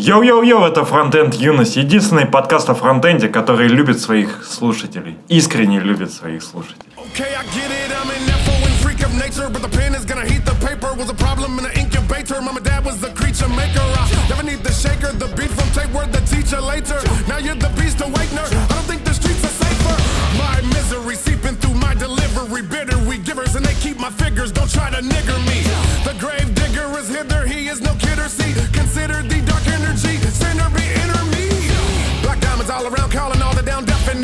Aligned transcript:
Йоу-йоу-йоу, 0.00 0.64
это 0.64 0.86
Фронтенд 0.86 1.34
Юность, 1.34 1.76
единственный 1.76 2.24
подкаст 2.24 2.70
о 2.70 2.74
фронтенде, 2.74 3.28
который 3.28 3.68
любит 3.68 4.00
своих 4.00 4.46
слушателей, 4.46 5.18
искренне 5.28 5.78
любит 5.78 6.10
своих 6.10 6.42
слушателей. 6.42 6.90
Don't 24.52 24.68
try 24.68 24.88
to 24.90 25.02
nigger 25.02 25.38
me. 25.44 25.60
The 26.04 26.14
grave 26.18 26.54
digger 26.54 26.88
is 26.98 27.08
hither, 27.08 27.46
he 27.46 27.68
is 27.68 27.80
no 27.82 27.92
kidder. 27.94 28.28
See, 28.28 28.54
consider 28.72 29.22
the 29.22 29.49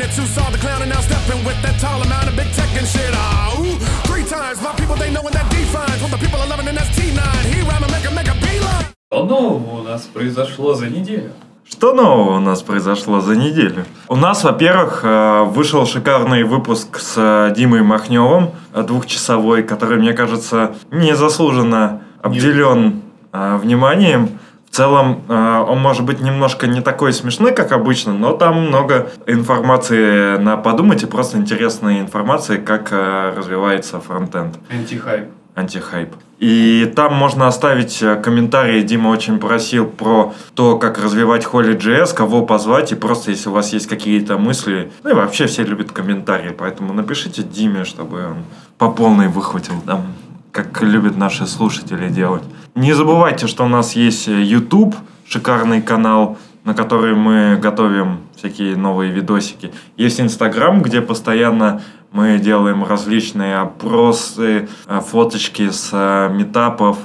definite. 0.07 0.27
Who 0.27 0.41
saw 0.41 0.49
the 0.49 0.57
clown 0.57 0.81
and 0.81 0.89
now 0.91 1.01
stepping 1.01 1.43
with 1.45 1.61
that 1.61 1.79
tall 1.79 2.01
amount 2.01 2.27
of 2.29 2.35
big 2.35 2.51
tech 2.53 2.69
and 2.77 2.87
shit. 2.87 3.11
Ah, 3.13 3.55
ooh, 3.59 3.77
three 4.07 4.23
times. 4.23 4.61
My 4.61 4.73
people, 4.75 4.95
they 4.95 5.11
know 5.11 5.21
when 5.21 5.33
that 5.33 5.49
defines 5.51 6.01
what 6.01 6.11
the 6.11 6.17
people 6.17 6.39
are 6.39 6.47
loving, 6.47 6.67
and 6.67 6.77
that's 6.77 6.89
T9. 6.97 7.21
He 7.53 7.61
rhyme 7.61 7.83
and 7.83 7.91
make 7.91 8.05
a 8.05 8.11
make 8.11 8.27
a 8.27 8.35
beeline. 8.35 8.85
Что 9.09 9.23
нового 9.25 9.79
у 9.79 9.83
нас 9.83 10.01
произошло 10.13 10.73
за 10.73 10.87
неделю? 10.87 11.31
Что 11.69 11.93
нового 11.93 12.37
у 12.37 12.39
нас 12.39 12.61
произошло 12.61 13.19
за 13.19 13.35
неделю? 13.35 13.85
У 14.07 14.15
нас, 14.15 14.43
во-первых, 14.43 15.01
э, 15.03 15.43
вышел 15.43 15.85
шикарный 15.85 16.43
выпуск 16.43 16.99
с 16.99 17.13
э, 17.17 17.53
Димой 17.55 17.81
Махневым, 17.83 18.51
э, 18.73 18.83
двухчасовой, 18.83 19.63
который, 19.63 19.97
мне 19.97 20.13
кажется, 20.13 20.75
незаслуженно 20.91 22.01
обделен 22.21 23.01
вниманием. 23.33 24.39
В 24.69 24.75
целом, 24.77 25.23
он 25.27 25.79
может 25.79 26.03
быть 26.03 26.19
немножко 26.19 26.67
не 26.67 26.81
такой 26.81 27.11
смешной, 27.11 27.51
как 27.51 27.71
обычно, 27.71 28.13
но 28.13 28.33
там 28.33 28.67
много 28.67 29.09
информации 29.25 30.37
на 30.37 30.55
подумать 30.57 31.01
и 31.01 31.07
просто 31.07 31.37
интересной 31.37 31.99
информации, 31.99 32.57
как 32.57 32.91
развивается 32.91 33.99
фронтенд. 33.99 34.55
Антихайп 34.69 35.29
антихайп. 35.57 36.13
И 36.39 36.91
там 36.95 37.15
можно 37.15 37.47
оставить 37.47 38.01
э, 38.03 38.15
комментарии. 38.17 38.83
Дима 38.83 39.09
очень 39.09 39.39
просил 39.39 39.87
про 39.87 40.33
то, 40.53 40.77
как 40.77 40.99
развивать 40.99 41.45
Holy.js, 41.45 42.13
кого 42.13 42.45
позвать, 42.45 42.91
и 42.91 42.95
просто 42.95 43.31
если 43.31 43.49
у 43.49 43.53
вас 43.53 43.73
есть 43.73 43.87
какие-то 43.87 44.37
мысли, 44.37 44.91
ну 45.03 45.09
и 45.09 45.13
вообще 45.13 45.47
все 45.47 45.63
любят 45.63 45.91
комментарии, 45.91 46.53
поэтому 46.55 46.93
напишите 46.93 47.41
Диме, 47.41 47.85
чтобы 47.85 48.27
он 48.27 48.37
по 48.77 48.91
полной 48.91 49.29
выхватил 49.29 49.81
там, 49.83 50.13
как 50.57 50.81
любят 50.81 51.17
наши 51.17 51.45
слушатели 51.45 52.09
делать. 52.09 52.41
Не 52.73 52.93
забывайте, 52.93 53.45
что 53.45 53.63
у 53.63 53.67
нас 53.67 53.95
есть 53.95 54.27
э, 54.27 54.41
YouTube, 54.41 54.95
шикарный 55.27 55.83
канал, 55.83 56.37
на 56.63 56.73
который 56.73 57.13
мы 57.13 57.59
готовим 57.61 58.21
всякие 58.35 58.75
новые 58.75 59.11
видосики. 59.11 59.71
Есть 59.97 60.19
Инстаграм, 60.19 60.81
где 60.81 61.01
постоянно 61.01 61.81
мы 62.11 62.39
делаем 62.39 62.83
различные 62.83 63.57
опросы, 63.57 64.67
э, 64.87 65.01
фоточки 65.01 65.69
с 65.69 65.89
э, 65.93 66.33
метапов 66.33 66.97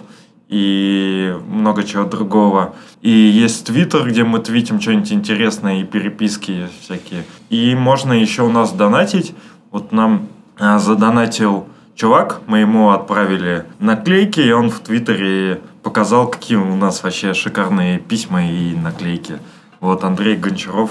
и 0.48 1.36
много 1.46 1.84
чего 1.84 2.04
другого. 2.04 2.74
И 3.02 3.10
есть 3.10 3.66
Твиттер, 3.66 4.08
где 4.08 4.24
мы 4.24 4.38
твитим 4.38 4.80
что-нибудь 4.80 5.12
интересное 5.12 5.82
и 5.82 5.84
переписки 5.84 6.68
всякие. 6.80 7.24
И 7.50 7.74
можно 7.74 8.14
еще 8.14 8.44
у 8.44 8.50
нас 8.50 8.72
донатить. 8.72 9.34
Вот 9.70 9.92
нам 9.92 10.28
задонатил 10.58 11.66
чувак, 11.94 12.40
мы 12.46 12.58
ему 12.58 12.90
отправили 12.90 13.64
наклейки, 13.78 14.40
и 14.40 14.52
он 14.52 14.70
в 14.70 14.80
Твиттере 14.80 15.60
показал, 15.82 16.28
какие 16.28 16.56
у 16.58 16.76
нас 16.76 17.02
вообще 17.02 17.34
шикарные 17.34 17.98
письма 17.98 18.44
и 18.44 18.74
наклейки. 18.74 19.38
Вот 19.80 20.04
Андрей 20.04 20.36
Гончаров, 20.36 20.90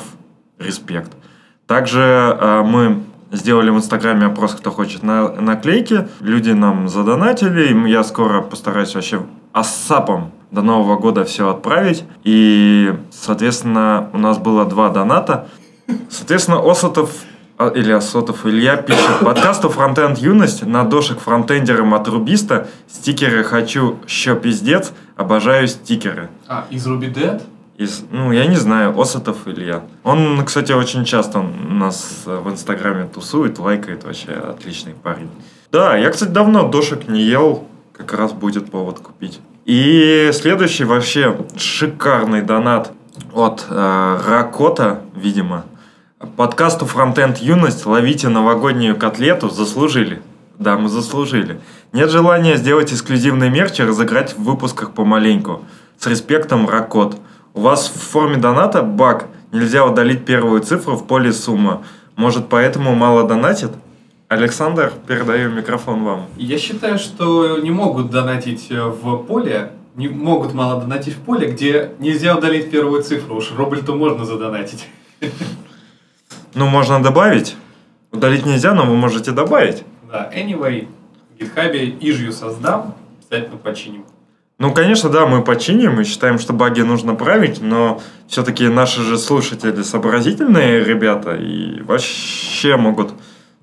респект. 0.60 1.12
Также 1.66 2.38
э, 2.40 2.62
мы 2.64 3.04
сделали 3.32 3.70
в 3.70 3.78
Инстаграме 3.78 4.26
опрос, 4.26 4.54
кто 4.54 4.72
хочет 4.72 5.04
на 5.04 5.30
наклейки. 5.30 6.08
Люди 6.20 6.52
нам 6.52 6.90
задонатили, 6.90 7.72
и 7.72 7.90
я 7.90 8.04
скоро 8.04 8.42
постараюсь 8.42 8.94
вообще 8.94 9.24
ассапом 9.54 10.32
до 10.52 10.62
Нового 10.62 10.98
года 10.98 11.24
все 11.24 11.50
отправить. 11.50 12.04
И, 12.24 12.94
соответственно, 13.10 14.10
у 14.14 14.18
нас 14.18 14.38
было 14.38 14.66
два 14.66 14.90
доната. 14.90 15.48
Соответственно, 16.10 16.60
Осотов 16.60 17.12
а, 17.62 17.68
или 17.68 17.92
Осотов 17.92 18.48
Илья 18.48 18.76
пишет 18.76 19.20
подкасту 19.20 19.70
«Фронтенд 19.70 20.18
юность» 20.18 20.66
на 20.66 20.84
дошек 20.84 21.20
фронтендером 21.20 21.94
от 21.94 22.08
Рубиста. 22.08 22.68
Стикеры 22.88 23.44
хочу, 23.44 24.00
еще 24.08 24.36
пиздец, 24.36 24.92
обожаю 25.16 25.68
стикеры. 25.68 26.30
А, 26.48 26.66
из 26.72 26.88
Dead? 26.88 27.40
из, 27.78 28.04
ну, 28.10 28.32
я 28.32 28.48
не 28.48 28.56
знаю, 28.56 29.00
Осетов 29.00 29.48
Илья. 29.48 29.84
Он, 30.04 30.44
кстати, 30.44 30.72
очень 30.72 31.06
часто 31.06 31.44
нас 31.44 32.24
в 32.26 32.50
Инстаграме 32.50 33.06
тусует, 33.06 33.60
лайкает, 33.60 34.06
вообще 34.06 34.32
отличный 34.32 34.94
парень. 34.94 35.30
Да, 35.72 35.96
я, 35.96 36.10
кстати, 36.10 36.30
давно 36.30 36.68
дошек 36.68 37.08
не 37.08 37.22
ел, 37.22 37.68
как 37.96 38.14
раз 38.14 38.34
будет 38.34 38.72
повод 38.72 39.00
купить. 39.00 39.40
И 39.66 40.32
следующий 40.34 40.86
вообще 40.86 41.38
шикарный 41.56 42.42
донат 42.42 42.92
от 43.34 43.68
э, 43.70 44.20
Ракота, 44.28 45.02
видимо. 45.16 45.66
Подкасту 46.22 46.86
Фронтенд 46.86 47.40
Юность 47.40 47.88
ловите 47.88 48.30
новогоднюю 48.30 48.96
котлету, 48.96 49.50
заслужили. 49.50 50.22
Да, 50.60 50.78
мы 50.78 50.88
заслужили. 50.88 51.60
Нет 51.94 52.12
желания 52.12 52.58
сделать 52.58 52.94
эксклюзивный 52.94 53.50
мерч 53.50 53.80
и 53.80 53.84
разыграть 53.84 54.38
в 54.38 54.44
выпусках 54.44 54.92
помаленьку. 54.92 55.66
С 55.98 56.06
респектом, 56.06 56.70
Ракот. 56.70 57.18
У 57.56 57.62
вас 57.62 57.90
в 57.90 58.00
форме 58.00 58.38
доната 58.38 58.84
баг. 58.84 59.30
Нельзя 59.52 59.84
удалить 59.84 60.24
первую 60.24 60.62
цифру 60.62 60.96
в 60.96 61.08
поле 61.08 61.34
сумма. 61.34 61.82
Может, 62.16 62.50
поэтому 62.50 62.94
мало 62.94 63.28
донатит? 63.28 63.72
Александр, 64.28 64.94
передаю 65.08 65.50
микрофон 65.50 66.04
вам. 66.04 66.28
Я 66.38 66.60
считаю, 66.60 67.00
что 67.00 67.58
не 67.58 67.72
могут 67.72 68.12
донатить 68.12 68.68
э, 68.70 68.86
в 68.86 69.24
поле, 69.24 69.72
не 69.96 70.08
могут 70.08 70.54
мало 70.54 70.80
донатить 70.80 71.16
в 71.16 71.20
поле, 71.22 71.48
где 71.52 71.94
нельзя 71.98 72.38
удалить 72.38 72.70
первую 72.70 73.02
цифру. 73.02 73.38
Уж 73.38 73.54
рубль-то 73.58 73.96
можно 73.96 74.24
задонатить. 74.24 74.88
Ну, 76.54 76.68
можно 76.68 77.02
добавить. 77.02 77.56
Удалить 78.12 78.46
нельзя, 78.46 78.74
но 78.74 78.86
вы 78.86 78.96
можете 78.96 79.32
добавить. 79.32 79.84
Да, 80.12 80.30
anyway, 80.36 80.88
в 81.30 81.42
GitHub 81.42 81.74
ижью 82.00 82.32
создам, 82.34 82.96
обязательно 83.20 83.58
починим. 83.58 84.06
Ну, 84.62 84.74
конечно, 84.74 85.10
да, 85.10 85.26
мы 85.26 85.44
починим 85.44 86.02
и 86.02 86.04
считаем, 86.04 86.38
что 86.38 86.54
баги 86.54 86.82
нужно 86.82 87.16
править, 87.16 87.62
но 87.62 88.00
все-таки 88.28 88.68
наши 88.68 89.02
же 89.02 89.18
слушатели 89.18 89.82
сообразительные 89.82 90.84
ребята 90.84 91.36
и 91.36 91.82
вообще 91.82 92.76
могут 92.78 93.14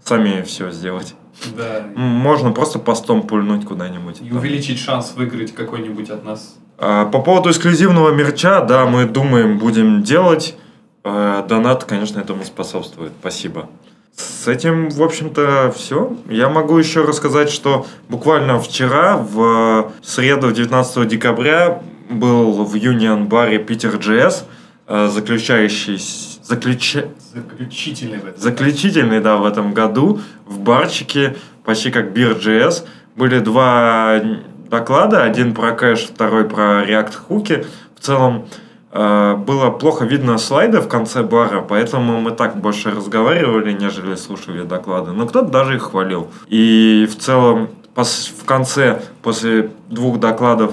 сами 0.02 0.42
все 0.42 0.72
сделать. 0.72 1.14
Да. 1.56 1.84
Можно 1.94 2.50
просто 2.50 2.80
постом 2.80 3.22
пульнуть 3.22 3.64
куда-нибудь. 3.64 4.22
И 4.22 4.32
увеличить 4.32 4.80
шанс 4.80 5.12
выиграть 5.14 5.54
какой-нибудь 5.54 6.10
от 6.10 6.24
нас. 6.24 6.56
А, 6.78 7.04
по 7.06 7.20
поводу 7.20 7.50
эксклюзивного 7.50 8.10
мерча, 8.10 8.60
да, 8.62 8.86
мы 8.86 9.04
думаем, 9.04 9.58
будем 9.58 10.02
делать. 10.02 10.56
А, 11.04 11.42
донат, 11.42 11.84
конечно, 11.84 12.20
этому 12.20 12.44
способствует. 12.44 13.12
Спасибо. 13.20 13.68
С 14.16 14.48
этим, 14.48 14.88
в 14.88 15.02
общем-то, 15.02 15.72
все. 15.76 16.16
Я 16.28 16.48
могу 16.48 16.76
еще 16.76 17.04
рассказать, 17.04 17.50
что 17.50 17.86
буквально 18.08 18.58
вчера, 18.58 19.16
в 19.16 19.92
среду, 20.02 20.50
19 20.50 21.06
декабря, 21.06 21.82
был 22.10 22.64
в 22.64 22.74
Union 22.74 23.26
баре 23.26 23.58
Питер 23.58 23.94
GS, 23.94 24.44
э, 24.88 25.08
заключающий 25.08 26.00
заключ... 26.42 26.96
заключительный, 27.32 28.18
в 28.18 28.26
этом 28.26 28.40
заключительный 28.40 29.20
да, 29.20 29.36
в 29.36 29.46
этом 29.46 29.72
году 29.72 30.20
в 30.46 30.58
барчике, 30.58 31.36
почти 31.64 31.90
как 31.90 32.06
Beer 32.06 32.40
GS. 32.40 32.86
Были 33.14 33.38
два 33.38 34.20
доклада, 34.68 35.22
один 35.22 35.54
про 35.54 35.72
кэш, 35.72 36.08
второй 36.12 36.48
про 36.48 36.84
React 36.84 37.14
хуки. 37.14 37.66
В 37.94 38.00
целом, 38.00 38.46
Э, 38.46 38.67
было 38.92 39.70
плохо 39.70 40.04
видно 40.04 40.38
слайды 40.38 40.80
в 40.80 40.88
конце 40.88 41.22
бара, 41.22 41.60
поэтому 41.60 42.20
мы 42.20 42.30
так 42.30 42.56
больше 42.56 42.90
разговаривали, 42.90 43.72
нежели 43.72 44.14
слушали 44.14 44.62
доклады. 44.62 45.12
Но 45.12 45.26
кто-то 45.26 45.48
даже 45.48 45.76
их 45.76 45.82
хвалил. 45.82 46.28
И 46.48 47.06
в 47.10 47.16
целом 47.18 47.68
в 47.94 48.44
конце, 48.44 49.02
после 49.22 49.70
двух 49.88 50.20
докладов, 50.20 50.72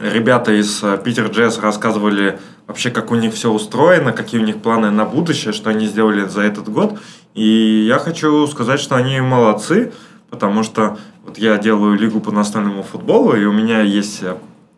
ребята 0.00 0.52
из 0.52 0.82
Питер 1.04 1.28
Джесс 1.28 1.58
рассказывали 1.58 2.38
вообще, 2.66 2.90
как 2.90 3.10
у 3.12 3.14
них 3.14 3.32
все 3.32 3.50
устроено, 3.50 4.12
какие 4.12 4.40
у 4.40 4.44
них 4.44 4.60
планы 4.60 4.90
на 4.90 5.04
будущее, 5.04 5.52
что 5.52 5.70
они 5.70 5.86
сделали 5.86 6.24
за 6.24 6.42
этот 6.42 6.68
год. 6.68 6.98
И 7.34 7.86
я 7.88 7.98
хочу 7.98 8.46
сказать, 8.46 8.80
что 8.80 8.96
они 8.96 9.20
молодцы, 9.20 9.92
потому 10.30 10.64
что 10.64 10.98
вот 11.24 11.38
я 11.38 11.56
делаю 11.58 11.96
лигу 11.96 12.20
по 12.20 12.30
настольному 12.32 12.82
футболу, 12.82 13.34
и 13.34 13.44
у 13.44 13.52
меня 13.52 13.80
есть 13.80 14.22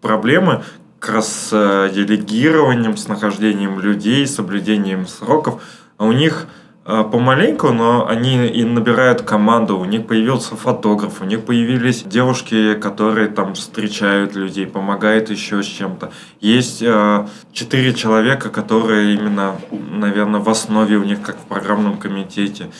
проблемы, 0.00 0.62
как 0.98 1.14
раз 1.16 1.28
с 1.28 1.50
э, 1.52 1.90
делегированием, 1.94 2.96
с 2.96 3.08
нахождением 3.08 3.80
людей, 3.80 4.26
соблюдением 4.26 5.06
сроков. 5.06 5.62
А 5.98 6.04
у 6.04 6.12
них 6.12 6.46
э, 6.84 7.04
помаленьку, 7.10 7.70
но 7.72 8.06
они 8.06 8.46
и 8.46 8.64
набирают 8.64 9.22
команду. 9.22 9.78
У 9.78 9.84
них 9.84 10.06
появился 10.06 10.56
фотограф, 10.56 11.20
у 11.20 11.24
них 11.24 11.44
появились 11.44 12.02
девушки, 12.02 12.74
которые 12.74 13.28
там 13.28 13.54
встречают 13.54 14.34
людей, 14.34 14.66
помогают 14.66 15.30
еще 15.30 15.62
с 15.62 15.66
чем-то. 15.66 16.12
Есть 16.40 16.82
э, 16.82 17.26
четыре 17.52 17.92
человека, 17.92 18.48
которые 18.48 19.14
именно, 19.14 19.56
наверное, 19.70 20.40
в 20.40 20.48
основе 20.48 20.96
у 20.96 21.04
них, 21.04 21.22
как 21.22 21.36
в 21.36 21.44
программном 21.44 21.98
комитете. 21.98 22.70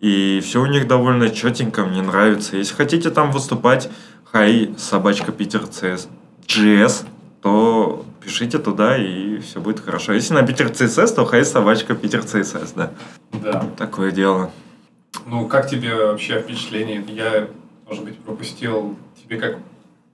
И 0.00 0.40
все 0.42 0.62
у 0.62 0.66
них 0.66 0.88
довольно 0.88 1.28
четенько, 1.28 1.84
мне 1.84 2.02
нравится. 2.02 2.56
Если 2.56 2.74
хотите 2.74 3.10
там 3.10 3.30
выступать, 3.30 3.90
хай, 4.24 4.74
собачка 4.78 5.30
Питер 5.30 5.62
CS, 5.62 6.08
GS, 6.46 7.04
то 7.42 8.04
пишите 8.22 8.58
туда, 8.58 8.96
и 8.96 9.38
все 9.38 9.60
будет 9.60 9.80
хорошо. 9.80 10.12
Если 10.12 10.34
на 10.34 10.42
Питер 10.42 10.66
CSS, 10.66 11.14
то 11.14 11.24
хай, 11.24 11.44
собачка 11.44 11.94
Питер 11.94 12.20
CSS, 12.20 12.72
да. 12.76 12.90
Да. 13.32 13.64
Такое 13.76 14.10
дело. 14.10 14.50
Ну, 15.26 15.46
как 15.48 15.68
тебе 15.68 15.94
вообще 15.94 16.40
впечатление? 16.40 17.04
Я, 17.08 17.48
может 17.88 18.04
быть, 18.04 18.18
пропустил 18.18 18.96
тебе 19.22 19.38
как... 19.38 19.58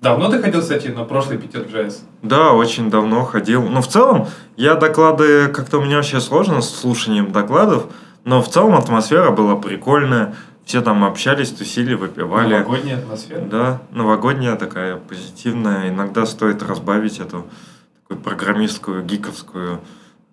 Давно 0.01 0.31
ты 0.31 0.41
ходил, 0.41 0.61
кстати, 0.61 0.89
на 0.89 1.05
прошлый 1.05 1.39
Питер 1.39 1.63
Джаз? 1.63 2.05
Да, 2.23 2.53
очень 2.53 2.91
давно 2.91 3.25
ходил. 3.25 3.63
Но 3.63 3.81
в 3.81 3.89
целом, 3.89 4.29
я 4.57 4.75
доклады, 4.75 5.49
как-то 5.49 5.79
у 5.79 5.85
меня 5.85 5.97
вообще 5.97 6.21
сложно 6.21 6.61
с 6.61 6.71
слушанием 6.71 7.33
докладов, 7.33 7.87
но 8.25 8.43
в 8.43 8.49
целом 8.49 8.75
атмосфера 8.75 9.31
была 9.31 9.57
прикольная. 9.57 10.37
Все 10.67 10.83
там 10.83 11.05
общались, 11.05 11.53
тусили, 11.53 11.95
выпивали. 11.95 12.55
Новогодняя 12.55 12.99
атмосфера? 12.99 13.41
Да, 13.43 13.83
новогодняя 13.93 14.57
такая 14.57 14.97
позитивная. 14.97 15.89
Иногда 15.91 16.27
стоит 16.27 16.61
разбавить 16.61 17.21
эту 17.21 17.47
такую 18.03 18.21
программистскую, 18.21 19.05
гиковскую 19.05 19.81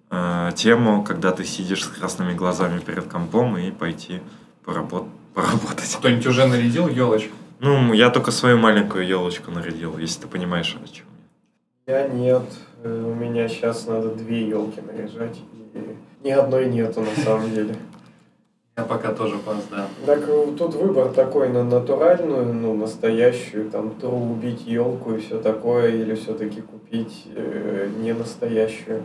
э, 0.09 0.51
тему, 0.55 1.03
когда 1.03 1.33
ты 1.33 1.45
сидишь 1.45 1.83
с 1.83 1.87
красными 1.87 2.33
глазами 2.33 2.79
перед 2.79 3.03
компом 3.03 3.59
и 3.59 3.69
пойти 3.69 4.21
поработ 4.65 5.05
поработать. 5.35 5.95
Кто-нибудь 5.99 6.25
уже 6.25 6.47
нарядил 6.47 6.87
елочку? 6.87 7.35
Ну, 7.59 7.93
я 7.93 8.09
только 8.09 8.31
свою 8.31 8.57
маленькую 8.57 9.05
елочку 9.05 9.51
нарядил, 9.51 9.99
если 9.99 10.21
ты 10.21 10.27
понимаешь, 10.27 10.75
о 10.83 10.87
чем 10.87 11.05
я. 11.85 11.99
Я 11.99 12.07
нет. 12.07 12.43
Э, 12.83 13.05
у 13.07 13.13
меня 13.13 13.47
сейчас 13.47 13.85
надо 13.85 14.09
две 14.15 14.49
елки 14.49 14.81
наряжать. 14.81 15.37
И 15.75 16.25
ни 16.27 16.31
одной 16.31 16.71
нету 16.71 17.01
на 17.01 17.23
самом 17.23 17.51
деле. 17.51 17.75
Я 18.75 18.85
пока 18.85 19.13
тоже 19.13 19.35
опоздал. 19.35 19.85
Так 20.05 20.27
э, 20.27 20.47
тут 20.57 20.73
выбор 20.73 21.09
такой 21.09 21.49
на 21.49 21.63
натуральную, 21.63 22.51
ну, 22.51 22.73
настоящую, 22.73 23.69
там, 23.69 23.91
то 23.91 24.07
убить 24.09 24.65
елку 24.65 25.13
и 25.13 25.19
все 25.19 25.39
такое, 25.39 25.89
или 25.89 26.15
все-таки 26.15 26.61
купить 26.61 27.27
э, 27.35 27.89
не 27.99 28.13
настоящую. 28.13 29.03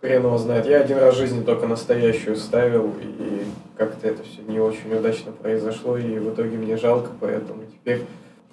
Хрен 0.00 0.24
его 0.24 0.36
знает. 0.36 0.66
Я 0.66 0.80
один 0.80 0.98
раз 0.98 1.14
в 1.14 1.18
жизни 1.18 1.44
только 1.44 1.68
настоящую 1.68 2.34
ставил, 2.34 2.92
и 3.00 3.44
как-то 3.76 4.08
это 4.08 4.24
все 4.24 4.42
не 4.48 4.58
очень 4.58 4.92
удачно 4.92 5.30
произошло, 5.30 5.96
и 5.96 6.18
в 6.18 6.34
итоге 6.34 6.56
мне 6.56 6.76
жалко, 6.76 7.10
поэтому 7.20 7.62
теперь 7.72 8.02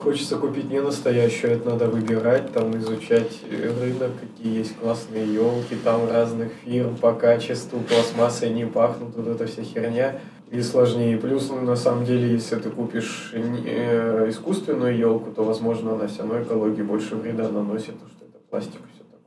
Хочется 0.03 0.37
купить 0.37 0.67
не 0.71 0.81
настоящую, 0.81 1.57
это 1.57 1.69
надо 1.69 1.85
выбирать, 1.85 2.51
там 2.51 2.75
изучать 2.79 3.39
рынок, 3.51 4.09
какие 4.19 4.57
есть 4.57 4.75
классные 4.77 5.31
елки, 5.31 5.75
там 5.83 6.09
разных 6.09 6.51
фирм 6.65 6.95
по 6.95 7.13
качеству, 7.13 7.79
пластмассой 7.81 8.49
не 8.49 8.65
пахнут, 8.65 9.15
вот 9.15 9.27
эта 9.27 9.45
вся 9.45 9.61
херня. 9.61 10.19
И 10.51 10.61
сложнее. 10.61 11.17
Плюс, 11.17 11.49
ну, 11.49 11.61
на 11.61 11.77
самом 11.77 12.03
деле, 12.03 12.29
если 12.33 12.57
ты 12.57 12.69
купишь 12.69 13.31
э, 13.33 14.25
искусственную 14.29 14.97
елку, 14.97 15.31
то, 15.31 15.43
возможно, 15.43 15.93
она 15.93 16.07
все 16.07 16.23
равно 16.23 16.41
экологии 16.41 16.81
больше 16.81 17.15
вреда 17.15 17.49
наносит, 17.49 17.93
потому 17.93 18.11
что 18.11 18.25
это 18.25 18.37
пластик 18.49 18.81
и 18.81 18.93
все 18.93 19.03
такое. 19.05 19.21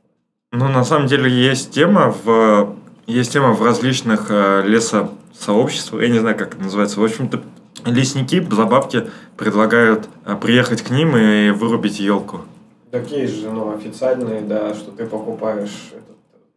Ну, 0.51 0.67
на 0.67 0.83
самом 0.83 1.07
деле, 1.07 1.29
есть 1.29 1.71
тема 1.71 2.13
в, 2.23 2.75
есть 3.07 3.33
тема 3.33 3.53
в 3.53 3.63
различных 3.63 4.27
э, 4.29 4.61
лесосообществах, 4.67 6.03
я 6.03 6.09
не 6.09 6.19
знаю, 6.19 6.37
как 6.37 6.53
это 6.53 6.63
называется. 6.63 6.99
В 6.99 7.03
общем-то, 7.03 7.41
лесники 7.85 8.39
за 8.39 8.65
бабки 8.65 9.07
предлагают 9.35 10.07
э, 10.25 10.35
приехать 10.35 10.83
к 10.83 10.91
ним 10.91 11.17
и 11.17 11.49
вырубить 11.49 11.99
елку. 11.99 12.41
Так 12.91 13.09
есть 13.11 13.41
же, 13.41 13.49
ну, 13.49 13.75
официальные, 13.75 14.41
да, 14.41 14.75
что 14.75 14.91
ты 14.91 15.05
покупаешь 15.05 15.91
этот, 15.91 16.07
ну, 16.09 16.14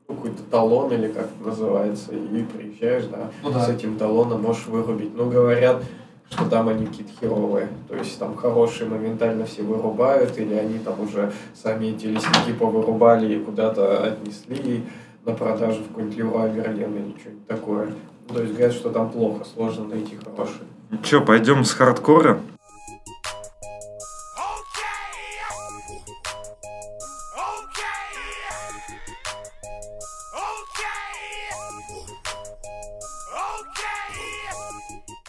какой-то 0.08 0.42
талон 0.50 0.90
или 0.92 1.08
как 1.08 1.26
это 1.26 1.48
называется, 1.48 2.12
и 2.12 2.42
приезжаешь, 2.42 3.04
да, 3.04 3.30
ну, 3.42 3.50
да, 3.50 3.60
с 3.60 3.68
этим 3.68 3.96
талоном 3.96 4.42
можешь 4.42 4.66
вырубить. 4.66 5.14
Ну, 5.14 5.28
говорят, 5.28 5.82
что 6.30 6.44
там 6.46 6.68
они 6.68 6.86
какие-то 6.86 7.12
херовые. 7.20 7.68
То 7.88 7.94
есть 7.94 8.18
там 8.18 8.34
хорошие 8.34 8.88
моментально 8.88 9.44
все 9.44 9.62
вырубают, 9.62 10.38
или 10.38 10.54
они 10.54 10.78
там 10.78 11.00
уже 11.00 11.32
сами 11.54 11.86
эти 11.86 12.06
лесники 12.06 12.52
повырубали 12.58 13.34
и 13.34 13.44
куда-то 13.44 14.04
отнесли 14.04 14.84
на 15.24 15.34
продажу 15.34 15.82
в 15.82 15.88
какой-нибудь 15.88 16.16
Леруа 16.16 16.48
Мерлен 16.48 16.94
или 16.96 17.14
что-нибудь 17.20 17.46
такое. 17.46 17.92
То 18.28 18.40
есть 18.40 18.54
говорят, 18.54 18.72
что 18.74 18.90
там 18.90 19.10
плохо, 19.10 19.44
сложно 19.44 19.84
найти 19.84 20.16
хорошие. 20.16 20.64
Че, 21.02 21.20
пойдем 21.20 21.64
с 21.64 21.72
хардкора? 21.72 22.40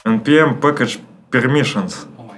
NPM 0.05 0.61
Package 0.61 0.99
Permissions. 1.29 2.07
Oh 2.17 2.29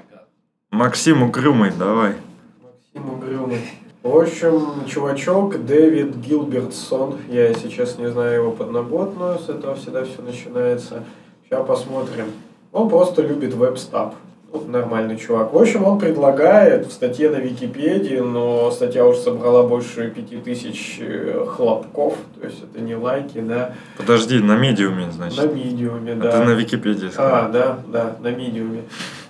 Максим 0.71 1.21
Угрюмый, 1.21 1.71
давай. 1.77 2.15
Максим 2.63 3.13
Угрюмый. 3.13 3.59
В 4.01 4.17
общем, 4.17 4.85
чувачок 4.87 5.63
Дэвид 5.63 6.15
Гилбертсон, 6.15 7.19
я 7.29 7.53
сейчас 7.53 7.99
не 7.99 8.09
знаю 8.09 8.41
его 8.41 8.51
подноготную, 8.51 9.37
с 9.37 9.47
этого 9.47 9.75
всегда 9.75 10.03
все 10.05 10.23
начинается. 10.23 11.03
Сейчас 11.45 11.67
посмотрим. 11.67 12.31
Он 12.71 12.89
просто 12.89 13.21
любит 13.21 13.53
веб-стаб. 13.53 14.15
Нормальный 14.53 15.17
чувак. 15.17 15.53
В 15.53 15.57
общем, 15.57 15.85
он 15.85 15.97
предлагает 15.97 16.87
в 16.87 16.91
статье 16.91 17.29
на 17.29 17.37
Википедии, 17.37 18.17
но 18.17 18.69
статья 18.71 19.05
уже 19.05 19.19
собрала 19.19 19.63
больше 19.63 20.09
пяти 20.09 20.37
тысяч 20.37 20.97
э, 20.99 21.45
хлопков, 21.47 22.15
то 22.39 22.47
есть 22.47 22.61
это 22.61 22.81
не 22.81 22.95
лайки, 22.95 23.39
да. 23.39 23.73
Подожди, 23.97 24.39
на 24.39 24.57
медиуме, 24.57 25.09
значит? 25.11 25.43
На 25.43 25.47
медиуме, 25.47 26.15
да. 26.15 26.29
А 26.29 26.31
ты 26.31 26.43
на 26.43 26.51
Википедии 26.51 27.07
сказал. 27.07 27.45
А, 27.45 27.49
да, 27.49 27.79
да, 27.87 28.15
на 28.19 28.31
медиуме. 28.31 28.83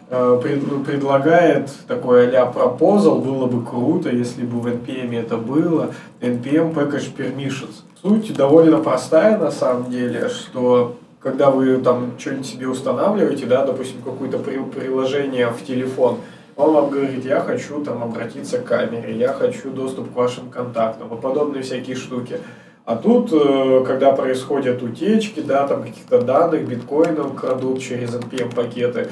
Э, 0.10 0.40
пред, 0.44 0.86
предлагает 0.86 1.70
такой 1.88 2.28
а-ля 2.28 2.46
пропозал, 2.48 3.22
было 3.22 3.46
бы 3.46 3.64
круто, 3.64 4.10
если 4.10 4.44
бы 4.44 4.60
в 4.60 4.68
NPM 4.68 5.18
это 5.18 5.38
было, 5.38 5.92
NPM 6.20 6.74
Package 6.74 7.16
Permissions. 7.16 7.84
Суть 8.02 8.36
довольно 8.36 8.80
простая 8.80 9.38
на 9.38 9.52
самом 9.52 9.92
деле, 9.92 10.30
что 10.30 10.98
когда 11.22 11.52
вы 11.52 11.78
там 11.78 12.14
что-нибудь 12.18 12.48
себе 12.48 12.68
устанавливаете, 12.68 13.46
да, 13.46 13.66
допустим, 13.66 14.02
какое-то 14.02 14.40
при, 14.40 14.58
приложение 14.58 15.50
в 15.50 15.64
телефон, 15.64 16.18
он 16.56 16.74
вам 16.74 16.90
говорит, 16.90 17.24
я 17.26 17.40
хочу 17.40 17.84
там 17.84 18.04
обратиться 18.04 18.60
к 18.60 18.66
камере, 18.66 19.16
я 19.16 19.30
хочу 19.30 19.70
доступ 19.70 20.12
к 20.12 20.16
вашим 20.16 20.50
контактам 20.50 21.16
и 21.16 21.22
подобные 21.22 21.64
всякие 21.64 21.96
штуки. 21.96 22.38
А 22.86 22.96
тут, 22.96 23.32
э, 23.32 23.84
когда 23.86 24.12
происходят 24.12 24.82
утечки, 24.82 25.40
да, 25.40 25.68
там 25.68 25.84
каких-то 25.84 26.22
данных, 26.22 26.68
биткоинов 26.68 27.36
крадут 27.40 27.82
через 27.82 28.16
NPM-пакеты, 28.16 29.10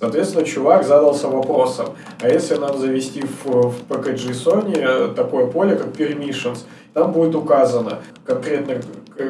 Соответственно, 0.00 0.46
чувак 0.46 0.86
задался 0.86 1.28
вопросом, 1.28 1.88
а 2.22 2.28
если 2.30 2.54
нам 2.54 2.78
завести 2.78 3.20
в, 3.20 3.44
в 3.44 3.82
PKG 3.86 4.30
Sony 4.30 5.14
такое 5.14 5.44
поле, 5.44 5.76
как 5.76 5.88
permissions, 5.88 6.60
там 6.92 7.12
будет 7.12 7.34
указано 7.34 7.98
конкретно, 8.24 8.76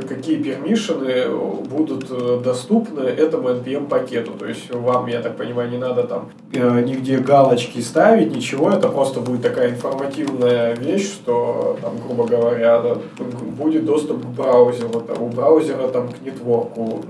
какие 0.09 0.43
пермишины 0.43 1.29
будут 1.69 2.07
э, 2.11 2.41
доступны 2.45 3.01
этому 3.01 3.49
NPM 3.51 3.89
пакету. 3.89 4.33
То 4.33 4.47
есть 4.47 4.73
вам, 4.73 5.07
я 5.07 5.21
так 5.21 5.37
понимаю, 5.37 5.71
не 5.71 5.79
надо 5.79 6.05
там 6.05 6.31
э, 6.53 6.83
нигде 6.83 7.19
галочки 7.19 7.81
ставить, 7.81 8.35
ничего, 8.35 8.71
это 8.71 8.89
просто 8.89 9.21
будет 9.21 9.43
такая 9.43 9.71
информативная 9.71 10.75
вещь, 10.77 11.11
что 11.13 11.79
там, 11.83 11.99
грубо 12.07 12.27
говоря, 12.27 12.83
будет 13.59 13.85
доступ 13.85 14.23
к 14.23 14.27
браузеру, 14.27 15.03
у 15.19 15.27
браузера 15.29 15.89
там 15.89 16.09
к 16.09 16.21
нетворку 16.25 17.03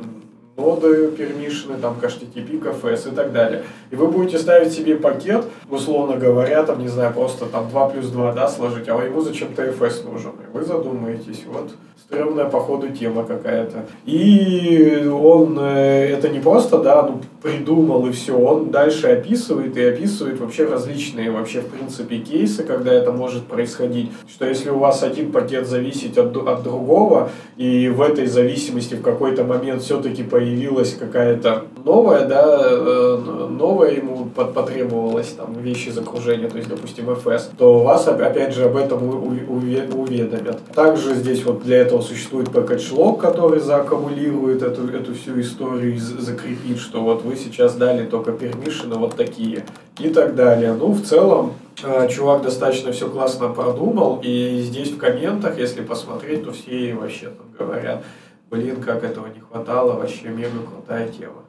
ноды 0.61 1.09
пермишины, 1.09 1.77
там 1.81 1.97
HTTP, 2.01 2.61
КФС 2.61 3.07
и 3.07 3.11
так 3.11 3.33
далее. 3.33 3.63
И 3.91 3.97
вы 3.97 4.09
будете 4.09 4.39
ставить 4.39 4.73
себе 4.73 4.97
пакет, 4.97 5.45
условно 5.69 6.17
говоря, 6.17 6.63
там, 6.63 6.81
не 6.81 6.89
знаю, 6.89 7.13
просто 7.13 7.47
там 7.47 7.69
2 7.71 7.89
плюс 7.91 8.07
2, 8.07 8.33
да, 8.33 8.49
сложить, 8.49 8.89
а 8.89 9.05
ему 9.05 9.21
зачем-то 9.21 9.65
FS 9.65 10.11
нужен. 10.11 10.33
И 10.33 10.57
вы 10.57 10.63
задумаетесь, 10.65 11.45
вот 11.47 11.71
стрёмная, 12.11 12.47
походу, 12.47 12.89
тема 12.89 13.25
какая-то. 13.25 13.87
И 14.05 15.07
он 15.07 15.57
э, 15.61 16.09
это 16.11 16.29
не 16.29 16.41
просто, 16.41 16.79
да, 16.79 17.03
ну, 17.03 17.21
придумал 17.41 18.07
и 18.07 18.11
все, 18.11 18.37
он 18.37 18.71
дальше 18.71 19.07
описывает 19.07 19.77
и 19.77 19.83
описывает 19.83 20.41
вообще 20.41 20.67
различные, 20.67 21.31
вообще, 21.31 21.61
в 21.61 21.69
принципе, 21.69 22.19
кейсы, 22.19 22.65
когда 22.65 22.93
это 22.93 23.13
может 23.13 23.45
происходить. 23.45 24.11
Что 24.29 24.47
если 24.47 24.71
у 24.71 24.79
вас 24.79 25.03
один 25.03 25.31
пакет 25.31 25.67
зависит 25.67 26.19
от, 26.19 26.37
от 26.37 26.63
другого, 26.63 27.31
и 27.57 27.89
в 27.89 28.03
этой 28.03 28.27
зависимости 28.27 28.95
в 28.95 29.03
какой-то 29.03 29.45
момент 29.45 29.83
все-таки 29.83 30.23
появится 30.23 30.50
появилась 30.51 30.95
какая-то 30.95 31.65
новая, 31.85 32.27
да, 32.27 32.59
э, 32.61 33.47
новая 33.51 33.93
ему 33.93 34.27
потребовалась 34.27 35.29
там 35.29 35.55
вещи 35.55 35.89
из 35.89 35.99
окружения, 35.99 36.49
то 36.49 36.57
есть, 36.57 36.69
допустим, 36.69 37.09
FS, 37.11 37.51
то 37.57 37.81
вас 37.81 38.09
опять 38.09 38.55
же 38.55 38.65
об 38.65 38.77
этом 38.77 39.03
уведомят. 39.09 40.59
Также 40.75 41.15
здесь 41.15 41.45
вот 41.45 41.63
для 41.63 41.79
этого 41.79 42.03
существует 42.03 42.49
log, 42.49 43.21
который 43.21 43.61
зааккумулирует 43.61 44.63
эту, 44.63 44.89
эту 44.89 45.15
всю 45.15 45.41
историю 45.41 45.95
и 45.95 45.99
закрепит, 45.99 46.79
что 46.79 47.03
вот 47.03 47.23
вы 47.23 47.37
сейчас 47.37 47.77
дали 47.77 48.07
только 48.07 48.33
пермишины 48.33 48.97
вот 48.97 49.15
такие 49.15 49.65
и 50.01 50.09
так 50.09 50.35
далее. 50.35 50.73
Ну, 50.73 50.93
в 50.93 51.03
целом, 51.03 51.53
э, 51.85 52.09
чувак 52.09 52.43
достаточно 52.43 52.91
все 52.91 53.09
классно 53.09 53.49
продумал, 53.49 54.21
и 54.23 54.61
здесь 54.63 54.91
в 54.91 54.99
комментах, 54.99 55.59
если 55.59 55.83
посмотреть, 55.83 56.45
то 56.45 56.53
все 56.53 56.95
вообще 56.95 57.27
там 57.27 57.47
говорят, 57.59 58.03
блин, 58.51 58.83
как 58.83 59.05
этого 59.05 59.29
не 59.29 59.41
хватало, 59.41 59.95
вообще 59.95 60.29
мега 60.29 60.61
крутая 60.63 61.09
тема. 61.09 61.45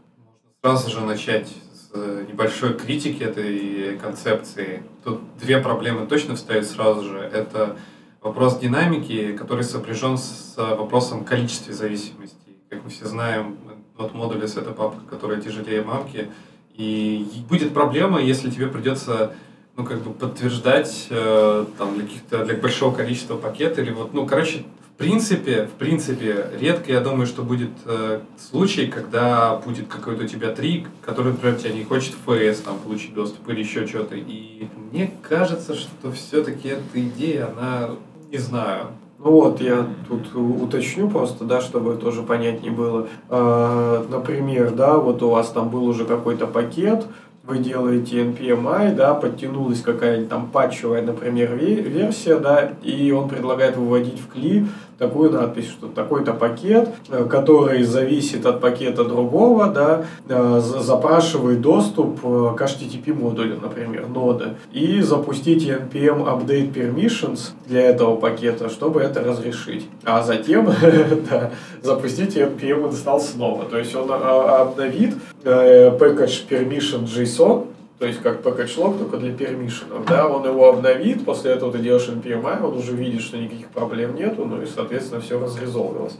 Можно 0.63 0.79
сразу 0.79 0.89
же 0.91 1.01
начать 1.01 1.47
с 1.47 1.95
небольшой 2.27 2.75
критики 2.75 3.23
этой 3.23 3.97
концепции. 3.97 4.83
Тут 5.03 5.19
две 5.39 5.59
проблемы 5.59 6.05
точно 6.05 6.35
встают 6.35 6.65
сразу 6.65 7.03
же. 7.03 7.19
Это 7.19 7.77
вопрос 8.21 8.59
динамики, 8.59 9.35
который 9.35 9.63
сопряжен 9.63 10.17
с 10.17 10.55
вопросом 10.57 11.25
количества 11.25 11.73
зависимостей. 11.73 12.57
Как 12.69 12.83
мы 12.83 12.89
все 12.89 13.05
знаем, 13.05 13.57
вот 13.97 14.13
модули 14.13 14.45
это 14.45 14.71
папка, 14.71 15.01
которая 15.09 15.41
тяжелее 15.41 15.81
мамки, 15.81 16.29
и 16.75 17.25
будет 17.49 17.73
проблема, 17.73 18.21
если 18.21 18.49
тебе 18.49 18.67
придется 18.67 19.33
ну, 19.75 19.85
как 19.85 20.01
бы 20.01 20.13
подтверждать 20.13 21.07
э, 21.09 21.65
там, 21.77 21.95
для, 21.95 22.03
каких-то, 22.03 22.45
для 22.45 22.55
большого 22.55 22.95
количества 22.95 23.37
пакетов, 23.37 23.79
или 23.79 23.91
вот, 23.91 24.13
ну, 24.13 24.25
короче, 24.25 24.63
принципе, 25.01 25.65
в 25.65 25.71
принципе, 25.79 26.45
редко, 26.59 26.91
я 26.91 27.01
думаю, 27.01 27.25
что 27.25 27.41
будет 27.41 27.71
э, 27.85 28.19
случай, 28.37 28.87
когда 28.87 29.55
будет 29.57 29.87
какой-то 29.87 30.25
у 30.25 30.27
тебя 30.27 30.53
трик, 30.53 30.87
который, 31.01 31.31
например, 31.31 31.57
тебя 31.57 31.73
не 31.73 31.83
хочет 31.83 32.13
в 32.13 32.31
ФС 32.31 32.59
там, 32.59 32.77
получить 32.77 33.13
доступ 33.13 33.49
или 33.49 33.61
еще 33.61 33.87
что-то. 33.87 34.15
И 34.15 34.67
мне 34.91 35.11
кажется, 35.27 35.73
что 35.73 36.11
все-таки 36.11 36.69
эта 36.69 37.01
идея, 37.01 37.49
она, 37.49 37.89
не 38.31 38.37
знаю, 38.37 38.87
ну 39.17 39.31
вот, 39.31 39.59
я 39.61 39.87
тут 40.07 40.35
уточню 40.35 41.09
просто, 41.09 41.45
да, 41.45 41.61
чтобы 41.61 41.95
тоже 41.95 42.21
понятнее 42.21 42.71
было. 42.71 43.07
А, 43.29 44.05
например, 44.09 44.71
да, 44.71 44.97
вот 44.97 45.23
у 45.23 45.29
вас 45.29 45.49
там 45.49 45.69
был 45.69 45.85
уже 45.85 46.05
какой-то 46.05 46.45
пакет, 46.47 47.05
вы 47.43 47.57
делаете 47.57 48.23
NPMI, 48.23 48.95
да, 48.95 49.13
подтянулась 49.13 49.81
какая-нибудь 49.81 50.29
там 50.29 50.49
патчевая, 50.49 51.01
например, 51.01 51.55
версия, 51.55 52.37
да, 52.37 52.71
и 52.83 53.11
он 53.11 53.29
предлагает 53.29 53.77
выводить 53.77 54.19
в 54.19 54.27
кли 54.27 54.67
такую 55.01 55.31
надпись, 55.31 55.67
что 55.67 55.87
такой-то 55.87 56.31
пакет, 56.33 56.89
э, 57.09 57.25
который 57.25 57.81
зависит 57.81 58.45
от 58.45 58.61
пакета 58.61 59.03
другого, 59.03 59.67
да, 59.67 60.05
э, 60.29 60.61
запрашивает 60.61 61.59
доступ 61.59 62.19
э, 62.23 62.53
к 62.55 62.61
HTTP 62.61 63.11
модулю, 63.11 63.59
например, 63.59 64.07
ноды, 64.07 64.49
и 64.71 65.01
запустить 65.01 65.67
npm 65.67 66.23
update 66.25 66.71
permissions 66.71 67.49
для 67.65 67.81
этого 67.81 68.15
пакета, 68.15 68.69
чтобы 68.69 69.01
это 69.01 69.23
разрешить. 69.23 69.87
А 70.03 70.21
затем 70.21 70.65
да, 71.31 71.49
запустить 71.81 72.37
npm 72.37 72.91
install 72.91 73.19
снова. 73.19 73.65
То 73.65 73.79
есть 73.79 73.95
он 73.95 74.07
а, 74.11 74.61
обновит 74.61 75.15
package 75.43 76.47
permission 76.47 77.05
JSON, 77.05 77.65
то 78.01 78.07
есть 78.07 78.19
как 78.23 78.43
log, 78.43 78.97
только 78.97 79.17
для 79.17 79.31
пермишенов, 79.31 80.07
да, 80.07 80.27
он 80.27 80.43
его 80.43 80.69
обновит, 80.69 81.23
после 81.23 81.51
этого 81.51 81.71
ты 81.71 81.77
делаешь 81.77 82.09
NPMI, 82.09 82.65
он 82.65 82.75
уже 82.75 82.93
видит, 82.93 83.21
что 83.21 83.37
никаких 83.37 83.67
проблем 83.67 84.15
нету, 84.15 84.43
ну 84.43 84.59
и, 84.59 84.65
соответственно, 84.65 85.21
все 85.21 85.39
разрезолвилось. 85.39 86.17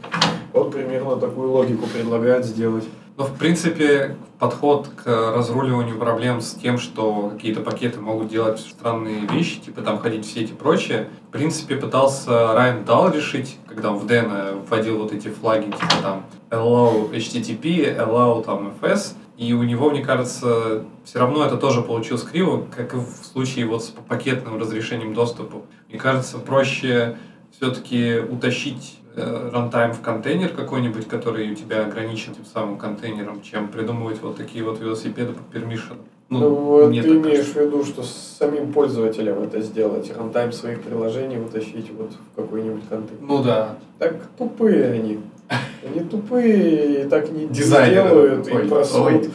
Вот 0.52 0.70
примерно 0.70 1.16
такую 1.16 1.50
логику 1.50 1.88
предлагает 1.88 2.44
сделать. 2.44 2.84
Ну, 3.16 3.24
в 3.24 3.36
принципе, 3.36 4.16
подход 4.38 4.90
к 4.94 5.34
разруливанию 5.36 5.98
проблем 5.98 6.40
с 6.40 6.52
тем, 6.52 6.78
что 6.78 7.30
какие-то 7.32 7.62
пакеты 7.62 8.00
могут 8.00 8.28
делать 8.28 8.60
странные 8.60 9.26
вещи, 9.26 9.60
типа 9.60 9.82
там 9.82 9.98
ходить 9.98 10.24
в 10.24 10.32
сеть 10.32 10.50
и 10.50 10.54
прочее, 10.54 11.08
в 11.30 11.32
принципе, 11.32 11.74
пытался 11.74 12.52
Райан 12.52 12.84
Дал 12.84 13.10
решить, 13.10 13.58
когда 13.66 13.90
он 13.90 13.98
в 13.98 14.06
Дэна 14.06 14.52
вводил 14.68 14.98
вот 14.98 15.12
эти 15.12 15.26
флаги, 15.26 15.64
типа 15.64 15.96
там 16.00 16.26
allow 16.50 17.10
HTTP, 17.10 17.98
allow 17.98 18.44
там 18.44 18.72
FS, 18.80 19.14
и 19.36 19.52
у 19.54 19.62
него, 19.62 19.90
мне 19.90 20.04
кажется, 20.04 20.84
все 21.04 21.18
равно 21.18 21.44
это 21.44 21.56
тоже 21.56 21.82
получилось 21.82 22.22
криво, 22.22 22.66
как 22.74 22.94
и 22.94 22.96
в 22.96 23.24
случае 23.24 23.66
вот 23.66 23.82
с 23.82 23.88
пакетным 23.88 24.58
разрешением 24.58 25.14
доступа. 25.14 25.62
Мне 25.88 25.98
кажется, 25.98 26.38
проще 26.38 27.16
все-таки 27.50 28.18
утащить 28.18 28.98
э, 29.14 29.50
runtime 29.52 29.92
в 29.92 30.00
контейнер 30.00 30.50
какой-нибудь, 30.50 31.08
который 31.08 31.50
у 31.50 31.54
тебя 31.54 31.86
ограничен 31.86 32.34
тем 32.34 32.44
самым 32.44 32.76
контейнером, 32.76 33.42
чем 33.42 33.68
придумывать 33.68 34.20
вот 34.22 34.36
такие 34.36 34.64
вот 34.64 34.80
велосипеды 34.80 35.32
по 35.32 35.42
permission 35.52 35.92
у. 35.92 36.00
Ну, 36.28 36.38
ну 36.38 36.54
вот 36.54 36.90
ты 36.90 36.96
имеешь 36.98 37.22
кажется. 37.22 37.52
в 37.52 37.66
виду, 37.66 37.84
что 37.84 38.02
с 38.02 38.36
самим 38.38 38.72
пользователем 38.72 39.42
это 39.42 39.60
сделать, 39.60 40.10
runtime 40.16 40.50
своих 40.52 40.80
приложений 40.80 41.40
утащить 41.40 41.90
вот 41.90 42.12
в 42.12 42.36
какой-нибудь 42.36 42.88
контейнер. 42.88 43.22
Ну 43.22 43.42
да. 43.42 43.76
Так 43.98 44.16
тупые 44.38 44.92
они. 44.92 45.20
Они 45.48 46.00
тупые 46.08 47.04
и 47.04 47.08
так 47.08 47.30
не 47.30 47.46
делают, 47.46 48.46
и 48.48 48.68
просрут, 48.68 49.28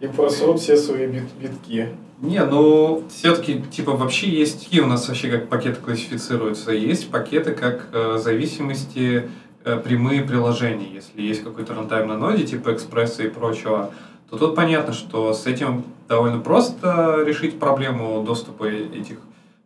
и 0.00 0.06
просрут 0.06 0.60
все 0.60 0.76
свои 0.76 1.06
бит, 1.06 1.24
битки. 1.40 1.88
Не, 2.20 2.44
ну 2.44 3.04
все-таки 3.10 3.62
типа 3.62 3.92
вообще 3.92 4.28
есть 4.28 4.64
какие 4.64 4.80
у 4.80 4.86
нас 4.86 5.06
вообще 5.08 5.30
как 5.30 5.48
пакеты 5.48 5.80
классифицируются. 5.80 6.72
Есть 6.72 7.10
пакеты 7.10 7.52
как 7.52 7.88
э, 7.92 8.18
зависимости 8.18 9.30
э, 9.64 9.76
прямые 9.76 10.22
приложения. 10.22 10.88
Если 10.92 11.22
есть 11.22 11.44
какой-то 11.44 11.74
runtime 11.74 12.08
на 12.08 12.16
ноде, 12.16 12.44
типа 12.44 12.72
экспресса 12.72 13.22
и 13.22 13.28
прочего, 13.28 13.92
то 14.30 14.36
тут 14.36 14.56
понятно, 14.56 14.92
что 14.92 15.32
с 15.32 15.46
этим 15.46 15.84
довольно 16.08 16.40
просто 16.40 17.22
решить 17.24 17.58
проблему 17.58 18.24
доступа 18.24 18.64
этих 18.64 19.18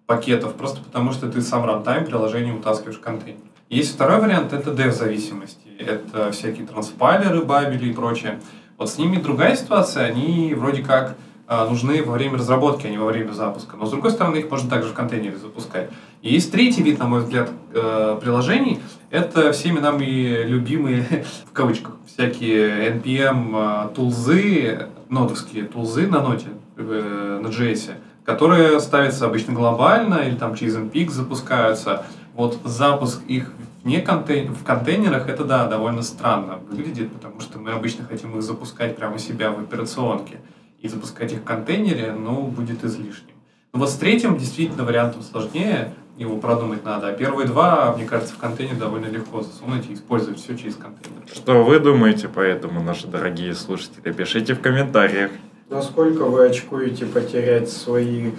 пакетов, 0.07 0.55
просто 0.55 0.83
потому 0.83 1.13
что 1.13 1.31
ты 1.31 1.41
сам 1.41 1.65
runtime 1.65 2.05
приложение 2.05 2.55
утаскиваешь 2.55 2.99
в 2.99 3.01
контейнер. 3.01 3.41
Есть 3.73 3.95
второй 3.95 4.21
вариант, 4.21 4.53
это 4.53 4.71
dev-зависимости. 4.71 5.67
Это 5.79 6.31
всякие 6.31 6.67
транспайлеры, 6.67 7.43
бабели 7.43 7.89
и 7.89 7.93
прочее. 7.95 8.39
Вот 8.77 8.91
с 8.91 8.99
ними 8.99 9.17
другая 9.17 9.57
ситуация, 9.57 10.05
они 10.05 10.53
вроде 10.55 10.83
как 10.83 11.17
а, 11.47 11.67
нужны 11.67 12.03
во 12.03 12.13
время 12.13 12.37
разработки, 12.37 12.87
а 12.87 12.91
не 12.91 12.99
во 12.99 13.07
время 13.07 13.33
запуска. 13.33 13.79
Но 13.79 13.87
с 13.87 13.91
другой 13.91 14.11
стороны, 14.11 14.37
их 14.37 14.51
можно 14.51 14.69
также 14.69 14.91
в 14.91 14.93
контейнере 14.93 15.39
запускать. 15.39 15.89
И 16.21 16.35
есть 16.35 16.53
третий 16.53 16.83
вид, 16.83 16.99
на 16.99 17.07
мой 17.07 17.21
взгляд, 17.21 17.49
э, 17.73 18.19
приложений. 18.21 18.81
Это 19.09 19.53
всеми 19.53 19.79
нами 19.79 20.45
любимые, 20.45 21.25
в 21.47 21.53
кавычках, 21.53 21.97
всякие 22.07 22.91
NPM 22.91 23.53
а, 23.55 23.89
тулзы, 23.89 24.89
нодовские 25.09 25.65
тулзы 25.65 26.09
на 26.09 26.21
ноте, 26.21 26.49
э, 26.77 27.41
на 27.43 27.47
JS, 27.47 27.93
которые 28.27 28.81
ставятся 28.81 29.25
обычно 29.25 29.55
глобально 29.55 30.17
или 30.17 30.35
там 30.35 30.57
через 30.57 30.77
npx 30.77 31.11
запускаются. 31.13 32.05
Вот 32.35 32.59
запуск 32.65 33.23
их 33.29 33.53
не 33.85 34.01
контейн... 34.01 34.55
в 34.55 34.65
контейнерах, 34.65 35.29
это, 35.29 35.45
да, 35.45 35.67
довольно 35.67 36.03
странно 36.03 36.59
выглядит, 36.71 37.13
потому 37.13 37.41
что 37.41 37.59
мы 37.59 37.73
обычно 37.73 38.05
хотим 38.05 38.37
их 38.37 38.43
запускать 38.43 38.97
прямо 38.97 39.17
у 39.17 39.19
себя 39.19 39.51
в 39.51 39.59
операционке. 39.59 40.41
И 40.81 40.89
запускать 40.89 41.33
их 41.33 41.41
в 41.41 41.45
контейнере, 41.45 42.13
ну, 42.13 42.43
будет 42.43 42.85
излишним. 42.85 43.35
Но 43.73 43.81
вот 43.81 43.91
с 43.91 43.95
третьим 43.95 44.37
действительно 44.37 44.85
вариантом 44.85 45.23
сложнее, 45.23 45.95
его 46.17 46.37
продумать 46.37 46.85
надо. 46.85 47.09
А 47.09 47.13
первые 47.13 47.47
два, 47.47 47.95
мне 47.97 48.05
кажется, 48.05 48.35
в 48.35 48.39
контейнер 48.39 48.77
довольно 48.77 49.07
легко 49.07 49.43
засунуть 49.43 49.89
и 49.89 49.95
использовать 49.95 50.39
все 50.39 50.57
через 50.57 50.77
контейнер. 50.77 51.23
Что 51.33 51.65
вы 51.65 51.79
думаете 51.79 52.29
по 52.29 52.41
этому, 52.41 52.83
наши 52.83 53.07
дорогие 53.07 53.55
слушатели? 53.55 54.13
Пишите 54.13 54.55
в 54.55 54.61
комментариях. 54.61 55.31
Насколько 55.71 56.25
вы 56.25 56.47
очкуете 56.47 57.07
потерять 57.07 57.71
свои 57.71 58.33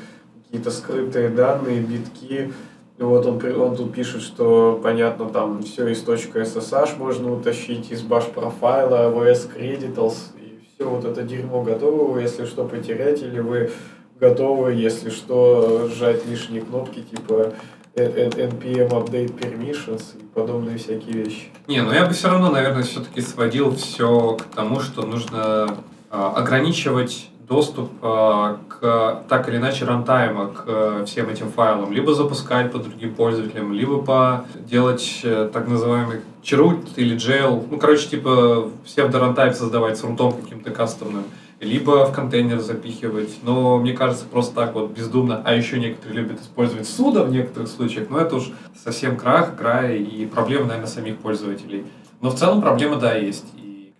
какие-то 0.45 0.69
скрытые 0.69 1.29
данные, 1.29 1.81
битки, 1.81 2.53
вот 2.99 3.25
он, 3.25 3.61
он 3.61 3.75
тут 3.75 3.93
пишет, 3.93 4.21
что, 4.21 4.79
понятно, 4.81 5.29
там 5.29 5.63
все 5.63 5.87
из 5.87 6.03
.ssh 6.03 6.97
можно 6.97 7.33
утащить, 7.33 7.91
из 7.91 8.01
баш 8.01 8.25
профайла, 8.25 9.11
AWS 9.11 9.49
Creditals, 9.55 10.15
и 10.39 10.59
все 10.75 10.87
вот 10.87 11.03
это 11.03 11.23
дерьмо 11.23 11.63
готово, 11.63 12.19
если 12.19 12.45
что 12.45 12.65
потерять, 12.65 13.21
или 13.23 13.39
вы 13.39 13.71
готовы, 14.19 14.73
если 14.73 15.09
что, 15.09 15.89
сжать 15.91 16.25
лишние 16.27 16.61
кнопки, 16.61 17.01
типа 17.01 17.53
npm 17.95 18.89
update 18.89 19.37
permissions 19.37 20.17
и 20.19 20.23
подобные 20.33 20.77
всякие 20.77 21.23
вещи. 21.23 21.49
Не, 21.67 21.81
ну 21.81 21.91
я 21.91 22.05
бы 22.05 22.13
все 22.13 22.29
равно, 22.29 22.49
наверное, 22.49 22.83
все-таки 22.83 23.21
сводил 23.21 23.75
все 23.75 24.37
к 24.37 24.55
тому, 24.55 24.79
что 24.79 25.03
нужно 25.03 25.77
а, 26.09 26.33
ограничивать 26.33 27.29
доступ 27.47 27.91
э, 28.01 28.55
к 28.69 29.23
так 29.27 29.49
или 29.49 29.57
иначе 29.57 29.85
рантайма 29.85 30.47
к 30.47 30.63
э, 30.65 31.03
всем 31.05 31.29
этим 31.29 31.49
файлам, 31.49 31.91
либо 31.91 32.13
запускать 32.13 32.71
по 32.71 32.79
другим 32.79 33.13
пользователям, 33.13 33.73
либо 33.73 34.01
по 34.01 34.45
делать 34.55 35.19
э, 35.23 35.49
так 35.51 35.67
называемый 35.67 36.21
chroot 36.43 36.93
или 36.95 37.15
jail, 37.15 37.65
ну, 37.69 37.77
короче, 37.77 38.07
типа 38.07 38.69
псевдо-рантайм 38.85 39.53
создавать 39.53 39.97
с 39.97 40.03
рутом 40.03 40.33
каким-то 40.33 40.71
кастомным, 40.71 41.23
либо 41.59 42.05
в 42.05 42.13
контейнер 42.13 42.59
запихивать. 42.59 43.39
Но 43.43 43.77
мне 43.77 43.93
кажется, 43.93 44.25
просто 44.25 44.55
так 44.55 44.73
вот 44.73 44.91
бездумно, 44.91 45.41
а 45.43 45.53
еще 45.53 45.79
некоторые 45.79 46.21
любят 46.21 46.41
использовать 46.41 46.87
суда 46.87 47.23
в 47.23 47.31
некоторых 47.31 47.69
случаях, 47.69 48.09
но 48.09 48.19
это 48.19 48.37
уж 48.37 48.51
совсем 48.83 49.17
крах, 49.17 49.57
край 49.57 49.97
и 49.97 50.25
проблема, 50.25 50.65
наверное, 50.65 50.87
самих 50.87 51.17
пользователей. 51.17 51.85
Но 52.21 52.29
в 52.29 52.35
целом 52.35 52.61
проблема, 52.61 52.95
да, 52.97 53.15
есть 53.15 53.45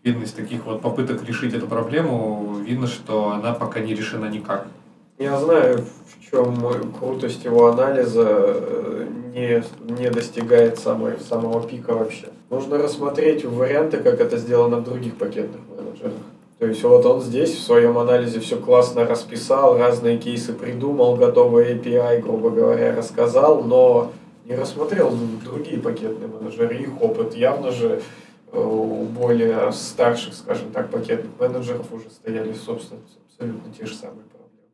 из 0.04 0.34
таких 0.34 0.66
вот 0.66 0.82
попыток 0.82 1.24
решить 1.24 1.54
эту 1.54 1.68
проблему, 1.68 2.58
видно, 2.60 2.88
что 2.88 3.30
она 3.30 3.54
пока 3.54 3.80
не 3.80 3.96
решена 3.96 4.26
никак. 4.26 4.68
Я 5.18 5.40
знаю, 5.40 5.86
в 6.08 6.30
чем 6.30 6.92
крутость 7.00 7.46
его 7.46 7.68
анализа 7.68 8.26
э, 8.28 9.08
не, 9.34 9.64
не 9.94 10.10
достигает 10.10 10.80
самой, 10.80 11.14
самого 11.20 11.66
пика 11.66 11.94
вообще. 11.94 12.28
Нужно 12.50 12.78
рассмотреть 12.78 13.46
варианты, 13.46 13.98
как 13.98 14.20
это 14.20 14.38
сделано 14.38 14.78
в 14.78 14.84
других 14.84 15.16
пакетных 15.16 15.62
менеджерах. 15.70 16.14
То 16.60 16.68
есть 16.68 16.84
вот 16.84 17.06
он 17.06 17.22
здесь 17.22 17.52
в 17.52 17.62
своем 17.62 17.98
анализе 17.98 18.40
все 18.40 18.58
классно 18.58 19.06
расписал, 19.06 19.78
разные 19.78 20.18
кейсы 20.18 20.54
придумал, 20.54 21.16
готовый 21.16 21.74
API, 21.74 22.22
грубо 22.22 22.50
говоря, 22.50 22.96
рассказал, 22.96 23.64
но 23.64 24.12
не 24.46 24.56
рассмотрел 24.56 25.14
другие 25.44 25.80
пакетные 25.80 26.28
менеджеры, 26.28 26.76
их 26.76 27.02
опыт. 27.02 27.36
Явно 27.36 27.72
же 27.72 28.02
у 28.54 29.06
более 29.06 29.72
старших, 29.72 30.34
скажем 30.34 30.72
так, 30.72 30.90
пакетных 30.90 31.32
менеджеров 31.40 31.92
уже 31.92 32.10
стояли, 32.10 32.54
собственно, 32.54 33.02
абсолютно 33.28 33.74
те 33.74 33.86
же 33.86 33.96
самые 33.96 34.24
проблемы. 34.26 34.70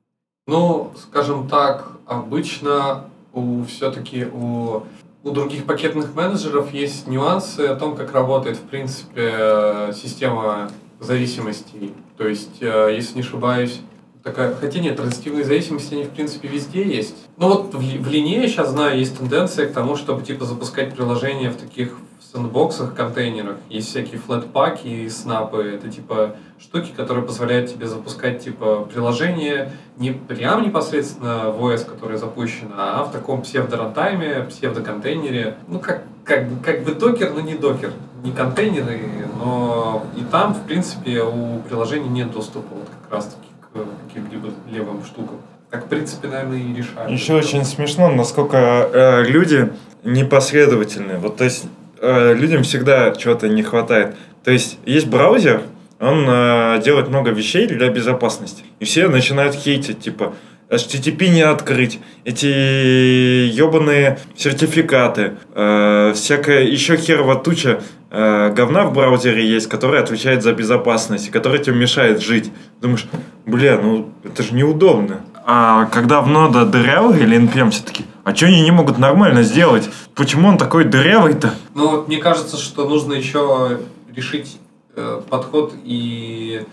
Ну, 0.48 0.92
скажем 0.98 1.48
так, 1.48 1.92
обычно 2.06 3.06
у 3.34 3.64
все-таки 3.64 4.26
у, 4.26 4.84
у 5.24 5.32
других 5.32 5.66
пакетных 5.66 6.14
менеджеров 6.16 6.74
есть 6.74 7.08
нюансы 7.08 7.62
о 7.62 7.76
том, 7.76 7.96
как 7.96 8.14
работает, 8.14 8.58
в 8.58 8.64
принципе, 8.64 9.94
система 9.94 10.70
зависимостей. 11.00 11.94
То 12.18 12.28
есть, 12.28 12.62
э, 12.62 12.94
если 12.94 13.16
не 13.16 13.22
ошибаюсь, 13.22 13.82
такая, 14.24 14.54
хотя 14.54 14.80
нет, 14.80 14.98
транзитивные 14.98 15.46
зависимости, 15.46 15.94
они 15.94 16.04
в 16.04 16.10
принципе 16.10 16.48
везде 16.48 16.84
есть. 16.84 17.16
Ну 17.38 17.48
вот 17.48 17.74
в, 17.74 17.80
в 17.80 18.10
линее 18.10 18.48
сейчас 18.48 18.72
знаю, 18.72 18.98
есть 18.98 19.18
тенденция 19.18 19.68
к 19.68 19.74
тому, 19.74 19.96
чтобы 19.96 20.24
типа 20.24 20.46
запускать 20.46 20.94
приложения 20.94 21.50
в 21.50 21.56
таких 21.56 21.96
сэндбоксах, 22.32 22.94
контейнерах. 22.94 23.58
Есть 23.70 23.90
всякие 23.90 24.20
флетпаки 24.20 24.88
и 24.88 25.10
снапы. 25.10 25.64
Это 25.76 25.90
типа 25.90 26.36
штуки, 26.60 26.92
которые 26.96 27.26
позволяют 27.26 27.72
тебе 27.72 27.88
запускать 27.88 28.44
типа 28.44 28.88
приложение 28.92 29.72
не 29.98 30.12
прям 30.12 30.64
непосредственно 30.64 31.50
в 31.50 31.64
OS, 31.64 31.86
которое 31.86 32.18
запущено, 32.18 32.74
а 32.78 33.04
в 33.04 33.12
таком 33.12 33.42
псевдо-рантайме, 33.42 34.46
псевдо-контейнере. 34.50 35.56
Ну, 35.68 35.80
как, 35.80 36.04
как, 36.24 36.46
как 36.64 36.84
бы 36.84 36.94
докер, 36.94 37.32
но 37.34 37.42
не 37.42 37.56
докер. 37.56 37.92
Не 38.24 38.32
контейнеры, 38.32 39.00
но 39.38 40.04
и 40.18 40.22
там, 40.30 40.54
в 40.54 40.64
принципе, 40.66 41.24
у 41.24 41.60
приложений 41.60 42.10
нет 42.10 42.32
доступа 42.32 42.76
вот 42.76 42.90
как 43.04 43.14
раз-таки 43.14 43.48
к 43.62 44.08
каким-либо 44.08 44.50
левым 44.70 45.04
штукам. 45.06 45.38
Так, 45.70 45.86
в 45.86 45.88
принципе, 45.88 46.28
наверное, 46.28 46.58
и 46.58 46.74
решают. 46.74 47.10
Еще 47.12 47.36
очень 47.36 47.64
смешно, 47.64 48.10
насколько 48.10 48.58
э, 48.58 49.24
люди 49.24 49.72
непоследовательны. 50.04 51.18
Вот, 51.18 51.38
то 51.38 51.44
есть, 51.44 51.66
э, 52.02 52.34
людям 52.34 52.64
всегда 52.64 53.12
чего-то 53.12 53.48
не 53.48 53.64
хватает. 53.64 54.16
То 54.44 54.52
есть, 54.52 54.80
есть 54.86 55.08
браузер, 55.08 55.62
он 56.00 56.26
э, 56.28 56.82
делает 56.84 57.10
много 57.10 57.32
вещей 57.32 57.68
для 57.68 57.90
безопасности. 57.90 58.64
И 58.80 58.86
все 58.86 59.08
начинают 59.08 59.56
хейтить, 59.56 60.00
типа, 60.00 60.34
HTTP 60.70 61.30
не 61.30 61.42
открыть, 61.42 62.00
эти 62.26 62.46
ебаные 62.46 64.20
сертификаты, 64.38 65.34
э, 65.56 66.14
всякая 66.16 66.64
еще 66.64 66.96
херова 66.96 67.36
туча 67.36 67.82
э, 68.12 68.54
говна 68.56 68.84
в 68.84 68.94
браузере 68.94 69.48
есть, 69.48 69.68
которая 69.68 70.04
отвечает 70.04 70.44
за 70.44 70.54
безопасность, 70.54 71.32
которая 71.32 71.60
тебе 71.60 71.76
мешает 71.76 72.22
жить. 72.22 72.52
Думаешь, 72.82 73.08
бля, 73.48 73.80
ну 73.82 74.12
это 74.24 74.44
же 74.44 74.54
неудобно. 74.54 75.22
А 75.44 75.86
когда 75.86 76.22
в 76.22 76.28
нода 76.28 76.66
дырявый 76.66 77.20
или 77.22 77.40
NPM 77.40 77.72
все-таки, 77.72 78.06
а 78.30 78.36
что 78.36 78.46
они 78.46 78.62
не 78.62 78.70
могут 78.70 79.00
нормально 79.00 79.42
сделать? 79.42 79.90
Почему 80.14 80.50
он 80.50 80.60
такой 80.60 80.86
дырявый-то? 80.86 81.52
Ну, 81.74 81.90
вот 81.90 82.08
мне 82.08 82.18
кажется, 82.18 82.58
что 82.58 82.88
нужно 82.88 83.14
еще 83.14 83.80
решить 84.14 84.60
э, 84.96 85.22
подход 85.28 85.74
и 85.84 86.64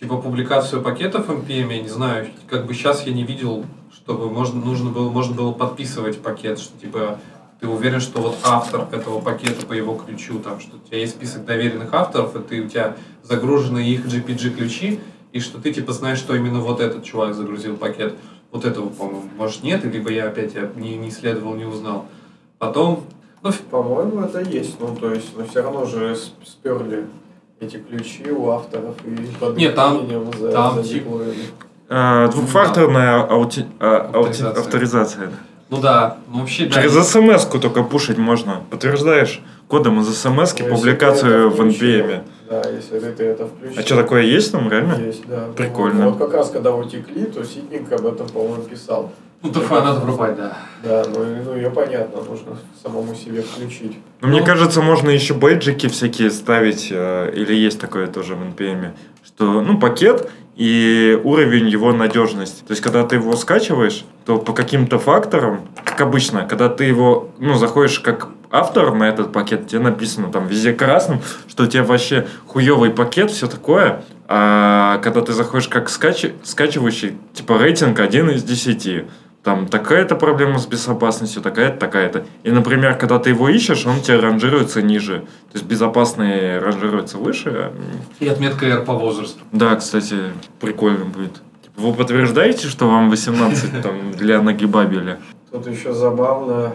типа 0.00 0.16
публикацию 0.16 0.82
пакетов 0.82 1.28
NPM, 1.28 1.72
я 1.72 1.82
не 1.82 1.88
знаю, 1.88 2.26
как 2.48 2.66
бы 2.66 2.74
сейчас 2.74 3.06
я 3.06 3.12
не 3.12 3.22
видел, 3.22 3.64
чтобы 3.92 4.28
можно, 4.28 4.60
нужно 4.60 4.90
было, 4.90 5.08
можно 5.08 5.36
было 5.36 5.52
подписывать 5.52 6.20
пакет, 6.20 6.58
что 6.58 6.76
типа 6.80 7.20
ты 7.60 7.68
уверен, 7.68 8.00
что 8.00 8.20
вот 8.20 8.36
автор 8.42 8.88
этого 8.90 9.20
пакета 9.20 9.64
по 9.66 9.72
его 9.72 9.94
ключу, 9.94 10.40
там, 10.40 10.58
что 10.58 10.76
у 10.76 10.80
тебя 10.80 10.98
есть 10.98 11.14
список 11.14 11.44
доверенных 11.44 11.94
авторов, 11.94 12.34
и 12.34 12.40
ты, 12.40 12.60
у 12.60 12.68
тебя 12.68 12.96
загружены 13.22 13.88
их 13.88 14.04
GPG-ключи, 14.06 14.98
и 15.32 15.38
что 15.38 15.60
ты 15.60 15.72
типа 15.72 15.92
знаешь, 15.92 16.18
что 16.18 16.34
именно 16.34 16.58
вот 16.58 16.80
этот 16.80 17.04
чувак 17.04 17.34
загрузил 17.34 17.76
пакет. 17.76 18.14
Вот 18.54 18.64
этого, 18.64 18.88
по-моему, 18.88 19.28
может 19.36 19.64
нет, 19.64 19.84
либо 19.84 20.12
я 20.12 20.28
опять 20.28 20.54
я 20.54 20.70
не, 20.76 20.96
не 20.96 21.08
исследовал, 21.08 21.56
не 21.56 21.64
узнал. 21.64 22.06
Потом, 22.58 23.04
ну, 23.42 23.50
по-моему, 23.68 24.20
это 24.20 24.42
есть. 24.42 24.78
Ну, 24.78 24.94
то 24.94 25.12
есть, 25.12 25.36
но 25.36 25.44
все 25.44 25.60
равно 25.60 25.84
же 25.84 26.16
сперли 26.44 27.04
эти 27.58 27.78
ключи 27.78 28.30
у 28.30 28.50
авторов 28.50 28.94
и 29.04 29.26
под 29.40 29.56
Нет, 29.56 29.74
там, 29.74 30.06
за, 30.38 30.52
там 30.52 30.76
за 30.76 30.88
типа... 30.88 31.20
А, 31.88 32.28
двухфакторная 32.28 33.24
аути... 33.24 33.66
а, 33.80 34.12
авторизация. 34.14 34.60
авторизация. 34.60 35.30
Ну 35.70 35.80
да, 35.80 36.18
ну 36.32 36.38
вообще 36.38 36.66
да. 36.66 36.80
Через 36.80 37.08
смс-ку 37.08 37.58
только 37.58 37.82
пушить 37.82 38.18
можно. 38.18 38.62
Подтверждаешь 38.70 39.42
кодом 39.66 40.00
из 40.00 40.16
смс 40.16 40.54
ну, 40.60 40.68
публикацию 40.68 41.50
в 41.50 41.60
NPM. 41.60 42.22
Да, 42.48 42.62
если 42.70 42.98
ты 42.98 43.24
это 43.24 43.46
включишь. 43.46 43.78
А 43.78 43.82
что 43.82 43.96
такое 43.96 44.22
есть 44.22 44.52
там, 44.52 44.70
реально? 44.70 45.00
Есть, 45.00 45.26
да. 45.26 45.48
Прикольно. 45.56 46.04
Ну, 46.04 46.10
вот 46.10 46.18
как 46.18 46.34
раз 46.34 46.50
когда 46.50 46.74
утекли, 46.74 47.24
то 47.24 47.42
Ситник 47.44 47.90
об 47.92 48.06
этом, 48.06 48.28
по-моему, 48.28 48.62
писал. 48.64 49.12
Ну, 49.42 49.52
туфа 49.52 49.82
надо 49.82 50.00
врубать, 50.00 50.36
да. 50.36 50.56
Да, 50.82 51.04
ну, 51.12 51.24
ну 51.44 51.54
ее 51.54 51.70
понятно, 51.70 52.22
нужно 52.22 52.56
самому 52.82 53.14
себе 53.14 53.42
включить. 53.42 53.98
Ну, 54.22 54.28
мне 54.28 54.42
кажется, 54.42 54.80
можно 54.80 55.10
еще 55.10 55.34
бейджики 55.34 55.86
всякие 55.88 56.30
ставить, 56.30 56.88
э, 56.90 57.30
или 57.34 57.54
есть 57.54 57.78
такое 57.78 58.06
тоже 58.06 58.36
в 58.36 58.42
NPM, 58.42 58.92
что, 59.36 59.60
ну, 59.60 59.78
пакет 59.78 60.30
и 60.56 61.20
уровень 61.24 61.68
его 61.68 61.92
надежности. 61.92 62.60
То 62.60 62.70
есть, 62.70 62.82
когда 62.82 63.04
ты 63.04 63.16
его 63.16 63.34
скачиваешь, 63.36 64.04
то 64.24 64.38
по 64.38 64.52
каким-то 64.52 64.98
факторам, 64.98 65.62
как 65.84 66.00
обычно, 66.00 66.46
когда 66.46 66.68
ты 66.68 66.84
его, 66.84 67.30
ну, 67.38 67.54
заходишь 67.54 67.98
как 67.98 68.28
автор 68.50 68.94
на 68.94 69.08
этот 69.08 69.32
пакет, 69.32 69.66
тебе 69.66 69.80
написано 69.80 70.30
там 70.30 70.46
везде 70.46 70.72
красным, 70.72 71.20
что 71.48 71.64
у 71.64 71.66
тебя 71.66 71.82
вообще 71.82 72.26
хуевый 72.46 72.90
пакет, 72.90 73.32
все 73.32 73.48
такое, 73.48 74.04
а 74.28 74.98
когда 74.98 75.20
ты 75.22 75.32
заходишь 75.32 75.68
как 75.68 75.90
скач... 75.90 76.24
скачивающий, 76.44 77.18
типа 77.32 77.58
рейтинг 77.58 77.98
1 77.98 78.30
из 78.30 78.44
10 78.44 79.04
там 79.44 79.68
такая-то 79.68 80.16
проблема 80.16 80.58
с 80.58 80.66
безопасностью, 80.66 81.42
такая-то, 81.42 81.78
такая-то. 81.78 82.24
И, 82.44 82.50
например, 82.50 82.96
когда 82.96 83.18
ты 83.18 83.30
его 83.30 83.50
ищешь, 83.50 83.84
он 83.86 84.00
тебе 84.00 84.18
ранжируется 84.18 84.80
ниже. 84.80 85.20
То 85.52 85.58
есть 85.58 85.66
безопасные 85.66 86.58
ранжируются 86.58 87.18
выше. 87.18 87.50
А 87.50 87.72
И 88.20 88.26
отметка 88.26 88.66
R 88.66 88.84
по 88.84 88.94
возрасту. 88.94 89.40
Да, 89.52 89.76
кстати, 89.76 90.16
прикольно 90.60 91.04
будет. 91.04 91.34
Типа, 91.62 91.76
вы 91.76 91.92
подтверждаете, 91.92 92.68
что 92.68 92.88
вам 92.88 93.10
18 93.10 93.82
там, 93.82 94.12
для 94.12 94.40
нагибабеля? 94.40 95.18
Тут 95.52 95.66
еще 95.66 95.92
забавно, 95.92 96.72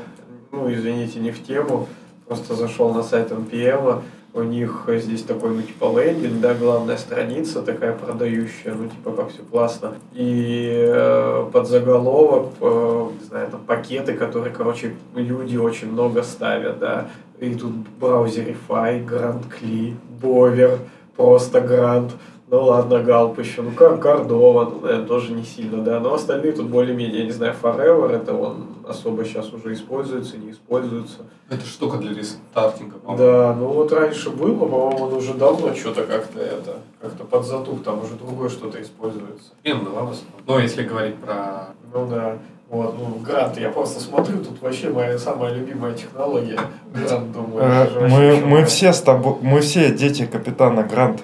ну, 0.52 0.72
извините, 0.72 1.20
не 1.20 1.32
в 1.32 1.44
тему, 1.44 1.90
просто 2.28 2.54
зашел 2.54 2.94
на 2.94 3.02
сайт 3.02 3.32
NPM, 3.32 4.04
у 4.34 4.44
них 4.44 4.88
здесь 4.88 5.24
такой, 5.24 5.52
ну, 5.52 5.62
типа, 5.62 5.92
лендинг, 6.00 6.40
да, 6.40 6.54
главная 6.54 6.98
страница 6.98 7.62
такая 7.62 7.94
продающая, 7.94 8.74
ну, 8.74 8.88
типа, 8.88 9.12
как 9.12 9.30
все 9.30 9.42
классно. 9.42 9.96
И 10.14 10.86
э, 10.88 11.50
под 11.52 11.68
заголовок, 11.68 12.50
э, 12.62 13.08
не 13.20 13.26
знаю, 13.26 13.50
там, 13.50 13.62
пакеты, 13.62 14.14
которые, 14.14 14.54
короче, 14.54 14.96
люди 15.16 15.58
очень 15.58 15.92
много 15.92 16.22
ставят, 16.24 16.80
да. 16.80 17.10
И 17.40 17.56
тут 17.56 17.72
браузерифай, 18.00 19.02
Grand 19.02 19.44
Cli, 19.50 19.96
Бовер, 20.22 20.78
просто 21.16 21.62
Грант. 21.62 22.12
Ну 22.52 22.64
ладно, 22.64 23.04
Галп 23.04 23.38
еще. 23.38 23.62
Ну 23.62 23.72
как 23.72 24.02
Кордова, 24.02 24.66
ну, 24.66 24.80
наверное, 24.80 25.06
тоже 25.06 25.34
не 25.34 25.44
сильно, 25.44 25.84
да. 25.84 26.00
Но 26.00 26.16
остальные 26.16 26.54
тут 26.54 26.68
более-менее, 26.68 27.20
я 27.20 27.26
не 27.26 27.32
знаю, 27.32 27.54
Forever, 27.62 28.12
это 28.12 28.34
он 28.34 28.66
особо 28.88 29.24
сейчас 29.24 29.54
уже 29.54 29.74
используется, 29.74 30.36
не 30.38 30.52
используется. 30.52 31.20
Это 31.48 31.64
штука 31.66 31.98
для 31.98 32.14
рестартинга, 32.14 32.98
по-моему. 32.98 33.24
Да, 33.24 33.56
ну 33.56 33.68
вот 33.68 33.94
раньше 33.94 34.32
было, 34.32 34.56
по-моему, 34.56 35.06
он 35.06 35.14
уже 35.14 35.36
давно 35.36 35.76
что-то 35.76 36.04
как-то 36.06 36.40
это, 36.40 36.78
как-то 37.00 37.24
подзатух, 37.24 37.84
там 37.84 38.04
уже 38.04 38.16
другое 38.16 38.50
что-то 38.50 38.82
используется. 38.82 39.52
М2 39.64 39.84
в 39.84 40.10
основном. 40.10 40.16
Ну, 40.48 40.60
если 40.60 40.84
говорить 40.84 41.18
про... 41.18 41.70
Ну 41.94 42.08
да. 42.08 42.38
Вот, 42.70 42.96
ну, 43.00 43.20
грант, 43.26 43.58
я 43.58 43.70
просто 43.70 44.00
смотрю, 44.00 44.44
тут 44.44 44.62
вообще 44.62 44.90
моя 44.90 45.18
самая 45.18 45.54
любимая 45.54 45.94
технология. 45.94 46.60
Грант, 46.94 47.32
думаю. 47.32 47.64
Э, 47.64 48.08
мы, 48.08 48.46
мы 48.46 48.66
все 48.66 48.94
с 48.94 49.02
тобой, 49.02 49.38
мы 49.42 49.62
все 49.62 49.92
дети 49.92 50.28
капитана 50.28 50.84
Гранта. 50.84 51.24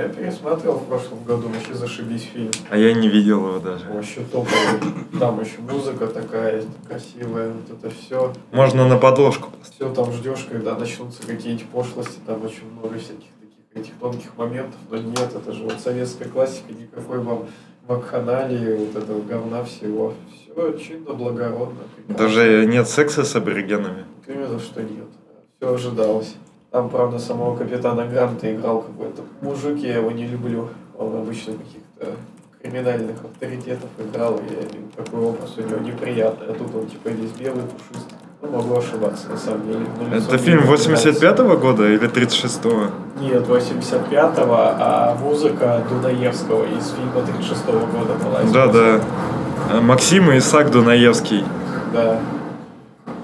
Я 0.00 0.08
пересмотрел 0.08 0.76
в 0.76 0.86
прошлом 0.86 1.22
году, 1.24 1.48
вообще 1.48 1.74
зашибись 1.74 2.22
фильм. 2.22 2.50
А 2.70 2.78
я 2.78 2.94
не 2.94 3.06
видел 3.08 3.46
его 3.48 3.58
даже. 3.58 3.84
Вообще 3.90 4.22
топовый. 4.32 4.94
Там 5.18 5.42
еще 5.42 5.58
музыка 5.58 6.06
такая 6.06 6.64
красивая, 6.88 7.52
вот 7.52 7.78
это 7.78 7.94
все. 7.94 8.32
Можно 8.50 8.88
на 8.88 8.96
подложку. 8.96 9.50
Все 9.62 9.92
там 9.92 10.10
ждешь, 10.10 10.46
когда 10.50 10.74
начнутся 10.74 11.26
какие-нибудь 11.26 11.66
пошлости, 11.66 12.18
там 12.24 12.42
очень 12.42 12.64
много 12.72 12.98
всяких 12.98 13.28
таких 13.42 13.74
этих 13.74 13.92
тонких 14.00 14.38
моментов, 14.38 14.80
но 14.90 14.96
нет, 14.96 15.34
это 15.34 15.52
же 15.52 15.64
вот 15.64 15.78
советская 15.78 16.28
классика, 16.28 16.72
никакой 16.72 17.18
вам 17.18 17.48
вакханалии, 17.86 18.76
вот 18.76 19.02
этого 19.02 19.20
говна 19.20 19.64
всего. 19.64 20.14
Все 20.32 20.78
чинно, 20.78 21.12
благородно. 21.12 21.82
Даже 22.08 22.64
нет 22.64 22.88
секса 22.88 23.22
с 23.22 23.36
аборигенами? 23.36 24.06
Именно 24.26 24.60
что 24.60 24.82
нет. 24.82 25.08
Все 25.58 25.74
ожидалось. 25.74 26.36
Там, 26.70 26.88
правда, 26.88 27.18
самого 27.18 27.56
капитана 27.56 28.06
Гранта 28.06 28.54
играл 28.54 28.82
какой-то 28.82 29.22
мужик, 29.42 29.78
я 29.78 29.96
его 29.96 30.10
не 30.12 30.26
люблю. 30.26 30.68
Он 30.96 31.16
обычно 31.16 31.54
каких-то 31.54 32.06
криминальных 32.62 33.16
авторитетов 33.24 33.88
играл, 33.98 34.36
и 34.36 34.96
такой 34.96 35.20
образ 35.20 35.54
у 35.56 35.62
него 35.62 35.78
неприятный. 35.80 36.46
А 36.48 36.52
тут 36.52 36.74
он 36.74 36.86
типа 36.86 37.08
весь 37.08 37.32
белый, 37.32 37.62
пушистый. 37.62 38.18
Ну, 38.42 38.50
могу 38.50 38.76
ошибаться, 38.78 39.28
на 39.28 39.36
самом 39.36 39.66
деле. 39.66 39.80
Но 39.98 40.14
лицо 40.14 40.28
Это 40.28 40.38
фильм 40.38 40.60
не 40.60 40.64
нравится. 40.64 41.10
85-го 41.10 41.56
года 41.58 41.88
или 41.88 42.08
36-го? 42.08 42.86
Нет, 43.20 43.46
85-го, 43.46 44.54
а 44.56 45.16
музыка 45.20 45.82
Дунаевского 45.90 46.64
из 46.64 46.90
фильма 46.90 47.20
36-го 47.26 47.86
года 47.98 48.14
была. 48.24 48.40
Да, 48.52 48.72
да. 48.72 49.00
Э, 49.72 49.80
Максим 49.80 50.30
и 50.30 50.38
Исаак 50.38 50.70
Дунаевский. 50.70 51.44
Да. 51.92 52.18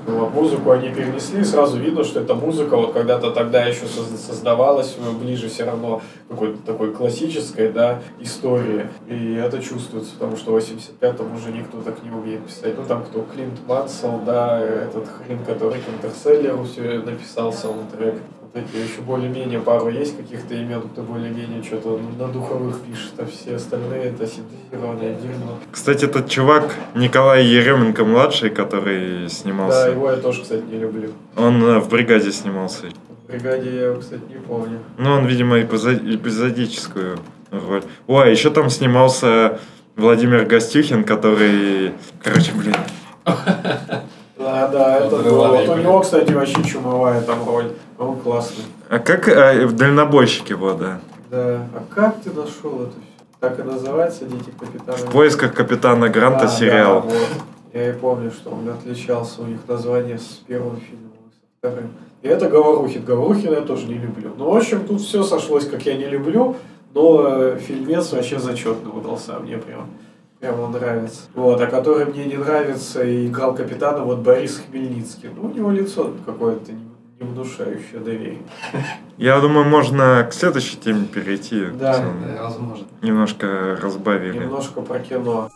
Вот, 0.07 0.33
музыку 0.33 0.71
они 0.71 0.91
перенесли, 0.91 1.43
сразу 1.45 1.79
видно, 1.79 2.05
что 2.05 2.21
эта 2.21 2.35
музыка 2.35 2.77
вот 2.77 2.93
когда-то 2.93 3.33
тогда 3.33 3.65
еще 3.65 3.87
соз- 3.87 4.21
создавалась 4.25 4.97
ближе 5.21 5.49
все 5.49 5.65
равно 5.65 6.01
какой-то 6.29 6.59
такой 6.65 6.93
классической, 6.93 7.71
да, 7.71 8.01
истории. 8.21 8.87
И 9.09 9.35
это 9.35 9.61
чувствуется, 9.61 10.13
потому 10.15 10.37
что 10.37 10.53
в 10.53 10.57
85-м 10.57 11.35
уже 11.35 11.51
никто 11.51 11.81
так 11.83 12.03
не 12.05 12.11
умеет 12.11 12.45
писать. 12.47 12.75
Ну 12.77 12.85
там 12.85 13.05
кто, 13.05 13.23
Клинт 13.35 13.59
Мансел, 13.67 14.21
да, 14.25 14.61
этот 14.61 15.07
хрен, 15.09 15.41
который 15.45 15.81
к 15.81 15.89
Интерселлеру 15.89 16.65
все 16.65 17.01
написал 17.01 17.53
саундтрек. 17.53 18.15
Эти 18.57 18.77
еще 18.83 19.03
более-менее 19.03 19.61
пару 19.61 19.91
есть 19.91 20.17
каких-то 20.17 20.55
имен, 20.55 20.81
кто 20.81 21.03
более-менее 21.03 21.63
что-то 21.63 22.01
на 22.19 22.29
духовых 22.29 22.81
пишет, 22.81 23.13
а 23.19 23.27
все 23.27 23.57
остальные 23.57 24.05
это 24.05 24.27
синтезированное 24.27 25.15
дерьмо. 25.15 25.59
Кстати, 25.71 26.07
этот 26.07 26.29
чувак 26.31 26.75
Николай 26.95 27.45
Еременко-младший, 27.45 28.49
который 28.51 29.25
Да, 29.25 29.29
снимался, 29.29 29.91
его 29.91 30.11
я 30.11 30.17
тоже, 30.17 30.43
кстати, 30.43 30.63
не 30.63 30.79
люблю. 30.79 31.11
он 31.37 31.63
э, 31.63 31.79
в 31.81 31.89
«Бригаде» 31.91 32.33
снимался. 32.33 32.85
В 33.25 33.29
бригаде 33.29 33.75
я 33.75 33.87
его, 33.89 34.01
кстати, 34.01 34.23
не 34.31 34.37
помню. 34.39 34.79
Ну, 34.97 35.11
он, 35.13 35.27
видимо, 35.27 35.59
эпизо- 35.61 36.15
эпизодическую 36.15 37.19
роль. 37.51 37.83
Ой, 38.07 38.31
еще 38.31 38.49
там 38.51 38.71
снимался 38.71 39.59
Владимир 39.97 40.47
Гостюхин, 40.47 41.05
который... 41.05 41.93
Короче, 42.23 42.53
блин. 42.55 42.75
Да, 44.69 45.01
да, 45.01 45.07
это 45.07 45.17
Вот 45.17 45.25
было. 45.25 45.49
Вот 45.49 45.69
у 45.69 45.77
него, 45.77 46.01
кстати, 46.01 46.33
вообще 46.33 46.63
чумовая 46.65 47.21
там 47.23 47.39
роль. 47.47 47.73
Он 47.99 48.17
классный. 48.17 48.65
А 48.89 48.99
как 48.99 49.29
э, 49.29 49.67
в 49.67 49.75
«Дальнобойщике» 49.75 50.55
вот, 50.55 50.79
да? 50.79 51.01
Да. 51.31 51.67
А 51.75 51.83
как 51.95 52.21
ты 52.23 52.31
нашел 52.31 52.83
это 52.83 52.93
все? 52.93 53.25
Так 53.41 53.59
и 53.59 53.63
называется 53.63 54.25
«Дети 54.25 54.51
капитана». 54.59 54.97
В 54.99 55.11
поисках 55.11 55.55
капитана 55.55 56.09
Гранта 56.09 56.47
Да, 56.47 56.49
сериал. 56.49 57.03
да, 57.03 57.09
вот. 57.09 57.29
Я 57.73 57.91
и 57.91 57.93
помню, 57.93 58.31
что 58.31 58.51
он 58.51 58.69
отличался 58.69 59.43
у 59.43 59.45
них 59.47 59.59
название 59.69 60.19
с 60.19 60.41
первым 60.47 60.77
фильмом 60.81 61.13
и 61.27 61.31
со 61.31 61.47
вторым. 61.59 61.91
И 62.23 62.29
это 62.29 62.49
Говорухин. 62.49 63.05
Говорухина 63.05 63.55
я 63.55 63.61
тоже 63.61 63.87
не 63.87 63.99
люблю. 63.99 64.31
Ну, 64.39 64.51
в 64.51 64.57
общем, 64.57 64.87
тут 64.87 65.01
все 65.03 65.23
сошлось, 65.23 65.69
как 65.69 65.83
я 65.85 65.95
не 65.97 66.07
люблю, 66.07 66.57
но 66.95 67.27
э, 67.29 67.59
фильмец 67.59 68.13
вообще 68.13 68.39
зачетный 68.39 68.91
удался. 68.91 69.39
Мне 69.41 69.59
прям, 69.59 69.89
прям 70.41 70.61
он 70.61 70.73
нравится. 70.73 71.23
Вот, 71.35 71.61
а 71.61 71.67
который 71.67 72.07
мне 72.07 72.25
не 72.25 72.37
нравится 72.37 73.03
и 73.03 73.27
играл 73.27 73.55
капитана, 73.55 74.05
вот 74.05 74.19
Борис 74.19 74.63
Хмельницкий. 74.69 75.31
Ну, 75.35 75.49
у 75.49 75.53
него 75.53 75.71
лицо 75.71 76.13
какое-то 76.25 76.73
не, 76.73 76.87
внушающее 77.21 78.01
доверие. 78.01 78.43
Я 79.17 79.41
думаю, 79.41 79.67
можно 79.67 80.27
к 80.29 80.35
следующей 80.35 80.77
теме 80.77 81.07
перейти. 81.07 81.67
Да, 81.67 82.05
возможно. 82.41 82.87
Немножко 83.03 83.79
разбавили. 83.81 84.39
Немножко 84.39 84.83
про 84.83 84.99
кино. 84.99 85.51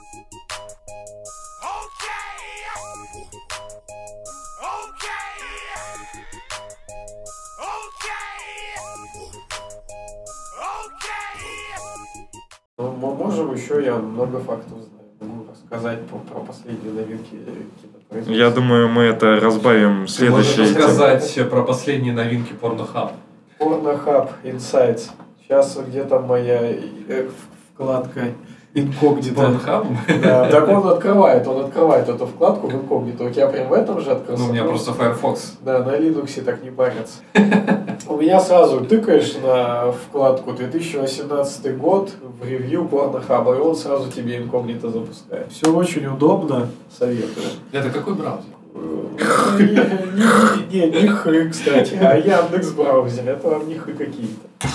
Ну, 13.01 13.11
м- 13.13 13.17
можем 13.19 13.55
еще, 13.55 13.83
я 13.85 13.97
много 13.97 14.39
фактов 14.41 14.79
знаю. 14.79 14.87
Могу 15.21 15.47
рассказать 15.51 16.01
про, 16.07 16.19
про 16.19 16.41
последние 16.41 16.93
новинки 16.93 17.31
кинопроизводства. 17.31 18.33
Я 18.33 18.51
думаю, 18.51 18.89
мы 18.89 19.03
это 19.03 19.37
разбавим 19.41 20.07
в 20.07 20.17
Ты 20.17 20.31
можешь 20.31 20.47
следующей 20.49 20.75
теме. 20.75 20.87
рассказать 20.87 21.51
про 21.51 21.63
последние 21.63 22.13
новинки 22.15 22.53
Порнохаб. 22.55 23.13
Pornhub 23.59 24.29
Insights. 24.45 25.11
Сейчас 25.43 25.79
где 25.87 26.05
там 26.05 26.27
моя 26.27 26.61
э, 26.63 27.29
вкладка 27.75 28.29
инкогнито. 28.73 29.35
Порнохабом? 29.35 29.99
Да, 30.23 30.49
так 30.49 30.69
он 30.69 30.87
открывает, 30.89 31.47
он 31.47 31.67
открывает 31.67 32.09
эту 32.09 32.27
вкладку 32.27 32.69
в 32.69 32.75
инкогнито. 32.75 33.25
У 33.25 33.31
тебя 33.31 33.49
прям 33.49 33.69
в 33.69 33.73
этом 33.75 34.01
же 34.01 34.13
открылся? 34.13 34.43
Ну, 34.43 34.49
у 34.49 34.53
меня 34.53 34.65
просто 34.65 34.93
Firefox. 34.95 35.59
Да, 35.63 35.81
на 35.85 35.97
Linux 35.99 36.41
так 36.43 36.63
не 36.63 36.71
парятся. 36.71 37.19
У 38.11 38.17
меня 38.17 38.41
сразу 38.41 38.85
тыкаешь 38.85 39.37
на 39.41 39.93
вкладку 39.93 40.53
2018 40.53 41.79
год 41.79 42.11
в 42.41 42.45
ревью 42.45 42.85
порнохаба, 42.87 43.55
и 43.55 43.61
он 43.61 43.77
сразу 43.77 44.11
тебе 44.11 44.39
инкогнито 44.39 44.91
запускает. 44.91 45.47
Все 45.53 45.73
очень 45.73 46.07
удобно, 46.07 46.67
советую. 46.99 47.47
Это 47.71 47.89
какой 47.91 48.15
браузер? 48.15 48.51
Э, 48.75 49.59
Не, 49.61 50.81
не, 50.81 50.91
не, 50.91 51.03
не 51.03 51.09
хы, 51.09 51.51
кстати, 51.51 51.95
а 52.03 52.17
Яндекс 52.17 52.71
браузер, 52.73 53.29
это 53.29 53.49
вам 53.49 53.69
не 53.69 53.77
хы 53.77 53.93
какие-то. 53.93 54.69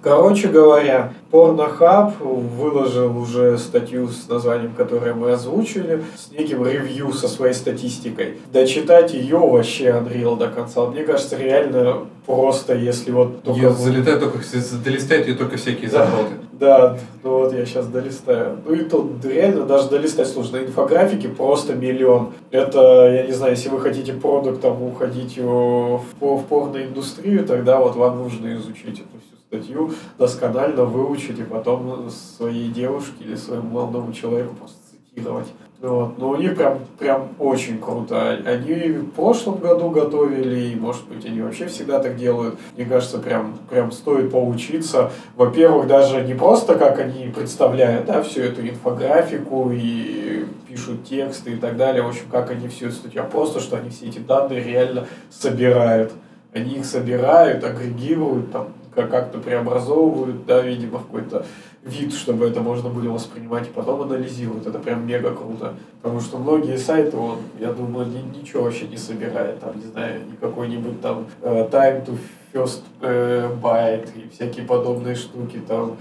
Короче 0.00 0.48
говоря, 0.48 1.12
Pornhub 1.32 2.12
выложил 2.22 3.18
уже 3.18 3.58
статью 3.58 4.08
с 4.08 4.28
названием, 4.28 4.72
которое 4.76 5.12
мы 5.12 5.32
озвучили, 5.32 6.04
с 6.16 6.30
неким 6.30 6.64
ревью 6.64 7.12
со 7.12 7.26
своей 7.28 7.52
статистикой. 7.54 8.38
Дочитать 8.52 9.12
ее 9.12 9.38
вообще 9.38 9.86
Unreal 9.88 10.36
до 10.38 10.48
конца. 10.48 10.86
Мне 10.86 11.02
кажется, 11.02 11.36
реально 11.36 12.06
просто, 12.26 12.74
если 12.74 13.10
вот 13.10 13.42
только... 13.42 13.60
Ее 13.60 13.72
залетают 13.72 14.20
только, 14.20 14.38
долистают 14.84 15.26
ее 15.26 15.34
только 15.34 15.56
всякие 15.56 15.90
Да. 15.90 16.06
заботы. 16.06 16.34
Да, 16.52 16.98
ну 17.22 17.30
вот 17.38 17.52
я 17.52 17.64
сейчас 17.66 17.86
долистаю. 17.86 18.58
Ну 18.66 18.74
и 18.74 18.84
тут 18.84 19.24
реально 19.24 19.64
даже 19.64 19.88
долистать 19.88 20.26
сложно. 20.26 20.56
Инфографики 20.56 21.28
просто 21.28 21.74
миллион. 21.74 22.30
Это, 22.50 23.08
я 23.12 23.26
не 23.26 23.32
знаю, 23.32 23.52
если 23.52 23.68
вы 23.68 23.80
хотите 23.80 24.12
продуктом 24.12 24.82
уходить 24.82 25.38
в, 25.38 26.00
в 26.20 26.42
порноиндустрию, 26.48 27.44
тогда 27.44 27.78
вот 27.78 27.94
вам 27.94 28.18
нужно 28.18 28.54
изучить 28.56 28.98
эту 29.00 29.18
статью, 29.48 29.92
досконально 30.18 30.84
выучить 30.84 31.38
и 31.38 31.42
потом 31.42 32.10
своей 32.10 32.68
девушке 32.68 33.24
или 33.24 33.34
своему 33.34 33.68
молодому 33.70 34.12
человеку 34.12 34.54
просто 34.54 34.76
цитировать. 34.90 35.48
Вот. 35.80 36.18
Но 36.18 36.30
у 36.30 36.36
них 36.36 36.56
прям, 36.56 36.80
прям 36.98 37.28
очень 37.38 37.78
круто. 37.78 38.30
Они 38.44 38.88
в 38.90 39.10
прошлом 39.12 39.58
году 39.58 39.90
готовили, 39.90 40.70
и, 40.70 40.76
может 40.76 41.06
быть, 41.06 41.24
они 41.24 41.40
вообще 41.40 41.66
всегда 41.66 42.00
так 42.00 42.16
делают. 42.16 42.58
Мне 42.76 42.84
кажется, 42.84 43.18
прям, 43.18 43.56
прям 43.70 43.92
стоит 43.92 44.32
поучиться. 44.32 45.12
Во-первых, 45.36 45.86
даже 45.86 46.22
не 46.22 46.34
просто 46.34 46.74
как 46.74 46.98
они 46.98 47.28
представляют 47.28 48.06
да, 48.06 48.22
всю 48.22 48.40
эту 48.40 48.68
инфографику 48.68 49.70
и 49.72 50.46
пишут 50.68 51.04
тексты 51.04 51.52
и 51.52 51.56
так 51.56 51.76
далее, 51.76 52.02
в 52.02 52.08
общем, 52.08 52.24
как 52.30 52.50
они 52.50 52.66
всю 52.68 52.86
эту 52.86 52.96
статью, 52.96 53.22
а 53.22 53.24
просто, 53.24 53.60
что 53.60 53.76
они 53.76 53.90
все 53.90 54.06
эти 54.06 54.18
данные 54.18 54.62
реально 54.62 55.06
собирают. 55.30 56.12
Они 56.52 56.74
их 56.76 56.86
собирают, 56.86 57.62
агрегируют, 57.62 58.50
там, 58.50 58.68
как-то 59.06 59.38
преобразовывают, 59.38 60.46
да, 60.46 60.60
видимо, 60.62 60.98
в 60.98 61.06
какой-то 61.06 61.46
вид, 61.84 62.12
чтобы 62.12 62.46
это 62.46 62.60
можно 62.60 62.88
было 62.88 63.12
воспринимать, 63.12 63.68
и 63.68 63.70
потом 63.70 64.02
анализируют. 64.02 64.66
Это 64.66 64.78
прям 64.78 65.06
мега 65.06 65.34
круто. 65.34 65.74
Потому 66.02 66.20
что 66.20 66.38
многие 66.38 66.76
сайты, 66.76 67.16
он, 67.16 67.38
я 67.60 67.72
думаю, 67.72 68.06
ни- 68.06 68.38
ничего 68.38 68.64
вообще 68.64 68.88
не 68.88 68.96
собирает. 68.96 69.60
Там, 69.60 69.76
не 69.76 69.86
знаю, 69.86 70.20
ни 70.30 70.36
какой-нибудь 70.36 71.00
там 71.00 71.26
э, 71.42 71.68
time 71.70 72.04
to 72.04 72.18
first 72.52 72.82
э, 73.00 73.50
byte 73.62 74.08
и 74.16 74.28
всякие 74.34 74.66
подобные 74.66 75.14
штуки, 75.14 75.60
там 75.66 75.96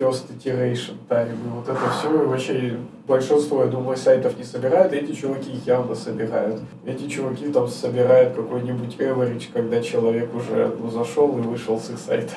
first 0.00 0.24
iteration 0.30 0.96
time. 1.08 1.28
И 1.32 1.48
вот 1.54 1.68
это 1.68 1.90
все 1.90 2.08
вообще 2.08 2.76
большинство, 3.06 3.64
я 3.64 3.68
думаю, 3.68 3.98
сайтов 3.98 4.38
не 4.38 4.44
собирают, 4.44 4.92
эти 4.94 5.12
чуваки 5.12 5.52
их 5.52 5.66
явно 5.66 5.94
собирают. 5.94 6.60
Эти 6.86 7.06
чуваки 7.06 7.48
там 7.48 7.68
собирают 7.68 8.34
какой-нибудь 8.34 8.96
average, 8.96 9.48
когда 9.52 9.82
человек 9.82 10.34
уже 10.34 10.74
ну, 10.78 10.90
зашел 10.90 11.36
и 11.38 11.42
вышел 11.42 11.78
с 11.78 11.90
их 11.90 11.98
сайта. 11.98 12.32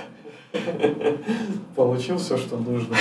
Получил 1.76 2.18
все, 2.18 2.38
что 2.38 2.58
нужно. 2.58 2.96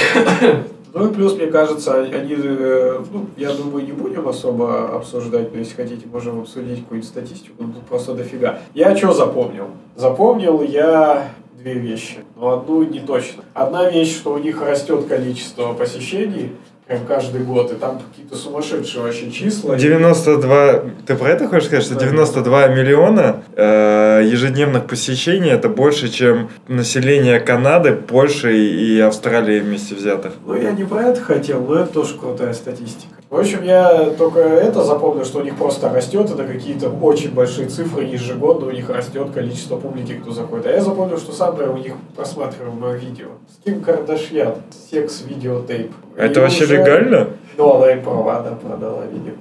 Ну 0.94 1.08
и 1.08 1.14
плюс, 1.14 1.36
мне 1.36 1.46
кажется, 1.46 2.02
они, 2.02 2.34
э, 2.36 3.02
ну, 3.10 3.26
я 3.38 3.50
думаю, 3.54 3.86
не 3.86 3.92
будем 3.92 4.28
особо 4.28 4.94
обсуждать, 4.94 5.50
но 5.50 5.58
если 5.58 5.74
хотите, 5.74 6.06
можем 6.06 6.40
обсудить 6.40 6.80
какую-нибудь 6.80 7.08
статистику, 7.08 7.54
ну, 7.60 7.72
тут 7.72 7.84
просто 7.84 8.12
дофига. 8.12 8.58
Я 8.74 8.94
что 8.94 9.14
запомнил? 9.14 9.68
Запомнил 9.96 10.62
я 10.62 11.30
две 11.62 11.74
вещи, 11.74 12.18
но 12.36 12.50
одну 12.50 12.82
не 12.82 13.00
точно. 13.00 13.44
Одна 13.54 13.88
вещь, 13.88 14.16
что 14.16 14.34
у 14.34 14.38
них 14.38 14.60
растет 14.60 15.06
количество 15.06 15.72
посещений 15.74 16.50
Прям 16.86 17.06
каждый 17.06 17.42
год. 17.42 17.72
И 17.72 17.76
там 17.76 18.00
какие-то 18.00 18.36
сумасшедшие 18.36 19.02
вообще 19.02 19.30
числа. 19.30 19.76
92... 19.76 20.80
Ты 21.06 21.16
про 21.16 21.28
это 21.28 21.48
хочешь 21.48 21.66
сказать, 21.66 21.84
что 21.84 21.94
92 21.94 22.68
миллиона 22.68 23.42
э, 23.54 24.22
ежедневных 24.24 24.86
посещений 24.86 25.50
это 25.50 25.68
больше, 25.68 26.08
чем 26.08 26.50
население 26.68 27.40
Канады, 27.40 27.92
Польши 27.92 28.56
и 28.56 29.00
Австралии 29.00 29.60
вместе 29.60 29.94
взятых? 29.94 30.32
Ну, 30.44 30.54
я 30.54 30.72
не 30.72 30.84
про 30.84 31.04
это 31.04 31.20
хотел, 31.20 31.62
но 31.62 31.76
это 31.76 31.92
тоже 31.92 32.18
крутая 32.18 32.52
статистика. 32.52 33.14
В 33.32 33.38
общем, 33.38 33.62
я 33.62 34.10
только 34.18 34.40
это 34.40 34.84
запомнил, 34.84 35.24
что 35.24 35.38
у 35.38 35.42
них 35.42 35.56
просто 35.56 35.88
растет, 35.88 36.28
это 36.30 36.44
какие-то 36.44 36.90
очень 36.90 37.32
большие 37.32 37.66
цифры, 37.66 38.04
ежегодно 38.04 38.66
у 38.66 38.70
них 38.70 38.90
растет 38.90 39.30
количество 39.32 39.78
публики, 39.78 40.12
кто 40.20 40.32
заходит. 40.32 40.66
А 40.66 40.70
я 40.70 40.82
запомнил, 40.82 41.16
что 41.16 41.32
самое 41.32 41.70
у 41.70 41.78
них 41.78 41.94
просматриваемое 42.14 42.98
видео. 42.98 43.28
С 43.48 43.64
Ким 43.64 43.80
Кардашьян, 43.80 44.56
секс-видеотейп. 44.90 45.92
Это 46.14 46.40
И 46.40 46.42
вообще 46.42 46.66
уже- 46.72 46.82
легально? 46.82 47.28
Ну, 47.56 47.74
она 47.74 47.92
им 47.92 48.02
права, 48.02 48.40
да, 48.42 48.52
продала, 48.56 49.04
видимо. 49.06 49.36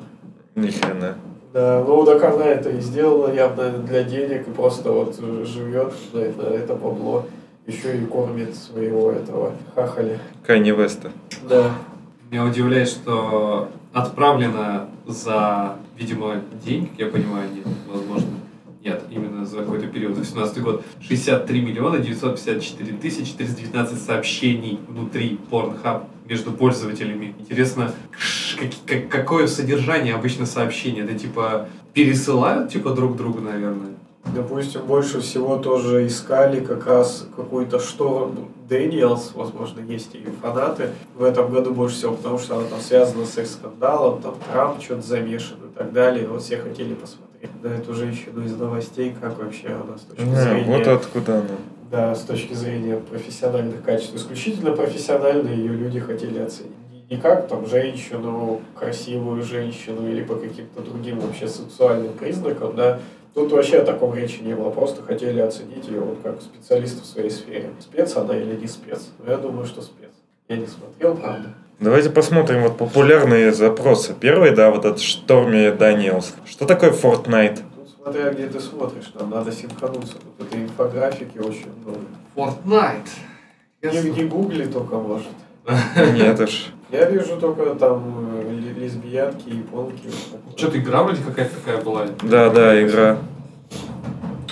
Ни 0.56 0.70
хрена. 0.70 1.15
Да, 1.54 1.84
ну 1.86 2.06
так 2.06 2.24
она 2.24 2.46
это 2.46 2.70
и 2.70 2.80
сделала 2.80 3.34
явно 3.34 3.70
для 3.70 4.04
денег 4.04 4.48
и 4.48 4.52
просто 4.52 4.91
вот 4.91 5.17
живет 5.46 5.94
на 6.13 6.20
это, 6.20 6.44
это 6.44 6.76
бабло. 6.76 7.26
Еще 7.67 7.98
и 7.98 8.06
кормит 8.06 8.56
своего 8.56 9.12
этого 9.12 9.52
хахаля. 9.76 10.20
Канни 10.46 10.72
Веста. 10.72 11.12
Да. 11.48 11.72
Меня 12.30 12.46
удивляет, 12.46 12.88
что 12.88 13.67
отправлено 13.94 14.88
за, 15.06 15.76
видимо, 15.98 16.36
день, 16.65 16.88
как 16.88 17.00
я 17.00 17.06
понимаю, 17.08 17.50
нет, 17.54 17.65
возможно, 17.91 18.28
нет, 18.84 19.04
именно 19.12 19.46
за 19.46 19.58
какой-то 19.58 19.88
период, 19.88 20.15
за 20.15 20.26
17 20.26 20.62
год, 20.62 20.84
63 21.02 21.62
миллиона 21.62 22.00
954 22.00 22.98
тысячи 22.98 23.32
419 23.32 24.02
сообщений 24.02 24.80
внутри 24.88 25.39
Pornhub 25.52 26.04
между 26.28 26.52
пользователями. 26.52 27.36
Интересно, 27.39 27.94
как- 28.60 28.70
как- 28.88 29.10
какое 29.10 29.48
содержание 29.48 30.15
обычно 30.15 30.46
сообщения? 30.46 31.02
Это 31.02 31.13
типа 31.17 31.67
пересылают 31.94 32.72
типа 32.72 32.91
друг 32.91 33.17
другу, 33.17 33.39
наверное? 33.41 33.91
Допустим, 34.36 34.82
больше 34.86 35.20
всего 35.20 35.58
тоже 35.58 36.06
искали 36.08 36.60
как 36.63 36.86
раз 36.86 37.28
какую-то 37.36 37.80
Шторм 37.80 38.50
Дэниелс, 38.70 39.32
возможно, 39.34 39.82
есть 39.82 40.13
ее 40.13 40.32
фанаты 40.41 40.89
в 41.15 41.24
этом 41.24 41.52
году 41.52 41.74
больше 41.74 41.96
всего, 41.96 42.13
потому 42.13 42.38
что 42.38 42.58
она 42.58 42.67
там 42.67 42.80
связана 42.80 43.26
с 43.26 43.34
секс-скандалом, 43.34 44.22
там 44.22 44.36
Трамп 44.52 44.82
что-то 44.82 45.02
замешан 45.02 45.58
и 45.72 45.78
так 45.78 45.91
далее. 45.91 46.28
Вот 46.28 46.44
все 46.44 46.58
хотели 46.58 46.94
посмотреть 46.94 47.31
на 47.63 47.67
эту 47.67 47.93
женщину 47.93 48.43
из 48.43 48.56
новостей, 48.56 49.15
как 49.19 49.38
вообще 49.39 49.67
она 49.67 49.97
с 49.97 50.01
точки 50.01 50.23
Да, 50.23 50.41
зрения... 50.43 50.77
вот 50.77 50.88
откуда 50.88 51.36
она. 51.39 51.58
Да, 51.91 52.15
с 52.15 52.21
точки 52.21 52.54
зрения 52.54 52.97
профессиональных 52.97 53.84
качеств. 53.84 54.15
Исключительно 54.15 54.71
профессионально 54.71 55.49
ее 55.49 55.73
люди 55.73 55.99
хотели 55.99 56.39
оценить. 56.39 56.71
Не- 57.10 57.17
как 57.17 57.47
там 57.49 57.65
женщину, 57.67 58.62
красивую 58.73 59.43
женщину 59.43 60.10
или 60.10 60.23
по 60.23 60.36
каким-то 60.36 60.82
другим 60.82 61.19
вообще 61.19 61.47
сексуальным 61.47 62.13
признакам, 62.13 62.75
да. 62.75 62.99
Тут 63.34 63.51
вообще 63.51 63.80
о 63.80 63.86
таком 63.86 64.13
речи 64.13 64.41
не 64.41 64.54
было, 64.56 64.69
просто 64.69 65.01
хотели 65.04 65.39
оценить 65.39 65.88
ее 65.88 65.99
вот 66.01 66.19
как 66.23 66.41
специалиста 66.41 67.01
в 67.01 67.06
своей 67.06 67.30
сфере. 67.30 67.69
Спец 67.80 68.15
она 68.15 68.36
или 68.38 68.56
не 68.56 68.67
спец? 68.67 69.10
Ну, 69.19 69.30
я 69.30 69.38
думаю, 69.38 69.65
что 69.65 69.82
спец. 69.82 70.10
Я 70.47 70.58
не 70.58 70.67
смотрел, 70.67 71.15
правда. 71.15 71.49
Давайте 71.82 72.12
посмотрим 72.12 72.62
вот 72.62 72.78
популярные 72.78 73.52
запросы. 73.52 74.13
Первый, 74.20 74.52
да, 74.52 74.70
вот 74.70 74.86
этот 74.86 75.02
Шторми 75.02 75.72
Даниэлс. 75.72 76.36
Что 76.46 76.65
такое 76.67 76.91
Fortnite? 76.91 77.60
Тут 77.76 77.89
смотря 78.04 78.30
где 78.32 78.46
ты 78.48 78.60
смотришь, 78.60 79.12
нам 79.20 79.32
надо 79.32 79.52
синхануться. 79.52 80.13
Тут 80.38 80.48
этой 80.48 80.62
инфографики 80.62 81.39
очень 81.39 81.72
много. 81.84 82.00
Fortnite. 82.36 83.10
Не, 83.82 84.10
не 84.12 84.24
гугли 84.26 84.65
только 84.65 84.96
может. 84.98 85.28
Нет 86.13 86.39
уж. 86.39 86.67
Я 86.91 87.10
вижу 87.10 87.38
только 87.38 87.74
там 87.76 88.28
э, 88.46 88.52
ле- 88.52 88.84
лесбиянки, 88.84 89.50
японки. 89.50 90.04
вот. 90.46 90.60
Что-то 90.60 90.78
игра 90.78 91.02
вроде 91.02 91.24
какая-то 91.24 91.56
такая 91.56 91.82
была. 91.82 92.06
Да, 92.22 92.50
да, 92.50 92.80
игра. 92.84 93.17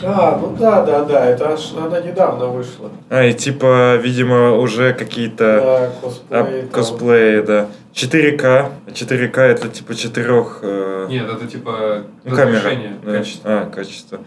А, 0.04 0.38
ну 0.42 0.56
да, 0.58 0.84
да, 0.86 1.04
да, 1.04 1.26
это 1.26 1.54
аж 1.54 1.74
она 1.78 2.00
недавно 2.00 2.48
вышла. 2.48 2.90
А, 3.10 3.26
и 3.26 3.34
типа, 3.34 3.96
видимо, 3.98 4.54
уже 4.54 4.94
какие-то 4.94 5.92
Да, 6.02 6.08
косплей. 6.08 6.62
а, 6.62 6.68
косплеи, 6.72 7.42
да. 7.42 7.68
4К. 7.94 8.70
4К 8.88 9.40
это 9.40 9.68
типа 9.68 9.96
четырех... 9.96 10.60
э, 10.62 11.08
Нет, 11.10 11.28
это 11.30 11.48
типа 11.48 12.04
ну, 12.24 12.36
камера. 12.36 12.72
да. 13.04 13.12
качество. 13.12 13.52
А, 13.52 13.66
качество. 13.70 14.20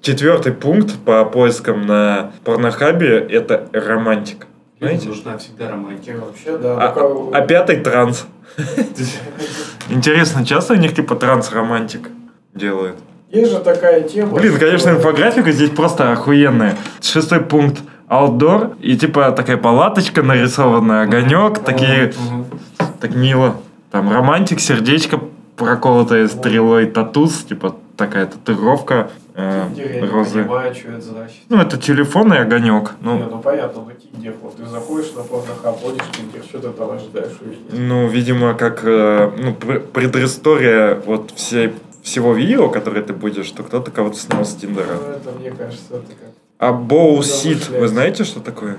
Четвертый 0.00 0.52
пункт 0.52 0.98
по 1.04 1.24
поискам 1.24 1.86
на 1.86 2.32
порнохабе 2.44 3.18
это 3.18 3.68
романтика. 3.72 4.46
Знаете? 4.80 5.08
нужна 5.08 5.38
всегда 5.38 5.70
романтика. 5.70 6.18
Вообще, 6.18 6.58
да. 6.58 6.74
А, 6.78 6.94
ну, 6.98 7.30
а 7.32 7.40
пятый 7.42 7.76
транс. 7.80 8.26
Интересно, 9.90 10.44
часто 10.44 10.74
у 10.74 10.76
них 10.76 10.94
типа 10.94 11.16
транс-романтик 11.16 12.08
делают? 12.54 12.96
Есть 13.30 13.50
же 13.52 13.60
такая 13.60 14.02
тема. 14.02 14.32
Блин, 14.38 14.50
что- 14.52 14.60
конечно, 14.64 14.90
инфографика 14.90 15.52
здесь 15.52 15.70
просто 15.70 16.12
охуенная. 16.12 16.76
Шестой 17.00 17.40
пункт 17.40 17.80
outdoor, 18.08 18.76
и 18.80 18.96
типа 18.96 19.30
такая 19.32 19.56
палаточка 19.56 20.22
нарисованная, 20.22 21.02
огонек, 21.02 21.58
такие, 21.60 22.12
так 23.00 23.14
мило. 23.14 23.56
Там 23.92 24.12
романтик, 24.12 24.60
сердечко 24.60 25.20
проколотое 25.56 26.26
стрелой, 26.28 26.86
tattoos, 26.86 27.44
типа 27.44 27.76
такая 27.96 28.26
татуировка 28.26 29.10
э, 29.34 29.64
я 29.76 29.84
не 29.84 30.00
понимаю, 30.00 30.74
что 30.74 30.88
это 30.88 31.00
значит. 31.02 31.36
Ну, 31.50 31.60
это 31.60 31.76
телефон 31.76 32.32
и 32.32 32.36
огонек. 32.38 32.92
Не, 33.02 33.06
Ну, 33.08 33.18
ну 33.30 33.38
понятно, 33.38 33.82
ну 33.82 33.90
Тиндер, 33.92 34.34
вот 34.42 34.56
ты 34.56 34.64
заходишь 34.64 35.12
на 35.14 35.22
порнохаб, 35.22 35.80
ходишь 35.82 36.02
в 36.02 36.16
Тиндер, 36.16 36.42
что 36.48 36.58
ты 36.60 36.70
там 36.70 36.90
ожидаешь 36.92 37.36
увидеть? 37.42 37.66
ну, 37.72 38.08
видимо, 38.08 38.54
как 38.54 38.80
э, 38.84 39.30
ну, 39.36 39.52
пр- 39.54 39.80
предыстория 39.80 40.94
вот 41.04 41.30
всей, 41.36 41.74
всего 42.02 42.32
видео, 42.34 42.68
которое 42.68 43.02
ты 43.02 43.12
будешь, 43.12 43.46
что 43.46 43.62
кто-то 43.62 43.90
кого-то 43.90 44.16
снял 44.16 44.44
с 44.44 44.54
Тиндера. 44.54 44.94
Ну, 44.94 45.10
это, 45.12 45.30
мне 45.38 45.50
кажется, 45.50 45.84
это 45.94 46.06
как... 46.08 46.30
А 46.58 46.72
боусит, 46.72 47.68
вы 47.68 47.88
знаете, 47.88 48.24
что 48.24 48.40
такое? 48.40 48.78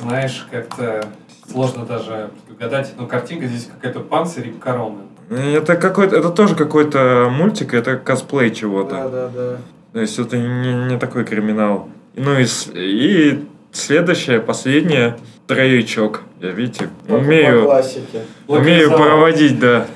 Знаешь, 0.00 0.46
как-то 0.50 1.08
сложно 1.50 1.84
даже 1.86 2.30
предугадать. 2.46 2.94
Но 2.98 3.06
картинка 3.06 3.46
здесь 3.46 3.68
какая-то 3.72 4.00
панцирь 4.00 4.48
и 4.48 4.52
корона. 4.52 5.02
Это 5.30 5.76
какой-то, 5.76 6.16
это 6.16 6.30
тоже 6.30 6.54
какой-то 6.54 7.28
мультик, 7.32 7.74
это 7.74 7.96
косплей 7.96 8.54
чего-то. 8.54 8.94
Да, 8.94 9.08
да, 9.08 9.28
да. 9.28 9.56
То 9.92 10.00
есть 10.00 10.18
это 10.18 10.36
не, 10.36 10.74
не 10.88 10.98
такой 10.98 11.24
криминал. 11.24 11.88
Ну 12.14 12.38
и, 12.38 12.46
и 12.74 13.44
следующее, 13.72 14.40
последнее, 14.40 15.16
троечок. 15.46 16.22
Я, 16.40 16.50
видите, 16.50 16.88
По- 17.06 17.14
По 17.14 17.18
умею, 17.18 17.64
классике. 17.64 18.22
умею 18.46 18.90
проводить, 18.90 19.58
да, 19.58 19.86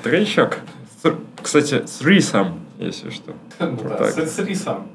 троечок. 1.41 1.47
С- 1.47 1.51
Кстати, 1.61 1.83
threesome, 2.03 2.53
если 2.79 3.09
что. 3.09 3.33
Да, 3.59 4.05
с- 4.05 4.61
сам. 4.63 4.87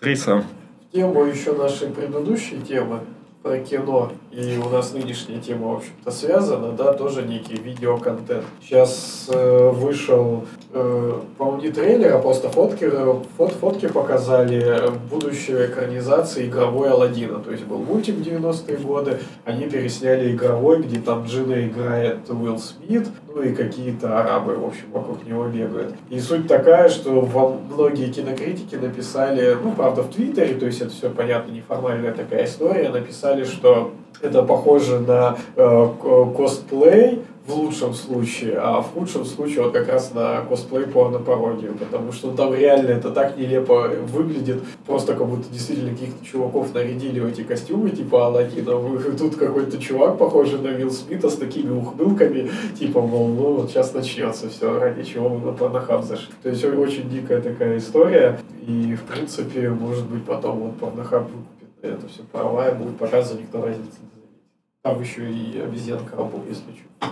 Threesome. 0.00 0.44
В 0.90 0.94
тему 0.94 1.24
еще 1.24 1.52
нашей 1.52 1.88
предыдущей 1.88 2.60
темы 2.60 3.00
про 3.42 3.58
кино, 3.58 4.12
и 4.30 4.56
у 4.64 4.68
нас 4.68 4.92
нынешняя 4.92 5.40
тема, 5.40 5.68
в 5.72 5.76
общем-то, 5.78 6.12
связана, 6.12 6.70
да, 6.72 6.92
тоже 6.92 7.22
некий 7.22 7.56
видеоконтент. 7.56 8.44
Сейчас 8.62 9.26
э, 9.32 9.70
вышел, 9.70 10.44
э, 10.72 11.20
по-моему, 11.38 11.60
не 11.62 11.70
трейлер, 11.70 12.14
а 12.14 12.18
просто 12.20 12.48
фотки, 12.50 12.88
фот, 13.36 13.52
фотки 13.54 13.88
показали 13.88 14.62
э, 14.62 14.90
будущей 15.10 15.54
экранизации 15.66 16.46
игровой 16.46 16.90
Алладина. 16.90 17.40
То 17.40 17.50
есть 17.50 17.64
был 17.64 17.78
мультик 17.78 18.14
в 18.14 18.20
90-е 18.22 18.76
годы, 18.76 19.18
они 19.44 19.64
пересняли 19.68 20.30
игровой, 20.32 20.80
где 20.82 21.00
там 21.00 21.24
Джина 21.24 21.66
играет 21.66 22.18
Уилл 22.30 22.60
Смит, 22.60 23.08
ну 23.34 23.42
и 23.42 23.54
какие-то 23.54 24.20
арабы, 24.20 24.56
в 24.56 24.66
общем, 24.66 24.84
вокруг 24.92 25.26
него 25.26 25.46
бегают. 25.46 25.94
И 26.10 26.18
суть 26.20 26.46
такая, 26.46 26.88
что 26.88 27.10
многие 27.70 28.12
кинокритики 28.12 28.76
написали, 28.76 29.56
ну, 29.62 29.72
правда, 29.72 30.02
в 30.02 30.08
Твиттере, 30.10 30.54
то 30.54 30.66
есть 30.66 30.80
это 30.80 30.90
все, 30.90 31.10
понятно, 31.10 31.52
неформальная 31.52 32.12
такая 32.12 32.44
история, 32.44 32.90
написали, 32.90 33.44
что 33.44 33.92
это 34.20 34.42
похоже 34.42 35.00
на 35.00 35.36
э, 35.56 35.88
к- 36.00 36.36
косплей 36.36 37.22
в 37.46 37.54
лучшем 37.54 37.92
случае, 37.94 38.58
а 38.58 38.80
в 38.80 38.92
худшем 38.92 39.24
случае 39.24 39.64
вот 39.64 39.72
как 39.72 39.88
раз 39.88 40.14
на 40.14 40.42
косплей 40.42 40.86
порно-пародию, 40.86 41.74
потому 41.74 42.12
что 42.12 42.30
там 42.32 42.54
реально 42.54 42.90
это 42.90 43.10
так 43.10 43.36
нелепо 43.36 43.88
выглядит, 44.12 44.62
просто 44.86 45.14
как 45.14 45.26
будто 45.26 45.50
действительно 45.50 45.90
каких-то 45.90 46.24
чуваков 46.24 46.72
нарядили 46.72 47.20
в 47.20 47.26
эти 47.26 47.42
костюмы 47.42 47.90
типа 47.90 48.26
Алладина, 48.26 48.76
Вы- 48.76 49.12
тут 49.12 49.36
какой-то 49.36 49.78
чувак, 49.78 50.18
похожий 50.18 50.60
на 50.60 50.68
Вилл 50.68 50.90
Смита 50.90 51.28
с 51.28 51.36
такими 51.36 51.72
ухмылками, 51.72 52.50
типа, 52.78 53.00
мол, 53.00 53.28
ну 53.28 53.52
вот 53.54 53.70
сейчас 53.70 53.92
начнется 53.94 54.48
все, 54.48 54.78
ради 54.78 55.02
чего 55.02 55.28
мы 55.28 55.44
на 55.44 55.52
порнохаб 55.52 56.04
зашли. 56.04 56.32
То 56.42 56.48
есть 56.48 56.64
очень 56.64 57.08
дикая 57.10 57.40
такая 57.40 57.78
история, 57.78 58.38
и 58.66 58.94
в 58.94 59.02
принципе, 59.02 59.70
может 59.70 60.06
быть, 60.06 60.24
потом 60.24 60.60
вот 60.60 60.76
порнохаб 60.78 61.24
выкупит 61.24 61.62
это 61.82 62.06
все 62.08 62.22
права 62.22 62.68
и 62.70 62.74
будет 62.74 62.96
показывать, 62.96 63.42
никто 63.42 63.60
разницы 63.64 63.98
не 64.00 64.10
заметит. 64.10 64.42
Там 64.82 65.00
еще 65.00 65.30
и 65.30 65.60
обезьянка 65.60 66.16
Абу, 66.16 66.40
если 66.48 66.62
что. 66.72 67.06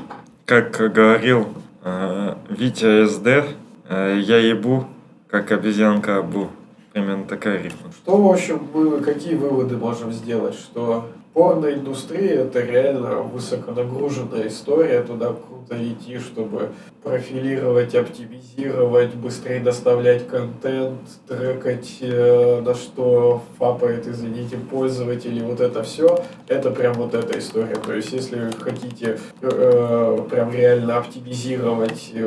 Как 0.51 0.73
говорил 0.93 1.47
э, 1.85 2.35
Витя 2.49 3.07
СД, 3.07 3.55
э, 3.89 4.19
я 4.21 4.39
ебу, 4.39 4.85
как 5.29 5.53
обезьянка 5.53 6.19
Абу. 6.19 6.49
Примерно 6.93 7.25
такая 7.25 7.63
рифма. 7.63 7.93
Что, 7.93 8.21
в 8.21 8.33
общем, 8.33 8.61
мы, 8.75 8.99
какие 8.99 9.37
выводы 9.37 9.77
можем 9.77 10.11
сделать? 10.11 10.57
Что 10.57 11.07
порноиндустрия 11.35 12.43
это 12.43 12.61
реально 12.61 13.23
высоконагруженная 13.23 14.49
история, 14.49 15.03
туда 15.03 15.33
круто 15.33 15.77
идти, 15.83 16.19
чтобы 16.19 16.71
профилировать, 17.03 17.95
оптимизировать, 17.95 19.15
быстрее 19.15 19.61
доставлять 19.61 20.27
контент, 20.29 21.01
трекать, 21.27 21.99
э, 22.01 22.61
на 22.61 22.75
что 22.75 23.43
фапает, 23.59 24.07
извините, 24.07 24.57
пользователи, 24.57 25.41
вот 25.41 25.61
это 25.61 25.83
все, 25.83 26.23
это 26.47 26.71
прям 26.71 26.95
вот 26.95 27.15
эта 27.15 27.39
история. 27.39 27.77
То 27.77 27.95
есть, 27.95 28.13
если 28.13 28.51
хотите 28.59 29.19
э, 29.41 30.19
прям 30.31 30.53
реально 30.53 30.99
оптимизировать, 30.99 32.11
э, 32.13 32.27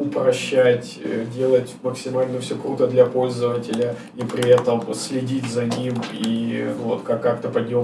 упрощать, 0.00 0.98
э, 1.04 1.26
делать 1.34 1.74
максимально 1.82 2.40
все 2.40 2.54
круто 2.54 2.86
для 2.86 3.04
пользователя 3.04 3.94
и 4.16 4.22
при 4.22 4.48
этом 4.48 4.82
следить 4.94 5.50
за 5.50 5.64
ним 5.64 5.94
и 6.12 6.66
вот 6.82 7.02
как- 7.02 7.22
как-то 7.22 7.48
под 7.48 7.68
него 7.68 7.82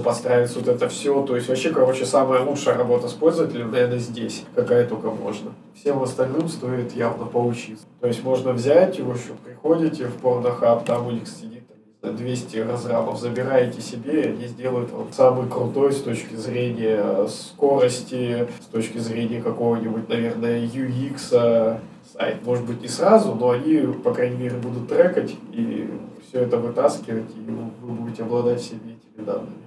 подстраиваться, 0.55 0.59
вот 0.59 0.67
это 0.67 0.89
все. 0.89 1.23
То 1.23 1.35
есть, 1.35 1.47
вообще, 1.47 1.69
короче, 1.71 2.05
самая 2.05 2.41
лучшая 2.43 2.77
работа 2.77 3.07
с 3.07 3.13
пользователем, 3.13 3.71
наверное, 3.71 3.99
здесь, 3.99 4.43
какая 4.55 4.87
только 4.87 5.09
можно. 5.09 5.51
Всем 5.75 6.01
остальным 6.01 6.47
стоит 6.47 6.95
явно 6.95 7.25
поучиться. 7.25 7.85
То 8.01 8.07
есть 8.07 8.23
можно 8.23 8.53
взять, 8.53 8.99
в 8.99 9.09
общем, 9.09 9.35
приходите 9.43 10.05
в 10.05 10.15
порнохаб, 10.15 10.85
там 10.85 11.07
у 11.07 11.11
них 11.11 11.27
сидит 11.27 11.63
200 12.01 12.57
разрабов, 12.57 13.19
забираете 13.19 13.81
себе, 13.81 14.21
и 14.21 14.27
они 14.27 14.47
сделают 14.47 14.91
вам 14.91 15.11
самый 15.11 15.49
крутой 15.49 15.91
с 15.91 16.01
точки 16.01 16.35
зрения 16.35 17.27
скорости, 17.27 18.47
с 18.61 18.65
точки 18.67 18.99
зрения 18.99 19.41
какого-нибудь, 19.41 20.07
наверное, 20.07 20.61
UX, 20.61 21.79
сайт. 22.13 22.45
Может 22.45 22.65
быть, 22.65 22.81
не 22.81 22.87
сразу, 22.87 23.33
но 23.33 23.49
они, 23.49 23.79
по 24.03 24.13
крайней 24.13 24.37
мере, 24.37 24.57
будут 24.57 24.87
трекать 24.87 25.35
и 25.51 25.89
все 26.27 26.41
это 26.41 26.57
вытаскивать, 26.57 27.31
и 27.35 27.51
вы 27.81 27.93
будете 27.93 28.21
обладать 28.21 28.61
всеми 28.61 28.99
этими 29.15 29.25
данными. 29.25 29.64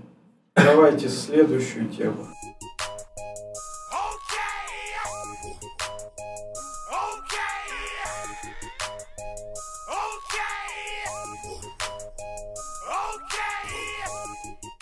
Давайте 0.65 1.09
следующую 1.09 1.89
тему. 1.89 2.27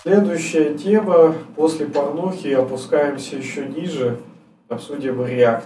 Следующая 0.02 0.74
тема. 0.78 1.34
После 1.56 1.86
порнухи 1.86 2.48
опускаемся 2.48 3.36
еще 3.36 3.66
ниже. 3.66 4.18
Обсудим 4.68 5.20
React. 5.20 5.64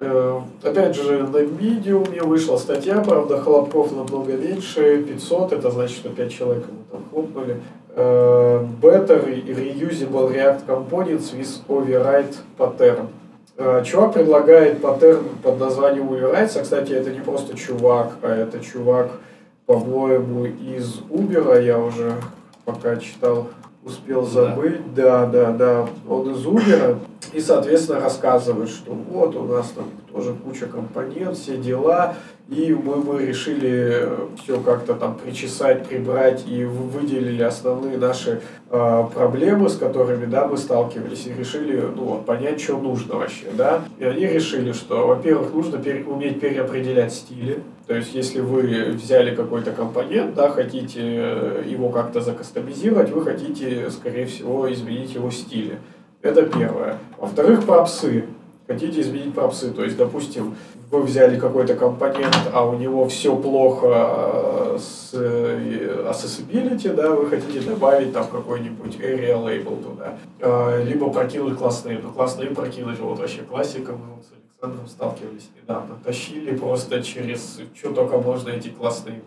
Э, 0.00 0.40
опять 0.62 0.94
же, 0.94 1.26
на 1.26 1.38
Medium 1.38 2.22
вышла 2.24 2.56
статья, 2.56 3.00
правда, 3.00 3.40
хлопков 3.40 3.90
намного 3.92 4.34
меньше, 4.34 5.02
500, 5.02 5.52
это 5.52 5.70
значит, 5.70 5.96
что 5.96 6.10
5 6.10 6.32
человек 6.32 6.64
ему 6.68 6.84
там 6.90 7.04
хлопнули. 7.10 7.60
Э, 7.96 8.64
better 8.80 9.24
Reusable 9.24 10.32
React 10.32 10.66
Components 10.66 11.32
with 11.32 11.62
Override 11.68 12.36
Pattern. 12.56 13.08
Э, 13.56 13.82
чувак 13.84 14.12
предлагает 14.12 14.80
паттерн 14.80 15.24
под 15.42 15.58
названием 15.58 16.08
Overrides, 16.08 16.56
а, 16.56 16.62
кстати, 16.62 16.92
это 16.92 17.10
не 17.10 17.20
просто 17.20 17.56
чувак, 17.56 18.12
а 18.22 18.28
это 18.28 18.60
чувак, 18.60 19.10
по-моему, 19.66 20.44
из 20.44 21.00
Uber, 21.10 21.64
я 21.64 21.78
уже 21.78 22.12
пока 22.64 22.96
читал 22.96 23.48
успел 23.84 24.24
забыть, 24.24 24.94
да, 24.94 25.26
да, 25.26 25.50
да, 25.50 25.86
он 26.08 26.30
из 26.30 26.46
Uber, 26.46 26.98
и, 27.32 27.40
соответственно, 27.40 28.00
рассказывает, 28.00 28.70
что 28.70 28.92
вот 28.92 29.36
у 29.36 29.44
нас 29.44 29.68
там 29.70 29.90
тоже 30.12 30.34
куча 30.34 30.66
компонент, 30.66 31.36
все 31.36 31.56
дела, 31.58 32.14
и 32.48 32.72
мы, 32.72 32.96
мы 32.96 33.26
решили 33.26 34.08
все 34.42 34.58
как-то 34.60 34.94
там 34.94 35.18
причесать, 35.18 35.86
прибрать 35.86 36.44
и 36.48 36.64
выделили 36.64 37.42
основные 37.42 37.98
наши 37.98 38.40
э, 38.70 39.04
проблемы, 39.14 39.68
с 39.68 39.76
которыми 39.76 40.24
да, 40.24 40.46
мы 40.46 40.56
сталкивались, 40.56 41.26
и 41.26 41.34
решили 41.34 41.78
ну, 41.94 42.04
вот, 42.04 42.24
понять, 42.24 42.60
что 42.60 42.78
нужно 42.78 43.16
вообще. 43.16 43.48
Да? 43.52 43.82
И 43.98 44.04
они 44.04 44.26
решили, 44.26 44.72
что, 44.72 45.06
во-первых, 45.06 45.52
нужно 45.52 45.76
пере, 45.76 46.04
уметь 46.04 46.40
переопределять 46.40 47.12
стили. 47.12 47.62
То 47.86 47.94
есть, 47.94 48.14
если 48.14 48.40
вы 48.40 48.92
взяли 48.92 49.34
какой-то 49.34 49.72
компонент, 49.72 50.34
да, 50.34 50.48
хотите 50.48 51.00
его 51.66 51.90
как-то 51.90 52.22
закастомизировать, 52.22 53.10
вы 53.10 53.22
хотите, 53.22 53.90
скорее 53.90 54.24
всего, 54.24 54.72
изменить 54.72 55.14
его 55.14 55.30
стили. 55.30 55.78
Это 56.22 56.42
первое. 56.42 56.98
Во-вторых, 57.18 57.64
пропсы 57.64 58.24
хотите 58.68 59.00
изменить 59.00 59.34
пропсы. 59.34 59.70
То 59.70 59.82
есть, 59.82 59.96
допустим, 59.96 60.54
вы 60.90 61.02
взяли 61.02 61.40
какой-то 61.40 61.74
компонент, 61.74 62.38
а 62.52 62.64
у 62.66 62.76
него 62.76 63.08
все 63.08 63.34
плохо 63.34 63.86
э, 63.90 64.78
с 64.78 65.10
э, 65.14 66.06
accessibility, 66.08 66.94
да, 66.94 67.10
вы 67.10 67.28
хотите 67.28 67.60
добавить 67.60 68.12
там 68.12 68.26
какой-нибудь 68.28 68.96
area 68.96 69.36
label 69.36 69.82
туда. 69.82 70.18
Э, 70.40 70.84
либо 70.84 71.10
прокинуть 71.10 71.58
классные, 71.58 71.98
ну 71.98 72.10
классные 72.10 72.50
прокинуть, 72.50 72.98
вот 73.00 73.18
вообще 73.18 73.42
классика, 73.42 73.92
мы 73.92 74.14
вот 74.14 74.24
с 74.24 74.32
Александром 74.32 74.86
сталкивались 74.86 75.48
недавно. 75.60 75.98
Тащили 76.04 76.56
просто 76.56 77.02
через, 77.02 77.60
что 77.74 77.92
только 77.92 78.18
можно 78.18 78.50
эти 78.50 78.68
классные 78.68 79.20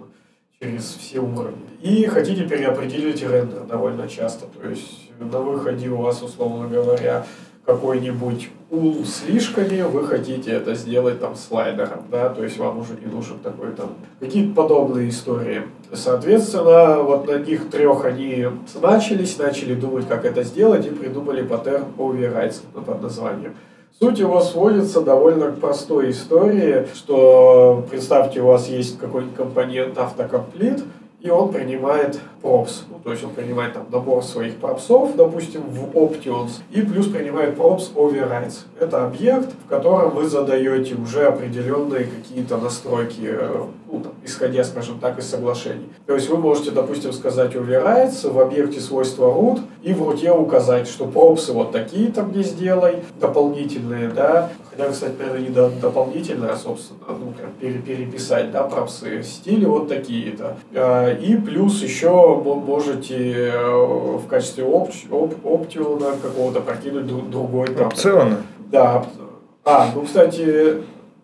через 0.61 0.95
все 0.99 1.19
уровни. 1.19 1.57
И 1.81 2.05
хотите 2.05 2.47
переопределить 2.47 3.23
рендер 3.23 3.63
довольно 3.63 4.07
часто. 4.07 4.45
То 4.45 4.69
есть 4.69 5.09
на 5.19 5.39
выходе 5.39 5.89
у 5.89 5.97
вас, 5.97 6.21
условно 6.21 6.67
говоря, 6.67 7.25
какой-нибудь 7.65 8.49
ул 8.69 9.03
слишком 9.05 9.65
вы 9.91 10.05
хотите 10.05 10.51
это 10.51 10.75
сделать 10.75 11.19
там 11.19 11.35
слайдером, 11.35 12.03
да, 12.09 12.29
то 12.29 12.43
есть 12.43 12.57
вам 12.57 12.79
уже 12.79 12.93
не 12.93 13.05
нужен 13.05 13.37
такой 13.39 13.71
там, 13.71 13.91
какие-то 14.19 14.55
подобные 14.55 15.09
истории. 15.09 15.63
Соответственно, 15.93 17.03
вот 17.03 17.27
на 17.27 17.37
них 17.37 17.69
трех 17.69 18.05
они 18.05 18.47
начались, 18.81 19.37
начали 19.37 19.75
думать, 19.75 20.07
как 20.07 20.25
это 20.25 20.43
сделать, 20.43 20.85
и 20.87 20.89
придумали 20.89 21.43
паттерн 21.43 21.85
overrides 21.97 22.61
под 22.73 23.01
названием. 23.01 23.55
Суть 23.99 24.19
его 24.19 24.41
сводится 24.41 25.01
довольно 25.01 25.51
к 25.51 25.59
простой 25.59 26.11
истории, 26.11 26.87
что 26.93 27.85
представьте, 27.89 28.41
у 28.41 28.47
вас 28.47 28.67
есть 28.67 28.97
какой-нибудь 28.97 29.35
компонент 29.35 29.97
автокомплит, 29.97 30.83
и 31.21 31.29
он 31.29 31.51
принимает 31.51 32.19
props, 32.41 32.81
ну, 32.89 32.99
то 33.03 33.11
есть 33.11 33.23
он 33.23 33.29
принимает 33.29 33.73
там 33.73 33.85
набор 33.91 34.23
своих 34.23 34.55
пропсов, 34.55 35.15
допустим, 35.15 35.61
в 35.69 35.95
Options, 35.95 36.61
и 36.71 36.81
плюс 36.81 37.07
принимает 37.07 37.55
props 37.55 37.93
overrides. 37.93 38.61
Это 38.79 39.05
объект, 39.05 39.49
в 39.65 39.69
котором 39.69 40.15
вы 40.15 40.27
задаете 40.27 40.95
уже 40.95 41.27
определенные 41.27 42.05
какие-то 42.05 42.57
настройки, 42.57 43.21
э, 43.21 43.65
ну, 43.91 43.99
там, 43.99 44.13
исходя, 44.23 44.63
скажем 44.63 44.99
так, 44.99 45.19
из 45.19 45.29
соглашений. 45.29 45.89
То 46.05 46.15
есть 46.15 46.29
вы 46.29 46.37
можете, 46.37 46.71
допустим, 46.71 47.13
сказать 47.13 47.53
overrides 47.55 48.29
в 48.29 48.39
объекте 48.39 48.79
свойства 48.79 49.25
root, 49.25 49.61
и 49.83 49.93
в 49.93 50.03
руте 50.03 50.31
указать, 50.31 50.87
что 50.87 51.05
пропсы 51.05 51.51
вот 51.53 51.71
такие 51.71 52.11
там 52.11 52.31
не 52.31 52.43
сделай, 52.43 53.03
дополнительные, 53.19 54.09
да, 54.09 54.49
Хотя, 54.71 54.89
кстати, 54.89 55.13
наверное, 55.19 55.41
не 55.41 55.79
дополнительно, 55.81 56.53
а, 56.53 56.55
собственно, 56.55 56.99
ну, 57.09 57.33
прям 57.33 57.81
переписать, 57.81 58.51
да, 58.51 58.63
пропсы, 58.63 59.21
стили 59.21 59.65
вот 59.65 59.89
такие-то. 59.89 60.55
А, 60.73 61.13
и 61.13 61.35
плюс 61.35 61.83
еще 61.83 62.09
можете 62.41 63.49
э, 63.49 63.75
в 64.17 64.25
качестве 64.27 64.63
оп 64.63 64.89
оп 65.11 65.45
оптиона 65.45 66.13
какого-то 66.21 66.61
прокинуть 66.61 67.05
другой 67.29 67.67
там. 67.67 67.87
Опциона? 67.87 68.37
Да. 68.71 69.05
А, 69.65 69.89
ну, 69.93 70.03
кстати, 70.03 70.77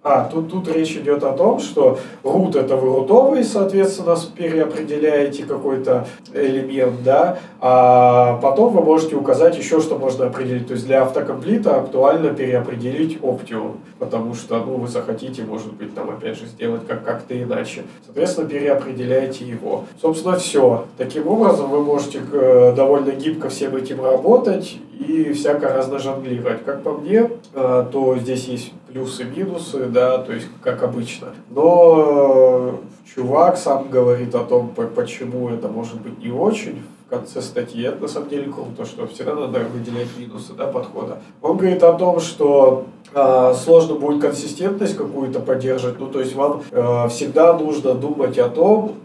а, 0.08 0.30
тут, 0.32 0.50
тут 0.50 0.74
речь 0.74 0.96
идет 0.96 1.24
о 1.24 1.34
том, 1.34 1.60
что 1.60 2.00
root 2.24 2.58
это 2.58 2.78
вы 2.78 2.96
рутовый, 2.96 3.43
соответственно, 3.43 4.15
переопределяете 4.36 5.43
какой-то 5.43 6.08
элемент, 6.34 7.04
да, 7.04 7.39
а 7.60 8.39
потом 8.41 8.74
вы 8.74 8.82
можете 8.82 9.15
указать 9.15 9.58
еще, 9.58 9.82
что 9.82 9.98
можно 9.98 10.28
определить. 10.28 10.67
То 10.67 10.74
есть 10.74 10.86
для 10.86 11.02
автокомплита 11.02 11.76
актуально 11.78 12.30
переопределить 12.30 13.17
Optium, 13.22 13.78
потому 14.00 14.34
что, 14.34 14.60
ну, 14.60 14.78
вы 14.78 14.88
захотите, 14.88 15.43
может 15.43 15.74
быть, 15.74 15.93
там, 15.93 16.10
опять 16.10 16.38
же, 16.38 16.46
сделать 16.46 16.88
как- 16.88 17.04
как-то 17.04 17.41
иначе. 17.41 17.84
Соответственно, 18.06 18.48
переопределяете 18.48 19.46
его. 19.46 19.84
Собственно, 20.02 20.38
все. 20.38 20.86
Таким 20.98 21.28
образом, 21.28 21.70
вы 21.70 21.84
можете 21.84 22.22
э, 22.32 22.74
довольно 22.76 23.12
гибко 23.12 23.50
всем 23.50 23.76
этим 23.76 24.04
работать 24.04 24.78
и 24.99 25.33
всяко 25.33 25.73
разножонглировать. 25.73 26.63
Как 26.65 26.83
по 26.83 26.93
мне, 26.93 27.29
э, 27.53 27.86
то 27.91 28.17
здесь 28.17 28.47
есть 28.47 28.73
плюсы, 28.88 29.23
минусы, 29.23 29.86
да, 29.86 30.17
то 30.19 30.33
есть 30.33 30.47
как 30.62 30.83
обычно. 30.83 31.27
Но 31.49 32.79
чувак 33.13 33.57
сам 33.57 33.89
говорит 33.89 34.33
о 34.36 34.43
том, 34.43 34.73
почему 34.95 35.49
это 35.49 35.67
может 35.67 36.01
быть 36.01 36.17
не 36.19 36.31
очень 36.31 36.81
в 37.05 37.10
конце 37.10 37.41
статьи. 37.41 37.83
Это 37.83 38.01
на 38.01 38.07
самом 38.07 38.29
деле 38.29 38.51
круто, 38.51 38.86
что 38.86 39.07
всегда 39.07 39.36
надо 39.36 39.60
выделять 39.60 40.10
минусы 40.17 40.53
да, 40.53 40.67
подхода. 40.67 41.19
Он 41.41 41.57
говорит 41.57 41.83
о 41.83 41.93
том, 41.93 42.19
что 42.19 42.86
э, 43.13 43.53
сложно 43.53 43.95
будет 43.95 44.21
консистентность 44.21 44.97
какую-то 44.97 45.39
поддерживать. 45.39 45.99
Ну, 45.99 46.07
то 46.07 46.19
есть 46.19 46.36
вам 46.36 46.63
э, 46.71 47.07
всегда 47.10 47.53
нужно 47.57 47.93
думать 47.93 48.38
о 48.39 48.49
том, 48.49 48.95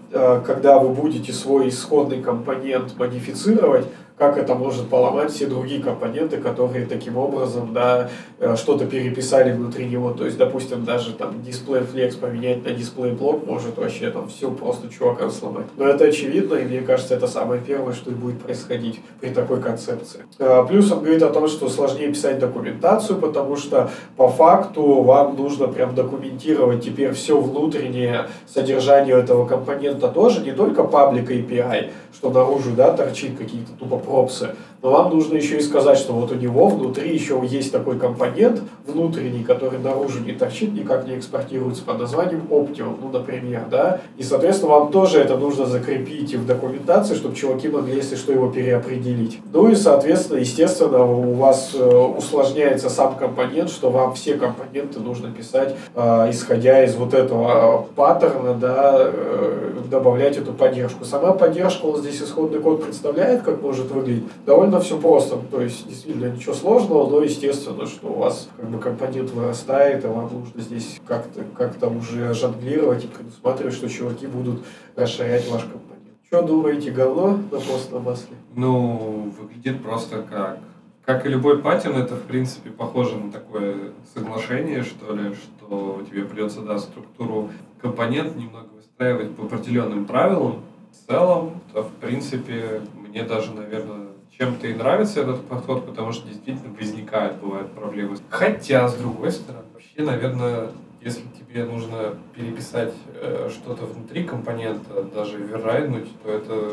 когда 0.44 0.78
вы 0.78 0.90
будете 0.90 1.32
свой 1.32 1.70
исходный 1.70 2.20
компонент 2.20 2.98
модифицировать, 2.98 3.86
как 4.22 4.38
это 4.38 4.54
может 4.54 4.88
поломать 4.88 5.32
все 5.32 5.46
другие 5.46 5.82
компоненты, 5.82 6.36
которые 6.36 6.86
таким 6.86 7.16
образом 7.16 7.72
да, 7.72 8.08
э, 8.38 8.54
что-то 8.54 8.86
переписали 8.86 9.50
внутри 9.50 9.86
него. 9.86 10.12
То 10.12 10.24
есть, 10.24 10.38
допустим, 10.38 10.84
даже 10.84 11.12
там 11.12 11.42
дисплей 11.42 11.82
флекс 11.82 12.14
поменять 12.14 12.64
на 12.64 12.70
дисплей 12.70 13.10
блок 13.10 13.44
может 13.44 13.76
вообще 13.76 14.10
там 14.10 14.28
все 14.28 14.52
просто 14.52 14.88
чувака 14.88 15.28
сломать. 15.28 15.66
Но 15.76 15.88
это 15.88 16.04
очевидно, 16.04 16.54
и 16.54 16.64
мне 16.64 16.82
кажется, 16.82 17.16
это 17.16 17.26
самое 17.26 17.60
первое, 17.60 17.94
что 17.94 18.12
будет 18.12 18.40
происходить 18.40 19.00
при 19.20 19.30
такой 19.30 19.60
концепции. 19.60 20.20
Э, 20.38 20.64
плюс 20.68 20.92
он 20.92 21.00
говорит 21.00 21.22
о 21.24 21.30
том, 21.30 21.48
что 21.48 21.68
сложнее 21.68 22.10
писать 22.10 22.38
документацию, 22.38 23.18
потому 23.18 23.56
что 23.56 23.90
по 24.16 24.28
факту 24.28 25.02
вам 25.02 25.34
нужно 25.34 25.66
прям 25.66 25.96
документировать 25.96 26.84
теперь 26.84 27.10
все 27.12 27.40
внутреннее 27.40 28.28
содержание 28.46 29.18
этого 29.18 29.48
компонента 29.48 30.06
тоже, 30.06 30.42
не 30.42 30.52
только 30.52 30.84
паблик 30.84 31.28
API, 31.28 31.90
что 32.14 32.30
наружу 32.30 32.70
да, 32.76 32.92
торчит 32.92 33.36
какие-то 33.36 33.72
тупо 33.72 33.98
пропсы, 34.12 34.54
но 34.82 34.90
вам 34.90 35.10
нужно 35.10 35.36
еще 35.36 35.58
и 35.58 35.60
сказать, 35.60 35.96
что 35.96 36.12
вот 36.12 36.32
у 36.32 36.34
него 36.34 36.66
внутри 36.66 37.14
еще 37.14 37.40
есть 37.44 37.70
такой 37.70 37.98
компонент 37.98 38.60
внутренний, 38.86 39.44
который 39.44 39.78
наружу 39.78 40.20
не 40.20 40.32
торчит, 40.32 40.74
никак 40.74 41.06
не 41.06 41.16
экспортируется 41.16 41.84
под 41.84 42.00
названием 42.00 42.42
Optimum, 42.50 42.96
ну, 43.00 43.08
например, 43.10 43.62
да, 43.70 44.00
и, 44.16 44.22
соответственно, 44.22 44.72
вам 44.72 44.90
тоже 44.90 45.20
это 45.20 45.36
нужно 45.36 45.66
закрепить 45.66 46.34
в 46.34 46.46
документации, 46.46 47.14
чтобы 47.14 47.36
чуваки 47.36 47.68
могли, 47.68 47.94
если 47.94 48.16
что, 48.16 48.32
его 48.32 48.48
переопределить. 48.48 49.40
Ну 49.52 49.68
и, 49.68 49.76
соответственно, 49.76 50.38
естественно, 50.38 51.04
у 51.04 51.34
вас 51.34 51.70
э, 51.74 51.84
усложняется 51.88 52.90
сам 52.90 53.14
компонент, 53.14 53.70
что 53.70 53.90
вам 53.90 54.14
все 54.14 54.34
компоненты 54.34 54.98
нужно 54.98 55.30
писать, 55.30 55.76
э, 55.94 56.30
исходя 56.30 56.84
из 56.84 56.96
вот 56.96 57.14
этого 57.14 57.86
паттерна, 57.94 58.54
да, 58.54 58.94
э, 58.96 59.72
добавлять 59.92 60.38
эту 60.38 60.52
поддержку. 60.52 61.04
Сама 61.04 61.32
поддержка, 61.32 61.84
он 61.84 62.00
здесь 62.00 62.20
исходный 62.20 62.58
код 62.60 62.82
представляет, 62.82 63.42
как 63.42 63.62
может 63.62 63.90
выглядеть. 63.90 64.24
Довольно 64.46 64.71
все 64.80 64.98
просто, 64.98 65.36
то 65.36 65.60
есть 65.60 65.88
действительно 65.88 66.26
ничего 66.26 66.54
сложного, 66.54 67.08
но 67.08 67.22
естественно, 67.22 67.86
что 67.86 68.08
у 68.08 68.18
вас 68.18 68.48
как 68.56 68.70
бы 68.70 68.78
компонент 68.78 69.30
вырастает, 69.30 70.04
и 70.04 70.08
вам 70.08 70.32
нужно 70.32 70.60
здесь 70.60 71.00
как-то 71.06 71.44
как 71.56 71.76
уже 71.92 72.34
жонглировать 72.34 73.04
и 73.04 73.08
предусматривать, 73.08 73.74
что 73.74 73.88
чуваки 73.88 74.26
будут 74.26 74.64
расширять 74.96 75.48
ваш 75.50 75.62
компонент. 75.62 75.92
Что 76.26 76.42
думаете, 76.42 76.90
говно 76.90 77.38
на 77.50 77.60
постном 77.60 78.04
масле? 78.04 78.36
Ну, 78.54 79.32
выглядит 79.38 79.82
просто 79.82 80.24
как 80.28 80.58
как 81.04 81.26
и 81.26 81.28
любой 81.28 81.58
паттерн, 81.58 81.96
это, 81.96 82.14
в 82.14 82.22
принципе, 82.22 82.70
похоже 82.70 83.16
на 83.16 83.32
такое 83.32 83.92
соглашение, 84.14 84.82
что 84.82 85.14
ли, 85.14 85.34
что 85.34 86.02
тебе 86.08 86.24
придется, 86.24 86.60
да, 86.60 86.78
структуру 86.78 87.50
компонент 87.80 88.36
немного 88.36 88.68
выстраивать 88.76 89.34
по 89.34 89.44
определенным 89.44 90.04
правилам. 90.04 90.62
В 90.92 91.10
целом, 91.10 91.60
то, 91.72 91.82
в 91.82 91.90
принципе, 91.94 92.82
мне 92.94 93.24
даже, 93.24 93.52
наверное, 93.52 94.11
чем-то 94.38 94.66
и 94.66 94.74
нравится 94.74 95.20
этот 95.20 95.46
подход, 95.46 95.86
потому 95.86 96.12
что 96.12 96.26
действительно 96.26 96.74
возникают, 96.78 97.36
бывают 97.38 97.70
проблемы. 97.72 98.16
Хотя, 98.28 98.88
с 98.88 98.94
другой 98.94 99.30
стороны, 99.32 99.64
вообще, 99.72 100.02
наверное, 100.02 100.68
если 101.00 101.22
тебе 101.38 101.64
нужно 101.64 102.16
переписать 102.34 102.94
э, 103.14 103.50
что-то 103.50 103.86
внутри 103.86 104.24
компонента, 104.24 105.02
даже 105.02 105.38
веррайднуть, 105.38 106.08
то 106.22 106.30
это 106.30 106.70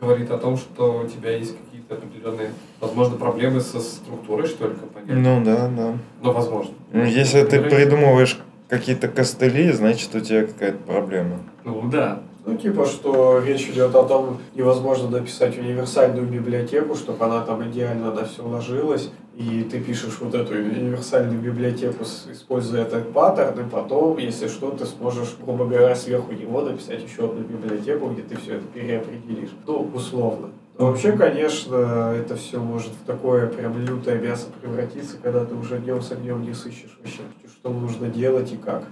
говорит 0.00 0.30
о 0.30 0.38
том, 0.38 0.56
что 0.56 1.02
у 1.04 1.08
тебя 1.08 1.36
есть 1.36 1.56
какие-то 1.56 1.94
определенные, 1.94 2.50
возможно, 2.80 3.16
проблемы 3.16 3.60
со 3.60 3.80
структурой, 3.80 4.46
что 4.46 4.68
ли, 4.68 4.74
компонента. 4.74 5.14
Ну 5.14 5.44
да, 5.44 5.68
да. 5.68 5.98
Но 6.22 6.32
возможно. 6.32 6.74
Ну, 6.92 7.04
если 7.04 7.42
ты 7.44 7.60
придумываешь 7.60 8.38
какие-то 8.68 9.08
костыли, 9.08 9.70
значит 9.72 10.14
у 10.14 10.20
тебя 10.20 10.46
какая-то 10.46 10.78
проблема. 10.78 11.38
Ну 11.64 11.88
да. 11.90 12.22
Ну, 12.46 12.56
типа, 12.58 12.84
что 12.84 13.40
речь 13.40 13.68
идет 13.68 13.94
о 13.94 14.02
том, 14.02 14.38
невозможно 14.54 15.08
написать 15.08 15.56
универсальную 15.56 16.26
библиотеку, 16.26 16.94
чтобы 16.94 17.24
она 17.24 17.40
там 17.40 17.66
идеально 17.70 18.12
на 18.12 18.26
все 18.26 18.46
ложилась, 18.46 19.10
и 19.34 19.66
ты 19.70 19.80
пишешь 19.80 20.18
вот 20.20 20.34
эту 20.34 20.52
универсальную 20.52 21.40
библиотеку, 21.40 22.04
используя 22.30 22.82
этот 22.82 23.12
паттерн, 23.14 23.66
и 23.66 23.70
потом, 23.70 24.18
если 24.18 24.48
что, 24.48 24.70
ты 24.72 24.84
сможешь, 24.84 25.36
грубо 25.42 25.64
говоря, 25.64 25.96
сверху 25.96 26.32
него 26.32 26.60
написать 26.60 27.02
еще 27.02 27.24
одну 27.24 27.40
библиотеку, 27.40 28.08
где 28.10 28.22
ты 28.22 28.36
все 28.36 28.56
это 28.56 28.66
переопределишь. 28.66 29.50
Ну, 29.66 29.90
условно. 29.94 30.50
Но 30.76 30.88
вообще, 30.88 31.12
конечно, 31.12 32.12
это 32.14 32.36
все 32.36 32.58
может 32.58 32.92
в 32.92 33.06
такое 33.06 33.46
прям 33.46 33.78
лютое 33.78 34.20
мясо 34.20 34.48
превратиться, 34.60 35.16
когда 35.22 35.46
ты 35.46 35.54
уже 35.54 35.78
днем 35.78 36.02
с 36.02 36.12
огнем 36.12 36.42
не 36.42 36.52
сыщешь 36.52 36.98
вообще, 37.00 37.22
что 37.46 37.70
нужно 37.70 38.08
делать 38.08 38.52
и 38.52 38.56
как 38.56 38.84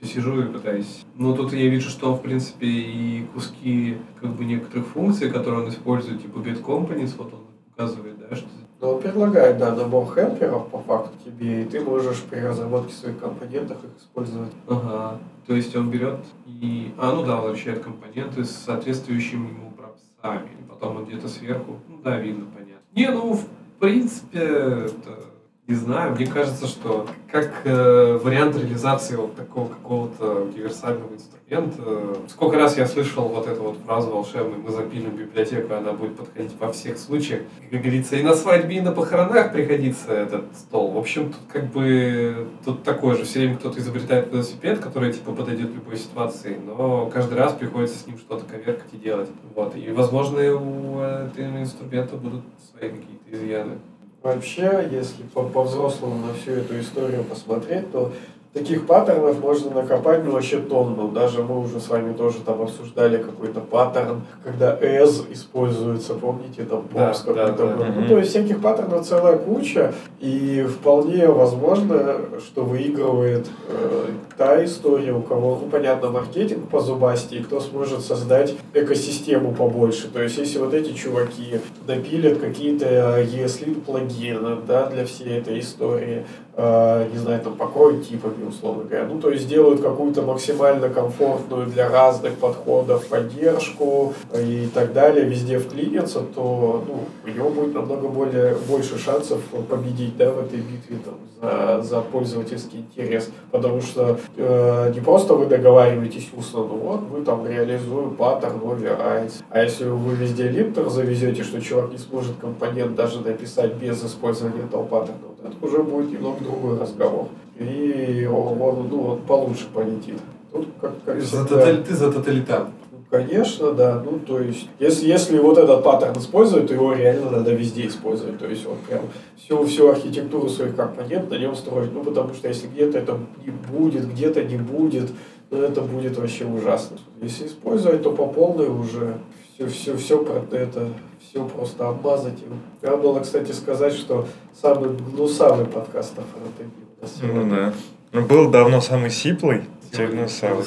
все 0.00 0.14
сижу 0.14 0.40
и 0.40 0.46
пытаюсь. 0.46 1.04
Ну, 1.16 1.34
тут 1.34 1.52
я 1.52 1.68
вижу, 1.68 1.90
что 1.90 2.12
он, 2.12 2.18
в 2.18 2.22
принципе, 2.22 2.66
и 2.66 3.26
куски 3.34 3.98
как 4.20 4.30
бы 4.34 4.44
некоторых 4.44 4.86
функций, 4.88 5.30
которые 5.30 5.62
он 5.62 5.68
использует, 5.68 6.22
типа 6.22 6.38
get 6.38 6.62
companies, 6.62 7.14
вот 7.16 7.32
он 7.32 7.40
указывает, 7.72 8.18
да, 8.18 8.34
что 8.34 8.46
но 8.80 8.94
он 8.94 9.02
предлагает, 9.02 9.58
да, 9.58 9.74
набор 9.74 10.06
хелперов 10.14 10.70
по 10.70 10.78
факту 10.78 11.12
тебе, 11.22 11.62
и 11.62 11.64
ты 11.66 11.80
можешь 11.80 12.22
при 12.22 12.40
разработке 12.40 12.94
своих 12.94 13.18
компонентов 13.18 13.76
их 13.84 13.90
использовать. 13.98 14.52
Ага. 14.66 15.18
То 15.46 15.54
есть 15.54 15.76
он 15.76 15.90
берет 15.90 16.20
и... 16.46 16.94
А, 16.96 17.12
ну 17.14 17.22
да, 17.22 17.36
возвращает 17.36 17.84
компоненты 17.84 18.44
с 18.44 18.50
соответствующими 18.50 19.48
ему 19.48 19.72
пропсами. 19.72 20.48
И 20.58 20.62
потом 20.66 20.96
он 20.96 21.04
где-то 21.04 21.28
сверху... 21.28 21.76
Ну 21.88 21.98
да, 22.02 22.18
видно, 22.18 22.46
понятно. 22.46 22.80
Не, 22.96 23.10
ну, 23.10 23.34
в 23.34 23.46
принципе, 23.78 24.38
это 24.38 25.24
не 25.70 25.76
знаю, 25.76 26.16
мне 26.16 26.26
кажется, 26.26 26.66
что 26.66 27.06
как 27.30 27.52
э, 27.62 28.18
вариант 28.20 28.56
реализации 28.56 29.14
вот 29.14 29.36
такого 29.36 29.68
какого-то 29.68 30.42
универсального 30.42 31.12
инструмента, 31.14 32.18
сколько 32.28 32.56
раз 32.56 32.76
я 32.76 32.88
слышал 32.88 33.28
вот 33.28 33.46
эту 33.46 33.62
вот 33.62 33.78
фразу 33.86 34.10
волшебную, 34.10 34.60
мы 34.60 34.70
запилим 34.70 35.14
библиотеку, 35.14 35.72
она 35.74 35.92
будет 35.92 36.16
подходить 36.16 36.50
во 36.58 36.72
всех 36.72 36.98
случаях. 36.98 37.42
Как 37.70 37.82
говорится, 37.82 38.16
и 38.16 38.22
на 38.24 38.34
свадьбе, 38.34 38.78
и 38.78 38.80
на 38.80 38.90
похоронах 38.90 39.52
пригодится 39.52 40.12
этот 40.12 40.56
стол. 40.56 40.90
В 40.90 40.98
общем, 40.98 41.32
тут 41.32 41.42
как 41.52 41.70
бы, 41.70 42.48
тут 42.64 42.82
такое 42.82 43.14
же, 43.14 43.22
все 43.22 43.38
время 43.38 43.56
кто-то 43.56 43.78
изобретает 43.78 44.32
велосипед, 44.32 44.80
который 44.80 45.12
типа 45.12 45.30
подойдет 45.30 45.72
любой 45.72 45.98
ситуации, 45.98 46.58
но 46.66 47.06
каждый 47.14 47.38
раз 47.38 47.52
приходится 47.52 47.96
с 47.96 48.08
ним 48.08 48.18
что-то 48.18 48.44
коверкать 48.44 48.92
и 48.92 48.96
делать. 48.96 49.28
Вот. 49.54 49.76
И, 49.76 49.92
возможно, 49.92 50.40
у 50.52 50.98
этого 50.98 51.60
инструмента 51.60 52.16
будут 52.16 52.42
свои 52.72 52.90
какие-то 52.90 53.30
изъяны. 53.30 53.78
Вообще, 54.22 54.86
если 54.92 55.22
по-взрослому 55.22 56.26
по 56.26 56.26
на 56.26 56.34
всю 56.34 56.52
эту 56.52 56.78
историю 56.78 57.24
посмотреть, 57.24 57.90
то 57.90 58.12
таких 58.52 58.86
паттернов 58.86 59.38
можно 59.40 59.70
накопать 59.70 60.24
ну, 60.24 60.32
вообще 60.32 60.58
тонну. 60.58 61.08
Даже 61.08 61.42
мы 61.42 61.60
уже 61.60 61.80
с 61.80 61.88
вами 61.88 62.12
тоже 62.12 62.38
там 62.44 62.62
обсуждали 62.62 63.22
какой-то 63.22 63.60
паттерн, 63.60 64.22
когда 64.44 64.76
as 64.76 65.32
используется, 65.32 66.14
помните, 66.14 66.64
там 66.64 66.80
pops 66.92 67.24
да, 67.26 67.32
какой-то 67.32 67.52
да, 67.52 67.76
был. 67.76 67.84
Да. 67.84 67.92
Ну, 67.96 68.08
то 68.08 68.18
есть 68.18 68.30
всяких 68.30 68.60
паттернов 68.60 69.06
целая 69.06 69.36
куча, 69.38 69.94
и 70.18 70.66
вполне 70.68 71.28
возможно, 71.28 72.16
что 72.44 72.64
выигрывает 72.64 73.46
э, 73.68 74.06
та 74.36 74.64
история, 74.64 75.12
у 75.12 75.22
кого, 75.22 75.60
ну, 75.62 75.70
понятно, 75.70 76.10
маркетинг 76.10 76.68
по 76.68 76.80
зубасти, 76.80 77.36
и 77.36 77.42
кто 77.42 77.60
сможет 77.60 78.00
создать 78.00 78.54
экосистему 78.74 79.52
побольше. 79.52 80.08
То 80.08 80.22
есть, 80.22 80.38
если 80.38 80.58
вот 80.58 80.74
эти 80.74 80.92
чуваки 80.92 81.60
напилят 81.86 82.38
какие-то 82.38 83.20
ESLint 83.22 83.82
плагины, 83.82 84.56
да, 84.66 84.86
для 84.86 85.04
всей 85.04 85.38
этой 85.38 85.60
истории, 85.60 86.24
э, 86.49 86.49
не 86.56 87.18
знаю, 87.18 87.40
там, 87.40 87.54
покроют 87.54 88.06
типами, 88.06 88.48
условно 88.48 88.84
говоря. 88.84 89.06
Ну, 89.06 89.20
то 89.20 89.30
есть 89.30 89.48
делают 89.48 89.80
какую-то 89.80 90.22
максимально 90.22 90.88
комфортную 90.88 91.66
для 91.66 91.88
разных 91.88 92.34
подходов 92.34 93.06
поддержку 93.06 94.14
и 94.34 94.68
так 94.72 94.92
далее, 94.92 95.24
везде 95.24 95.58
вклиниться, 95.58 96.20
то 96.20 96.84
ну, 96.86 97.04
у 97.24 97.34
него 97.34 97.50
будет 97.50 97.74
намного 97.74 98.08
более, 98.08 98.56
больше 98.68 98.98
шансов 98.98 99.40
победить 99.68 100.16
да, 100.16 100.30
в 100.30 100.40
этой 100.40 100.58
битве 100.58 100.98
там, 101.04 101.14
за, 101.40 101.82
за 101.82 102.00
пользовательский 102.00 102.80
интерес. 102.80 103.30
Потому 103.50 103.80
что 103.80 104.18
э, 104.36 104.92
не 104.94 105.00
просто 105.00 105.34
вы 105.34 105.46
договариваетесь 105.46 106.30
устно, 106.36 106.60
ну 106.60 106.76
вот 106.76 107.00
мы 107.10 107.24
там 107.24 107.46
реализуем 107.46 108.16
паттерн 108.16 108.60
overrides. 108.60 109.42
А 109.50 109.62
если 109.62 109.84
вы 109.84 110.14
везде 110.14 110.48
линтер 110.48 110.88
завезете, 110.88 111.42
что 111.42 111.60
чувак 111.60 111.90
не 111.90 111.98
сможет 111.98 112.36
компонент 112.40 112.94
даже 112.94 113.20
написать 113.20 113.74
без 113.74 114.04
использования 114.04 114.64
этого 114.64 114.84
паттерна, 114.84 115.29
это 115.44 115.66
уже 115.66 115.82
будет 115.82 116.12
немного 116.12 116.42
другой 116.42 116.78
разговор. 116.78 117.28
И 117.58 118.28
он, 118.30 118.58
ну, 118.88 119.02
он 119.02 119.20
получше 119.20 119.66
полетит. 119.72 120.16
Тут 120.52 120.68
как, 120.80 120.92
как 121.04 121.20
за 121.20 121.44
тотали, 121.44 121.82
ты 121.82 121.94
за 121.94 122.10
тоталитар. 122.10 122.68
Ну, 122.90 122.98
конечно, 123.10 123.72
да. 123.72 124.02
Ну, 124.04 124.18
то 124.18 124.40
есть, 124.40 124.68
если, 124.78 125.06
если 125.06 125.38
вот 125.38 125.58
этот 125.58 125.84
паттерн 125.84 126.18
использовать, 126.18 126.68
то 126.68 126.74
его 126.74 126.92
реально 126.94 127.30
надо 127.30 127.52
везде 127.52 127.86
использовать. 127.86 128.38
То 128.38 128.46
есть, 128.46 128.64
вот 128.64 128.78
прям 128.80 129.02
всю, 129.36 129.64
всю 129.64 129.90
архитектуру 129.90 130.48
своих 130.48 130.74
компонентов 130.74 131.30
на 131.30 131.38
нем 131.38 131.54
строить. 131.54 131.92
Ну, 131.92 132.02
потому 132.02 132.34
что 132.34 132.48
если 132.48 132.66
где-то 132.66 132.98
это 132.98 133.18
не 133.44 133.50
будет, 133.50 134.10
где-то 134.10 134.42
не 134.44 134.56
будет, 134.56 135.10
ну, 135.50 135.58
это 135.58 135.82
будет 135.82 136.16
вообще 136.16 136.46
ужасно. 136.46 136.96
Если 137.20 137.46
использовать, 137.46 138.02
то 138.02 138.12
по 138.12 138.26
полной 138.26 138.68
уже 138.68 139.18
все, 139.60 139.68
все, 139.68 139.96
все 139.96 140.24
про 140.24 140.56
это 140.56 140.88
все 141.18 141.44
просто 141.44 141.88
обмазать. 141.88 142.38
Я 142.82 142.96
было, 142.96 143.20
кстати, 143.20 143.52
сказать, 143.52 143.92
что 143.92 144.26
самый 144.60 144.90
гнусавый 144.90 145.66
подкаст 145.66 146.14
о 146.18 146.22
фронтенде. 146.22 147.32
Ну 147.34 147.54
да. 147.54 147.72
Ну, 148.12 148.22
был 148.22 148.50
давно 148.50 148.80
самый 148.80 149.10
сиплый, 149.10 149.62
теперь 149.90 150.08
гнусавый. 150.08 150.64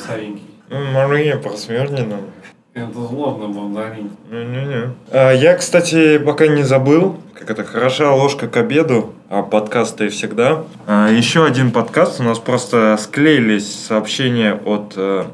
Ну, 0.69 0.91
Мария 0.91 1.37
по 1.37 1.49
Смирнину. 1.57 2.17
Это 2.73 2.93
злобно 2.93 3.49
был, 3.49 3.69
да? 3.69 3.95
Не-не-не. 4.31 4.93
А, 5.11 5.31
я, 5.31 5.55
кстати, 5.55 6.17
пока 6.17 6.47
не 6.47 6.63
забыл, 6.63 7.17
как 7.37 7.51
это 7.51 7.63
хороша 7.63 8.13
ложка 8.13 8.47
к 8.47 8.57
обеду, 8.57 9.13
а 9.29 9.43
подкасты 9.43 10.09
всегда. 10.09 10.63
А, 10.87 11.09
еще 11.09 11.45
один 11.45 11.71
подкаст, 11.71 12.19
у 12.19 12.23
нас 12.23 12.39
просто 12.39 12.97
склеились 12.99 13.85
сообщения 13.85 14.53
от 14.65 14.93
э, 14.95 15.25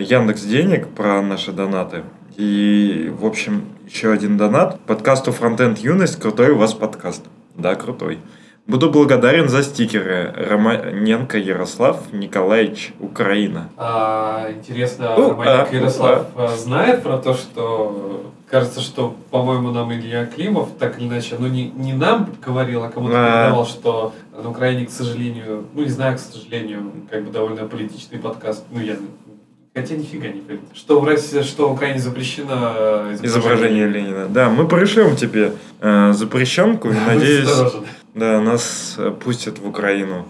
Яндекс 0.00 0.42
Денег 0.42 0.88
про 0.88 1.22
наши 1.22 1.52
донаты. 1.52 2.02
И, 2.38 3.12
в 3.18 3.26
общем, 3.26 3.64
еще 3.84 4.12
один 4.12 4.36
донат. 4.36 4.78
Подкасту 4.82 5.32
Фронтенд 5.32 5.80
Юность. 5.80 6.20
Крутой 6.20 6.50
у 6.50 6.56
вас 6.56 6.72
подкаст. 6.72 7.24
Да, 7.56 7.74
крутой. 7.74 8.18
Буду 8.68 8.90
благодарен 8.90 9.48
за 9.48 9.64
стикеры. 9.64 10.32
Романенко 10.48 11.36
Ярослав 11.36 12.12
Николаевич, 12.12 12.92
Украина. 13.00 13.70
А, 13.76 14.52
интересно, 14.52 15.16
У, 15.16 15.30
Романенко 15.30 15.68
а, 15.72 15.74
Ярослав 15.74 16.26
а, 16.36 16.56
знает 16.56 17.02
про 17.02 17.18
то, 17.18 17.34
что 17.34 18.32
кажется, 18.46 18.82
что, 18.82 19.16
по-моему, 19.30 19.72
нам 19.72 19.92
Илья 19.92 20.24
Климов, 20.26 20.68
так 20.78 20.96
или 21.00 21.08
иначе, 21.08 21.34
ну 21.40 21.48
не, 21.48 21.70
не 21.70 21.92
нам 21.92 22.30
говорил, 22.40 22.84
а 22.84 22.88
кому-то 22.88 23.16
А. 23.16 23.26
передавал, 23.26 23.66
что 23.66 24.14
на 24.40 24.48
Украине, 24.48 24.86
к 24.86 24.90
сожалению, 24.90 25.64
ну 25.74 25.82
не 25.82 25.88
знаю, 25.88 26.16
к 26.16 26.20
сожалению, 26.20 26.92
как 27.10 27.24
бы 27.24 27.32
довольно 27.32 27.66
политичный 27.66 28.20
подкаст, 28.20 28.64
ну 28.70 28.78
я 28.80 28.94
Хотя 29.74 29.94
нифига 29.94 30.28
не 30.28 30.40
понимаю. 30.40 30.68
Что 30.74 31.00
в 31.00 31.04
России, 31.04 31.42
что 31.42 31.68
в 31.68 31.72
Украине 31.72 32.00
запрещено 32.00 32.74
э, 32.76 33.16
Изображение 33.22 33.88
Ленина. 33.88 34.26
Да, 34.28 34.48
мы 34.50 34.66
пришлем 34.66 35.16
тебе 35.16 35.52
э, 35.80 36.12
запрещенку 36.12 36.90
и 36.90 36.94
надеюсь, 36.94 37.48
да, 38.14 38.40
нас 38.40 38.98
пустят 39.22 39.58
в 39.58 39.68
Украину. 39.68 40.26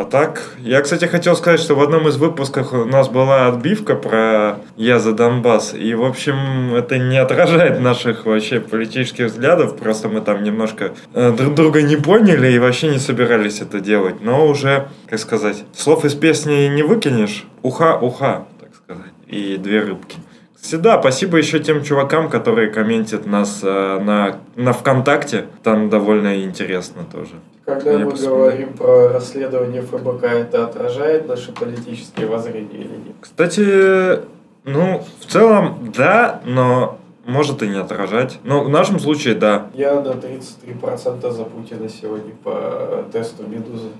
А 0.00 0.04
так, 0.06 0.54
я, 0.60 0.80
кстати, 0.80 1.04
хотел 1.04 1.36
сказать, 1.36 1.60
что 1.60 1.74
в 1.74 1.82
одном 1.82 2.08
из 2.08 2.16
выпусков 2.16 2.72
у 2.72 2.86
нас 2.86 3.10
была 3.10 3.48
отбивка 3.48 3.94
про 3.94 4.56
«Я 4.74 4.98
за 4.98 5.12
Донбасс», 5.12 5.74
и, 5.74 5.92
в 5.92 6.02
общем, 6.02 6.74
это 6.74 6.96
не 6.96 7.18
отражает 7.18 7.80
наших 7.80 8.24
вообще 8.24 8.60
политических 8.60 9.26
взглядов, 9.26 9.76
просто 9.76 10.08
мы 10.08 10.22
там 10.22 10.42
немножко 10.42 10.94
э, 11.12 11.32
друг 11.32 11.54
друга 11.54 11.82
не 11.82 11.96
поняли 11.96 12.50
и 12.50 12.58
вообще 12.58 12.88
не 12.88 12.98
собирались 12.98 13.60
это 13.60 13.80
делать, 13.80 14.22
но 14.22 14.46
уже, 14.46 14.88
как 15.06 15.18
сказать, 15.18 15.64
слов 15.76 16.06
из 16.06 16.14
песни 16.14 16.68
не 16.68 16.82
выкинешь, 16.82 17.44
уха-уха, 17.60 18.46
так 18.58 18.74
сказать, 18.74 19.12
и 19.26 19.58
две 19.58 19.80
рыбки. 19.80 20.16
Кстати, 20.58 20.98
спасибо 20.98 21.36
еще 21.36 21.58
тем 21.58 21.84
чувакам, 21.84 22.30
которые 22.30 22.68
комментят 22.68 23.26
нас 23.26 23.60
э, 23.62 24.00
на, 24.00 24.36
на 24.56 24.72
ВКонтакте, 24.72 25.44
там 25.62 25.90
довольно 25.90 26.42
интересно 26.42 27.02
тоже. 27.04 27.32
Когда 27.70 27.92
Я 27.92 27.98
мы 27.98 28.10
посмотрю. 28.10 28.36
говорим 28.36 28.72
про 28.74 29.08
расследование 29.12 29.82
ФБК, 29.82 30.24
это 30.24 30.64
отражает 30.64 31.28
наши 31.28 31.52
политические 31.52 32.26
воззрения 32.26 32.78
или 32.78 32.96
нет? 32.96 33.14
Кстати, 33.20 34.20
ну, 34.64 35.04
в 35.20 35.26
целом, 35.26 35.92
да, 35.96 36.42
но 36.44 36.98
может 37.26 37.62
и 37.62 37.68
не 37.68 37.78
отражать. 37.78 38.40
Но 38.42 38.64
в 38.64 38.68
нашем 38.68 38.98
случае, 38.98 39.34
да. 39.36 39.68
Я 39.74 40.00
на 40.00 40.08
33% 40.08 41.30
за 41.30 41.44
Путина 41.44 41.88
сегодня 41.88 42.32
по 42.42 43.04
тесту 43.12 43.46
Медузы. 43.46 43.90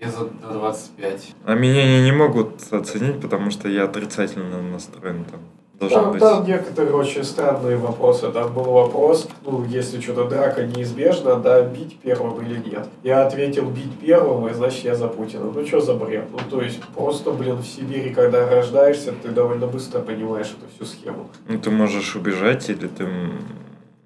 Я 0.00 0.10
за 0.10 0.20
на 0.46 0.52
25. 0.52 1.34
А 1.44 1.54
меня 1.54 1.84
не, 1.84 2.04
не 2.04 2.12
могут 2.12 2.62
оценить, 2.70 3.20
потому 3.20 3.50
что 3.50 3.68
я 3.68 3.84
отрицательно 3.84 4.62
настроен 4.62 5.24
там. 5.24 5.40
Должен 5.78 6.02
Там, 6.02 6.10
быть. 6.12 6.20
там 6.20 6.44
некоторые 6.44 6.94
очень 6.94 7.22
странные 7.22 7.76
вопросы. 7.76 8.30
Там 8.32 8.52
был 8.52 8.64
вопрос, 8.64 9.28
ну, 9.44 9.64
если 9.64 10.00
что-то 10.00 10.24
драка 10.24 10.66
неизбежна, 10.66 11.36
да, 11.36 11.62
бить 11.62 12.00
первым 12.00 12.44
или 12.44 12.56
нет. 12.68 12.88
Я 13.04 13.24
ответил 13.24 13.70
бить 13.70 13.96
первым, 14.00 14.48
и 14.48 14.54
значит 14.54 14.84
я 14.84 14.96
за 14.96 15.06
Путина. 15.06 15.44
Ну, 15.54 15.64
что 15.66 15.80
за 15.80 15.94
бред? 15.94 16.24
Ну, 16.32 16.38
то 16.50 16.60
есть, 16.62 16.80
просто, 16.96 17.30
блин, 17.30 17.58
в 17.58 17.64
Сибири, 17.66 18.10
когда 18.12 18.48
рождаешься, 18.50 19.12
ты 19.22 19.28
довольно 19.28 19.68
быстро 19.68 20.00
понимаешь 20.00 20.48
эту 20.48 20.66
всю 20.74 20.84
схему. 20.84 21.30
Ну, 21.46 21.58
ты 21.60 21.70
можешь 21.70 22.16
убежать, 22.16 22.68
или 22.70 22.88
ты... 22.88 23.06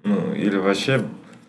Ну, 0.03 0.33
или 0.33 0.57
вообще... 0.57 1.01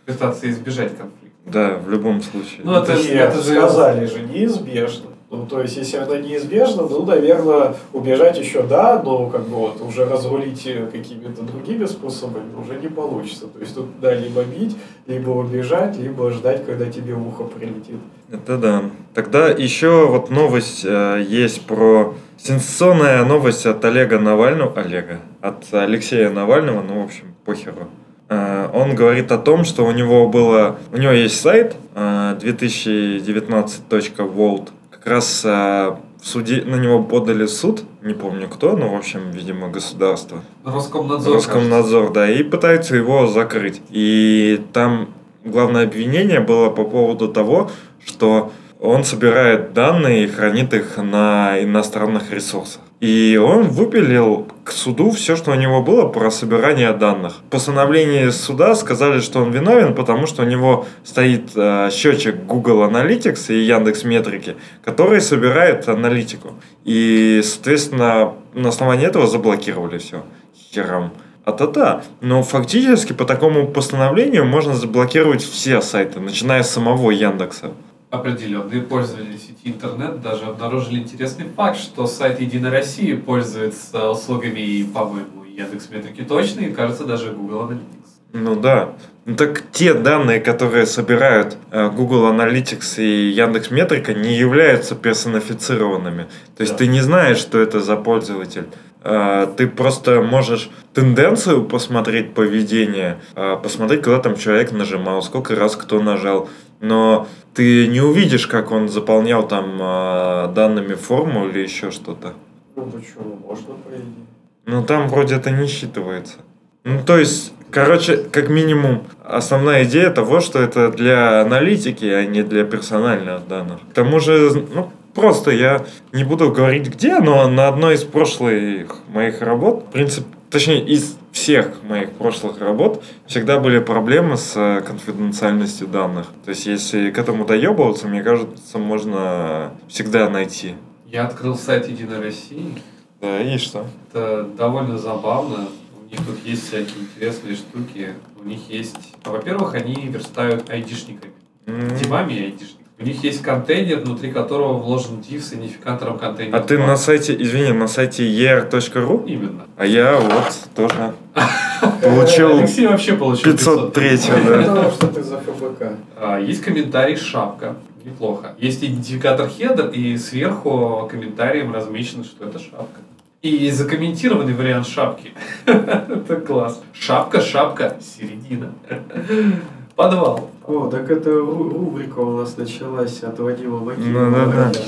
Пытаться 0.07 0.49
избежать 0.51 0.97
конфликта. 0.97 1.39
Да, 1.45 1.77
в 1.77 1.91
любом 1.91 2.23
случае. 2.23 2.61
Ну, 2.65 2.75
это 2.75 2.95
Нет, 2.95 3.31
это 3.31 3.43
же- 3.43 3.57
сказали 3.57 4.07
же, 4.07 4.21
неизбежно. 4.21 5.11
Ну, 5.37 5.47
то 5.47 5.61
есть, 5.61 5.77
если 5.77 5.99
она 5.99 6.19
неизбежна, 6.19 6.85
ну, 6.89 7.05
наверное, 7.05 7.75
убежать 7.93 8.39
еще 8.39 8.63
да, 8.63 9.03
но 9.03 9.29
как 9.29 9.49
бы 9.49 9.57
вот 9.57 9.81
уже 9.81 10.05
разрулить 10.05 10.65
э, 10.67 10.87
какими-то 10.87 11.43
другими 11.43 11.87
способами 11.87 12.55
уже 12.61 12.79
не 12.81 12.89
получится. 12.89 13.49
То 13.49 13.59
есть, 13.61 13.75
тут 13.75 13.87
да, 14.01 14.15
либо 14.15 14.45
бить, 14.45 14.77
либо 15.07 15.31
убежать, 15.31 15.99
либо 15.99 16.31
ждать, 16.31 16.65
когда 16.65 16.87
тебе 16.87 17.15
ухо 17.15 17.43
прилетит. 17.45 17.99
Это 18.31 18.59
да. 18.59 18.85
Тогда 19.15 19.49
еще 19.49 20.07
вот 20.07 20.31
новость 20.31 20.85
э, 20.85 21.25
есть 21.29 21.67
про... 21.67 22.15
Сенсационная 22.37 23.25
новость 23.25 23.65
от 23.65 23.85
Олега 23.85 24.19
Навального. 24.19 24.73
Олега. 24.79 25.21
От 25.41 25.73
Алексея 25.73 26.31
Навального, 26.31 26.83
ну, 26.83 27.03
в 27.03 27.05
общем, 27.05 27.35
похеру. 27.45 27.87
Э, 28.29 28.69
Он 28.73 28.95
говорит 28.95 29.33
о 29.33 29.39
том, 29.39 29.65
что 29.65 29.85
у 29.87 29.93
него 29.93 30.29
было... 30.29 30.79
У 30.93 30.97
него 30.97 31.13
есть 31.13 31.41
сайт 31.41 31.77
э, 31.95 32.37
2019.world. 32.41 34.73
Как 35.05 35.13
раз 35.13 35.43
э, 35.45 35.49
в 35.51 36.27
суде 36.27 36.63
на 36.65 36.77
него 36.77 37.03
подали 37.03 37.45
суд, 37.45 37.83
не 38.01 38.15
помню 38.15 38.49
кто, 38.49 38.75
но, 38.75 38.89
в 38.89 38.95
общем, 38.95 39.33
видимо, 39.33 39.69
государство. 39.69 40.41
Роскомнадзор. 40.65 41.35
Роскомнадзор, 41.35 42.11
да, 42.11 42.31
и 42.31 42.43
пытаются 42.43 42.97
его 42.97 43.27
закрыть. 43.27 43.83
И 43.91 44.65
там 44.73 45.11
главное 45.45 45.85
обвинение 45.85 46.41
было 46.41 46.71
по 46.71 46.85
поводу 46.85 47.29
того, 47.29 47.71
что 48.03 48.51
он 48.85 49.03
собирает 49.05 49.73
данные 49.73 50.25
и 50.25 50.27
хранит 50.27 50.75
их 50.75 50.99
на 50.99 51.57
иностранных 51.63 52.31
ресурсах. 52.31 52.83
И 53.01 53.41
он 53.43 53.69
выпилил 53.69 54.47
к 54.63 54.71
суду 54.71 55.11
все, 55.11 55.37
что 55.37 55.53
у 55.53 55.55
него 55.55 55.83
было 55.83 56.07
про 56.07 56.31
собирание 56.31 56.93
данных. 56.93 57.39
В 57.47 57.51
постановлении 57.51 58.29
суда 58.29 58.75
сказали, 58.75 59.21
что 59.21 59.41
он 59.41 59.53
виновен, 59.53 59.95
потому 59.95 60.27
что 60.27 60.43
у 60.43 60.47
него 60.47 60.87
стоит 61.03 61.51
э, 61.57 61.89
счетчик 61.91 62.45
Google 62.45 62.85
Analytics 62.85 63.55
и 63.55 63.65
Яндекс 63.65 64.05
Метрики, 64.05 64.57
который 64.85 65.23
собирает 65.23 65.89
аналитику. 65.89 66.55
И, 66.85 67.41
соответственно, 67.43 68.35
на 68.53 68.69
основании 68.69 69.07
этого 69.07 69.27
заблокировали 69.27 69.97
все. 69.97 70.25
Херам. 70.73 71.13
А-та-та. 71.47 72.03
Но 72.21 72.43
фактически 72.43 73.15
по 73.15 73.25
такому 73.25 73.67
постановлению 73.67 74.45
можно 74.45 74.75
заблокировать 74.75 75.43
все 75.43 75.81
сайты, 75.81 76.21
начиная 76.21 76.63
с 76.63 76.71
самого 76.71 77.11
Яндекса. 77.11 77.73
Определенные 78.15 78.81
пользователи 78.81 79.37
сети 79.37 79.65
интернет 79.65 80.23
даже 80.23 80.45
обнаружили 80.45 81.01
интересный 81.01 81.47
факт, 81.57 81.77
что 81.81 82.07
сайт 82.07 82.41
Единой 82.41 82.71
России 82.71 83.13
пользуется 83.15 84.09
услугами, 84.11 84.61
и, 84.61 84.85
по-моему, 84.85 85.43
Яндекс 85.45 85.91
Метрики 85.91 86.23
точно, 86.23 86.61
и, 86.61 86.73
кажется, 86.73 87.05
даже 87.05 87.33
Google 87.33 87.63
Analytics. 87.69 88.11
Ну 88.33 88.55
да. 88.55 88.91
Ну 89.25 89.35
так 89.35 89.65
те 89.73 89.95
данные, 89.95 90.39
которые 90.39 90.87
собирают 90.87 91.57
э, 91.73 91.91
Google 91.91 92.29
Analytics 92.33 93.03
и 93.03 93.31
Яндекс 93.31 93.73
Метрика, 93.73 94.15
не 94.15 94.37
являются 94.37 94.95
персонифицированными. 94.95 96.27
То 96.57 96.61
есть 96.63 96.75
Да. 96.75 96.79
ты 96.79 96.87
не 96.87 97.01
знаешь, 97.01 97.39
что 97.39 97.59
это 97.59 97.81
за 97.81 97.97
пользователь. 97.97 98.67
Э, 99.03 99.47
Ты 99.57 99.67
просто 99.67 100.21
можешь 100.23 100.71
тенденцию 100.95 101.65
посмотреть 101.65 102.33
поведение, 102.35 103.19
э, 103.37 103.57
посмотреть, 103.63 104.03
куда 104.03 104.19
там 104.19 104.37
человек 104.37 104.73
нажимал, 104.73 105.23
сколько 105.23 105.55
раз 105.57 105.77
кто 105.77 106.01
нажал. 106.01 106.49
Но 106.85 107.27
ты 107.55 107.87
не 107.87 108.03
увидишь, 108.03 108.47
как 108.47 108.71
он 108.71 108.89
заполнял 108.91 109.49
там 109.49 109.79
э, 109.81 110.53
данными 110.55 110.95
форму 110.95 111.49
или 111.49 111.61
еще 111.61 111.91
что-то. 111.91 112.35
Ну, 112.77 112.83
почему? 112.85 113.39
Можно, 113.47 113.75
по 113.75 113.89
идее. 113.89 114.27
Ну, 114.67 114.85
там 114.85 115.09
вроде 115.09 115.37
это 115.37 115.51
не 115.51 115.67
считывается. 115.67 116.37
Ну, 116.85 117.01
то 117.07 117.17
есть, 117.17 117.55
короче, 117.71 118.19
как 118.19 118.51
минимум, 118.51 119.05
основная 119.25 119.85
идея 119.85 120.11
того, 120.11 120.41
что 120.41 120.59
это 120.59 120.91
для 120.91 121.41
аналитики, 121.41 122.05
а 122.05 122.27
не 122.27 122.43
для 122.43 122.65
персональных 122.65 123.49
данных. 123.49 123.81
К 123.91 123.95
тому 123.95 124.21
же, 124.21 124.53
ну, 124.75 124.91
просто 125.15 125.53
я 125.53 125.87
не 126.13 126.25
буду 126.25 126.53
говорить 126.53 126.89
где, 126.89 127.19
но 127.19 127.49
на 127.49 127.69
одной 127.69 127.95
из 127.95 128.05
прошлых 128.05 128.97
моих 129.09 129.41
работ, 129.41 129.85
в 129.89 129.93
принципе, 129.93 130.27
точнее, 130.55 130.87
из 130.87 131.17
всех 131.33 131.83
моих 131.83 132.13
прошлых 132.13 132.61
работ 132.61 133.03
всегда 133.27 133.59
были 133.59 133.81
проблемы 133.81 134.37
с 134.37 134.53
э, 134.55 134.83
конфиденциальностью 134.83 135.89
данных. 135.89 136.29
То 136.45 136.51
есть, 136.51 136.67
если 136.67 137.11
к 137.11 137.19
этому 137.19 137.45
доебываться, 137.45 138.07
мне 138.07 138.23
кажется, 138.23 138.79
можно 138.79 139.73
всегда 139.89 140.31
найти. 140.31 140.77
Я 141.07 141.27
открыл 141.27 141.59
сайт 141.59 141.89
Единой 141.89 142.21
России. 142.21 142.81
Да, 143.21 143.41
и 143.41 143.59
что? 143.59 143.85
Это 144.09 144.45
довольно 144.57 144.97
забавно. 144.97 145.67
У 146.01 146.09
них 146.09 146.25
тут 146.25 146.39
есть 146.45 146.69
всякие 146.69 147.01
интересные 147.01 147.57
штуки. 147.57 148.15
У 148.41 148.47
них 148.47 148.61
есть... 148.69 148.95
Во-первых, 149.25 149.75
они 149.75 150.07
верстают 150.07 150.71
айдишниками. 150.71 151.33
Дивами 151.67 152.33
и 152.35 152.45
айдишниками. 152.45 152.84
У 152.97 153.05
них 153.05 153.25
есть 153.25 153.43
контейнер, 153.43 153.99
внутри 153.99 154.31
которого 154.31 154.75
вложен 154.75 155.19
div 155.19 155.41
с 155.41 155.53
идентификатором 155.53 156.17
контейнера. 156.17 156.59
А 156.59 156.63
ты 156.63 156.79
на 156.79 156.97
сайте, 156.97 157.35
извини, 157.37 157.73
на 157.73 157.89
сайте 157.89 158.25
er.ru? 158.25 159.27
Именно. 159.27 159.67
А 159.77 159.85
я 159.85 160.17
вот 160.17 160.57
тоже 160.77 161.13
получил 162.03 162.59
Алексей 162.59 162.87
вообще 162.87 163.15
получил 163.17 163.53
503, 163.53 164.19
да. 164.47 164.59
Потому 164.63 164.91
что 164.93 165.07
ты 165.09 165.23
за 165.25 165.39
ФБК. 165.39 165.93
А, 166.17 166.39
Есть 166.39 166.63
комментарий 166.63 167.17
шапка. 167.17 167.75
Неплохо. 168.05 168.55
Есть 168.59 168.85
идентификатор 168.85 169.49
хедер, 169.49 169.89
и 169.89 170.17
сверху 170.17 171.09
комментарием 171.11 171.75
размечено, 171.75 172.23
что 172.23 172.45
это 172.45 172.59
шапка. 172.61 173.01
И 173.43 173.71
закомментированный 173.71 174.55
вариант 174.55 174.87
шапки. 174.87 175.33
Это 175.67 176.37
класс. 176.37 176.81
Шапка, 176.95 177.43
шапка, 177.43 177.99
середина. 178.01 178.73
Подвал. 179.97 180.51
О, 180.67 180.89
так 180.89 181.11
это 181.11 181.31
ру- 181.31 181.69
рубрика 181.71 182.21
у 182.21 182.39
нас 182.39 182.57
началась 182.57 183.23
от 183.23 183.39
Вадима 183.39 183.79
Ну 183.81 183.85
Макеева. 183.87 184.31
да, 184.31 184.47
да, 184.47 184.71
да. 184.73 184.81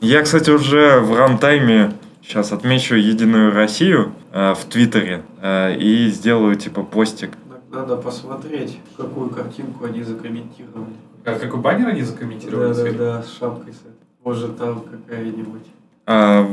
Я, 0.00 0.22
кстати, 0.22 0.50
уже 0.50 1.00
в 1.00 1.14
рантайме 1.16 1.92
сейчас 2.22 2.52
отмечу 2.52 2.94
Единую 2.94 3.52
Россию 3.52 4.12
э, 4.32 4.54
в 4.54 4.64
Твиттере 4.66 5.22
э, 5.42 5.76
и 5.76 6.08
сделаю 6.08 6.54
типа 6.54 6.82
постик. 6.84 7.32
Надо 7.72 7.96
посмотреть, 7.96 8.78
какую 8.96 9.30
картинку 9.30 9.86
они 9.86 10.04
закомментировали. 10.04 10.92
Как, 11.24 11.40
какой 11.40 11.58
баннер 11.60 11.88
они 11.88 12.02
закомментировали? 12.02 12.72
Да, 12.72 12.84
да, 12.84 12.92
да, 12.92 13.22
с 13.22 13.36
шапкой. 13.36 13.74
Может 14.22 14.56
там 14.56 14.82
какая-нибудь. 14.82 15.66
А 16.06 16.46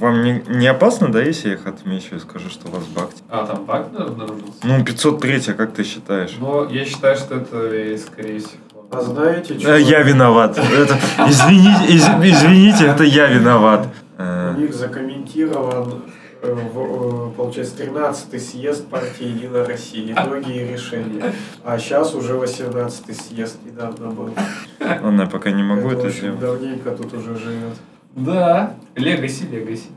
вам 0.00 0.22
не, 0.22 0.42
не 0.48 0.68
опасно, 0.68 1.10
да, 1.10 1.20
если 1.20 1.48
я 1.48 1.54
их 1.54 1.66
отмечу 1.66 2.14
и 2.14 2.18
скажу, 2.20 2.48
что 2.48 2.68
у 2.68 2.70
вас 2.70 2.84
бакти? 2.84 3.22
А, 3.28 3.44
там 3.44 3.64
баг 3.64 3.88
обнаружился? 3.98 4.52
Ну, 4.62 4.84
503, 4.84 5.42
а 5.48 5.52
как 5.54 5.72
ты 5.74 5.82
считаешь? 5.82 6.36
Но 6.38 6.68
я 6.70 6.84
считаю, 6.84 7.16
что 7.16 7.36
это, 7.36 7.56
э, 7.56 7.98
скорее 7.98 8.38
всего... 8.38 8.52
А 8.92 9.00
знаете, 9.00 9.54
Э, 9.54 9.58
что? 9.58 9.76
Я 9.76 10.02
виноват. 10.02 10.56
Это- 10.58 10.96
извините, 11.28 11.92
из- 11.92 12.06
извините, 12.22 12.84
это 12.86 13.02
я 13.02 13.26
виноват. 13.26 13.88
У 14.16 14.22
Э, 14.22 14.54
них 14.58 14.72
закомментирован, 14.72 16.02
в, 16.40 17.32
получается, 17.36 17.74
13-й 17.82 18.38
съезд 18.38 18.86
партии 18.88 19.26
«Единая 19.26 19.64
Россия», 19.66 20.12
итоги 20.14 20.52
и 20.52 20.72
решения. 20.72 21.32
А 21.64 21.78
сейчас 21.78 22.14
уже 22.14 22.34
18-й 22.34 23.14
съезд 23.14 23.56
недавно 23.64 24.10
был. 24.10 24.30
Ладно, 24.78 25.22
я 25.22 25.26
пока 25.26 25.50
не 25.50 25.64
могу 25.64 25.88
Это, 25.90 26.06
это 26.06 26.10
сделать. 26.10 26.38
давненько 26.38 26.90
тут 26.92 27.12
уже 27.14 27.34
живет. 27.36 27.74
Да, 28.16 28.74
легаси, 28.96 29.44
легаси. 29.50 29.88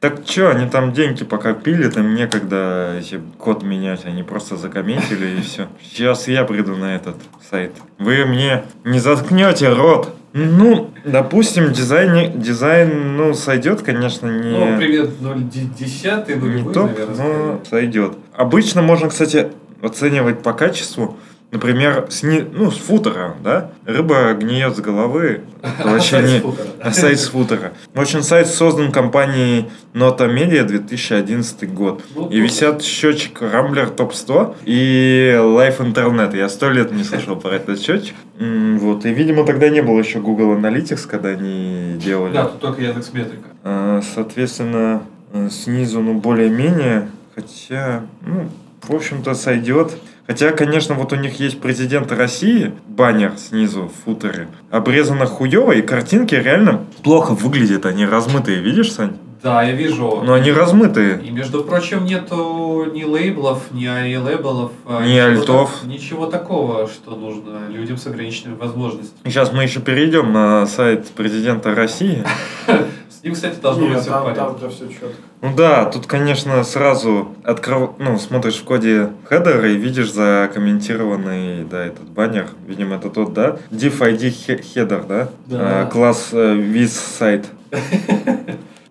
Так 0.00 0.20
что, 0.26 0.50
они 0.50 0.68
там 0.68 0.92
деньги 0.92 1.24
пока 1.24 1.54
пили, 1.54 1.88
там 1.88 2.14
некогда 2.14 2.98
эти 2.98 3.20
код 3.38 3.62
менять, 3.62 4.04
они 4.04 4.22
просто 4.22 4.56
закомментили 4.56 5.38
и 5.38 5.40
все. 5.40 5.66
Сейчас 5.82 6.28
я 6.28 6.44
приду 6.44 6.76
на 6.76 6.94
этот 6.94 7.16
сайт. 7.50 7.72
Вы 7.98 8.26
мне 8.26 8.64
не 8.84 8.98
заткнете 8.98 9.70
рот. 9.72 10.14
Ну, 10.34 10.90
допустим, 11.04 11.72
дизайн, 11.72 12.38
дизайн, 12.38 13.16
ну, 13.16 13.32
сойдет, 13.34 13.82
конечно, 13.82 14.26
не... 14.26 14.58
Ну, 14.58 14.76
привет, 14.76 15.10
0,10, 15.22 16.28
не 16.28 16.34
нулевой, 16.34 16.74
топ, 16.74 16.90
наверное. 16.90 17.16
но 17.16 17.60
сойдет. 17.70 18.12
Обычно 18.34 18.82
можно, 18.82 19.08
кстати, 19.08 19.52
оценивать 19.80 20.42
по 20.42 20.52
качеству. 20.52 21.16
Например, 21.54 22.06
с, 22.10 22.24
ни- 22.24 22.44
ну, 22.52 22.72
с 22.72 22.78
футера, 22.78 23.36
да? 23.44 23.70
Рыба 23.86 24.32
гниет 24.34 24.76
с 24.76 24.80
головы. 24.80 25.42
Это 25.62 25.88
вообще 25.88 26.20
не... 26.20 26.42
А 26.82 26.90
сайт 26.92 27.20
с 27.20 27.28
футера. 27.28 27.74
В 27.94 28.00
общем, 28.00 28.22
сайт 28.24 28.48
создан 28.48 28.90
компанией 28.90 29.70
Nota 29.94 30.28
Media 30.28 30.64
2011 30.64 31.72
год. 31.72 32.02
Ну, 32.16 32.28
И 32.28 32.40
висят 32.40 32.82
счетчик 32.82 33.40
Rambler 33.40 33.94
Top 33.94 34.14
100 34.14 34.56
и 34.64 35.32
Life 35.38 35.78
Internet. 35.78 36.36
Я 36.36 36.48
сто 36.48 36.70
лет 36.70 36.90
не 36.90 37.04
слышал 37.04 37.36
про 37.36 37.54
этот 37.54 37.80
счетчик. 37.80 38.16
Вот. 38.40 39.06
И, 39.06 39.14
видимо, 39.14 39.46
тогда 39.46 39.68
не 39.68 39.80
было 39.80 40.00
еще 40.00 40.18
Google 40.18 40.56
Analytics, 40.56 41.06
когда 41.08 41.28
они 41.28 41.94
делали. 42.04 42.32
Да, 42.34 42.46
тут 42.46 42.58
только 42.60 42.82
Яндекс 42.82 43.12
Метрика. 43.12 43.48
А, 43.62 44.00
Соответственно, 44.12 45.04
э, 45.32 45.48
снизу, 45.52 46.00
ну, 46.00 46.14
более-менее. 46.14 47.10
Хотя, 47.36 48.02
ну, 48.26 48.48
в 48.82 48.92
общем-то, 48.92 49.34
сойдет. 49.34 49.92
Хотя, 50.26 50.52
конечно, 50.52 50.94
вот 50.94 51.12
у 51.12 51.16
них 51.16 51.38
есть 51.38 51.60
президент 51.60 52.10
России, 52.10 52.72
баннер 52.88 53.32
снизу 53.36 53.90
в 53.90 54.04
футере, 54.04 54.48
обрезано 54.70 55.26
хуево, 55.26 55.72
и 55.72 55.82
картинки 55.82 56.34
реально 56.34 56.84
плохо 57.02 57.32
выглядят, 57.34 57.84
они 57.84 58.06
размытые, 58.06 58.60
видишь, 58.60 58.92
Сань? 58.92 59.18
Да, 59.42 59.62
я 59.62 59.72
вижу. 59.72 60.22
Но 60.24 60.32
они 60.32 60.50
размытые. 60.50 61.20
И, 61.22 61.30
между 61.30 61.62
прочим, 61.64 62.06
нету 62.06 62.90
ни 62.94 63.04
лейблов, 63.04 63.64
ни 63.72 63.84
ай-лейблов. 63.84 64.72
а, 64.86 65.02
Ни 65.04 65.10
ничего 65.10 65.26
альтов. 65.26 65.70
так- 65.82 65.90
ничего 65.90 66.26
такого, 66.26 66.86
что 66.88 67.14
нужно 67.14 67.68
людям 67.68 67.98
с 67.98 68.06
ограниченными 68.06 68.56
возможностями. 68.56 69.18
Сейчас 69.26 69.52
мы 69.52 69.62
еще 69.64 69.80
перейдем 69.80 70.32
на 70.32 70.64
сайт 70.66 71.08
президента 71.08 71.74
России. 71.74 72.24
Ним, 73.24 73.32
кстати, 73.32 73.58
должно 73.58 73.88
быть 73.88 74.00
все 74.00 74.10
в 74.10 74.12
там, 74.12 74.34
там-то 74.34 74.68
все 74.68 74.86
четко. 74.86 75.06
Ну 75.40 75.54
да, 75.56 75.86
тут, 75.86 76.06
конечно, 76.06 76.62
сразу 76.62 77.28
откров... 77.42 77.94
ну, 77.98 78.18
смотришь 78.18 78.56
в 78.56 78.64
коде 78.64 79.12
хедера 79.26 79.66
и 79.66 79.76
видишь 79.76 80.12
закомментированный, 80.12 81.64
да, 81.64 81.86
этот 81.86 82.04
баннер. 82.04 82.48
Видимо, 82.66 82.96
это 82.96 83.08
тот, 83.08 83.32
да? 83.32 83.56
div 83.70 83.98
ID 84.00 84.28
he- 84.28 84.60
header, 84.74 85.06
да? 85.06 85.28
Да. 85.46 85.82
А, 85.82 85.86
класс 85.86 86.28
э, 86.32 86.54
with 86.54 86.92
site. 87.18 87.46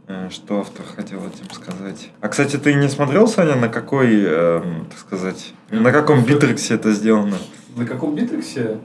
Э, 0.07 0.29
Что 0.31 0.61
автор 0.61 0.83
хотел 0.95 1.19
этим 1.19 1.49
сказать? 1.53 2.09
А, 2.19 2.27
кстати, 2.27 2.57
ты 2.57 2.73
не 2.73 2.89
смотрел, 2.89 3.27
Саня, 3.27 3.55
на 3.55 3.69
какой, 3.69 4.19
эм, 4.23 4.85
так 4.89 4.99
сказать, 4.99 5.53
на 5.69 5.91
каком 5.91 6.23
битрексе 6.23 6.73
это 6.73 6.91
сделано? 6.91 7.37
На 7.75 7.85
каком 7.85 8.15
битриксе? 8.15 8.79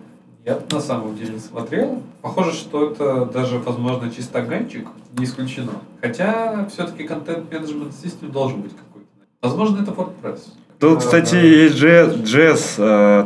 Я 0.45 0.59
на 0.70 0.80
самом 0.80 1.14
деле 1.16 1.34
не 1.34 1.39
смотрел. 1.41 2.03
Похоже, 2.22 2.53
что 2.53 2.91
это 2.91 3.26
даже, 3.26 3.59
возможно, 3.59 4.11
чистоганчик, 4.11 4.86
не 5.18 5.24
исключено. 5.24 5.72
Хотя, 6.01 6.66
все-таки 6.72 7.05
контент-менеджмент 7.05 7.95
систем 7.95 8.30
должен 8.30 8.62
быть 8.62 8.72
какой-то. 8.72 9.09
Возможно, 9.43 9.82
это 9.82 9.91
WordPress. 9.93 10.41
Тут, 10.78 10.95
Да, 10.95 10.97
кстати, 11.01 11.34
да. 11.34 11.43
и 11.43 11.68
JS, 11.68 12.22
JS, 12.22 12.74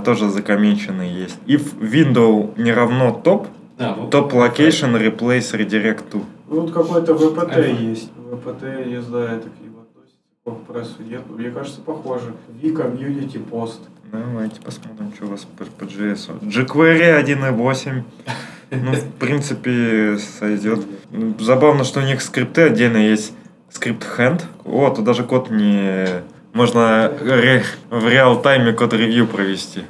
э, 0.01 0.03
тоже 0.05 0.31
закоммиченный 0.31 1.09
есть. 1.11 1.39
If 1.47 1.79
window 1.79 2.51
не 2.61 2.73
равно 2.73 3.13
топ, 3.13 3.47
Да, 3.79 3.95
топ 4.11 4.33
location 4.33 4.95
replace 4.99 5.53
redirect 5.55 6.11
to. 6.11 6.25
Ну, 6.49 6.61
вот 6.63 6.73
какой-то 6.73 7.15
ВПТ 7.15 7.53
iPhone. 7.57 7.91
есть. 7.91 8.11
ВПТ, 8.33 8.63
я 8.63 8.85
не 8.87 9.03
знаю, 9.03 9.39
это 9.39 9.49
WordPress 10.53 11.01
нет. 11.09 11.22
Мне 11.30 11.51
кажется, 11.51 11.80
похоже. 11.80 12.34
V-Community 12.61 13.49
Post. 13.49 13.78
Давайте 14.11 14.61
посмотрим, 14.61 15.12
что 15.14 15.26
у 15.26 15.28
вас 15.28 15.47
по, 15.57 15.64
по 15.64 15.84
JS. 15.84 16.40
jQuery 16.43 17.24
1.8. 17.24 18.03
Ну, 18.72 18.93
в 18.93 19.12
принципе, 19.20 20.18
сойдет. 20.18 20.80
Забавно, 21.38 21.84
что 21.84 22.01
у 22.01 22.03
них 22.03 22.20
скрипты 22.22 22.62
отдельно 22.62 22.97
есть. 22.97 23.34
Скрипт 23.70 24.05
hand. 24.18 24.43
О, 24.64 24.90
тут 24.90 25.05
даже 25.05 25.22
код 25.22 25.51
не... 25.51 26.07
Можно 26.53 27.09
ре- 27.20 27.64
в 27.90 28.09
реал-тайме 28.09 28.72
code 28.73 28.94
review 28.94 29.27
провести. 29.28 29.84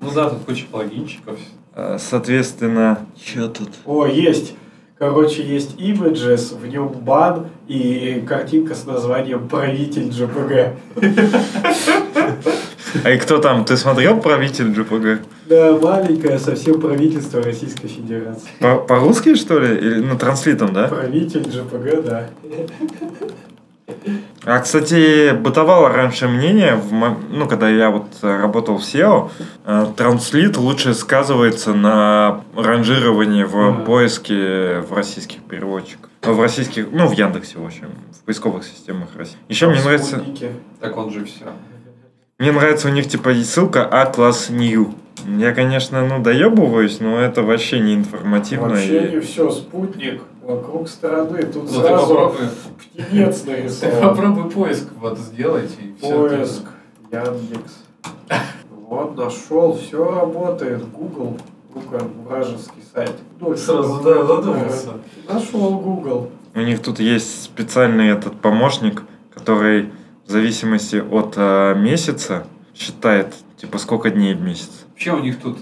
Ну 0.00 0.10
да, 0.12 0.28
тут 0.28 0.44
куча 0.44 0.66
плагинчиков. 0.70 1.38
А, 1.74 1.96
Соответственно... 1.98 3.06
Что 3.20 3.48
тут? 3.48 3.70
О, 3.86 4.06
есть. 4.06 4.54
Короче, 4.98 5.42
есть 5.42 5.78
Images, 5.78 6.58
в 6.58 6.66
нем 6.66 6.88
бан 6.88 7.48
и 7.68 8.24
картинка 8.26 8.74
с 8.74 8.86
названием 8.86 9.46
«Правитель 9.46 10.08
JPG». 10.08 10.72
А 13.04 13.10
и 13.10 13.18
кто 13.18 13.36
там? 13.38 13.66
Ты 13.66 13.76
смотрел 13.76 14.18
правитель 14.20 14.68
JPG? 14.72 15.18
Да, 15.50 15.78
маленькое 15.82 16.38
совсем 16.38 16.80
правительство 16.80 17.42
Российской 17.42 17.88
Федерации. 17.88 18.48
По- 18.58 18.76
По-русски, 18.78 19.34
что 19.34 19.58
ли? 19.58 19.76
Или 19.76 20.00
на 20.00 20.16
транслитом, 20.16 20.72
да? 20.72 20.88
Правитель 20.88 21.42
JPG, 21.42 22.02
да. 22.02 22.28
А, 24.44 24.60
кстати, 24.60 25.32
бытовало 25.34 25.88
раньше 25.88 26.28
мнение, 26.28 26.80
ну, 27.30 27.48
когда 27.48 27.68
я 27.68 27.90
вот 27.90 28.06
работал 28.22 28.78
в 28.78 28.82
SEO, 28.82 29.30
э, 29.64 29.86
транслит 29.96 30.56
лучше 30.56 30.94
сказывается 30.94 31.74
на 31.74 32.42
ранжировании 32.54 33.44
в 33.44 33.56
Мгм. 33.56 33.84
поиске 33.84 34.80
в 34.88 34.92
российских 34.92 35.42
переводчиков. 35.42 36.10
Ну, 36.24 36.32
В 36.34 36.40
российских, 36.40 36.88
ну, 36.92 37.06
в 37.06 37.12
Яндексе, 37.12 37.58
в 37.58 37.64
общем, 37.66 37.88
в 38.12 38.24
поисковых 38.24 38.64
системах 38.64 39.08
России. 39.16 39.36
Еще 39.48 39.66
мне 39.66 39.76
Там 39.76 39.84
нравится, 39.84 40.16
спутники. 40.16 40.50
Так 40.80 40.96
он 40.96 41.10
же 41.12 41.24
все. 41.24 41.44
мне 42.38 42.52
нравится 42.52 42.88
у 42.88 42.90
них, 42.90 43.08
типа, 43.08 43.32
ссылка 43.34 43.84
А 43.84 44.06
класс 44.06 44.48
New. 44.50 44.94
Я, 45.38 45.52
конечно, 45.54 46.06
ну, 46.06 46.22
доебываюсь, 46.22 47.00
но 47.00 47.18
это 47.20 47.42
вообще 47.42 47.80
не 47.80 47.94
информативно. 47.94 48.68
Вообще 48.68 49.06
и- 49.08 49.14
не 49.14 49.20
все, 49.20 49.50
спутник 49.50 50.22
вокруг 50.46 50.88
страны. 50.88 51.42
Тут 51.42 51.64
Ну 51.64 51.68
ты 51.68 51.74
сразу 51.74 52.14
попробуй, 52.14 52.48
птенец 52.78 53.40
ты 53.42 53.50
нарисован. 53.50 54.00
попробуй 54.00 54.50
поиск 54.50 54.88
вот 55.00 55.18
сделать 55.18 55.70
и 55.80 55.94
все. 55.98 56.28
Поиск, 56.28 56.62
Яндекс. 57.10 57.84
Вот, 58.70 59.16
нашел, 59.16 59.76
все 59.76 60.04
работает. 60.10 60.88
Google, 60.90 61.36
ну-ка, 61.74 62.00
вражеский 62.24 62.82
сайт. 62.94 63.12
Ну, 63.40 63.56
Сразу, 63.56 64.00
да, 64.02 64.24
задумался. 64.24 64.90
Нашел 65.28 65.78
Google. 65.78 66.30
У 66.54 66.60
них 66.60 66.80
тут 66.80 67.00
есть 67.00 67.42
специальный 67.42 68.08
этот 68.08 68.40
помощник, 68.40 69.02
который 69.34 69.90
в 70.26 70.30
зависимости 70.30 70.96
от 70.96 71.34
э, 71.36 71.74
месяца 71.76 72.46
считает, 72.74 73.34
типа, 73.56 73.78
сколько 73.78 74.10
дней 74.10 74.34
в 74.34 74.40
месяц. 74.40 74.70
Вообще 74.90 75.12
у 75.12 75.18
них 75.18 75.38
тут 75.40 75.58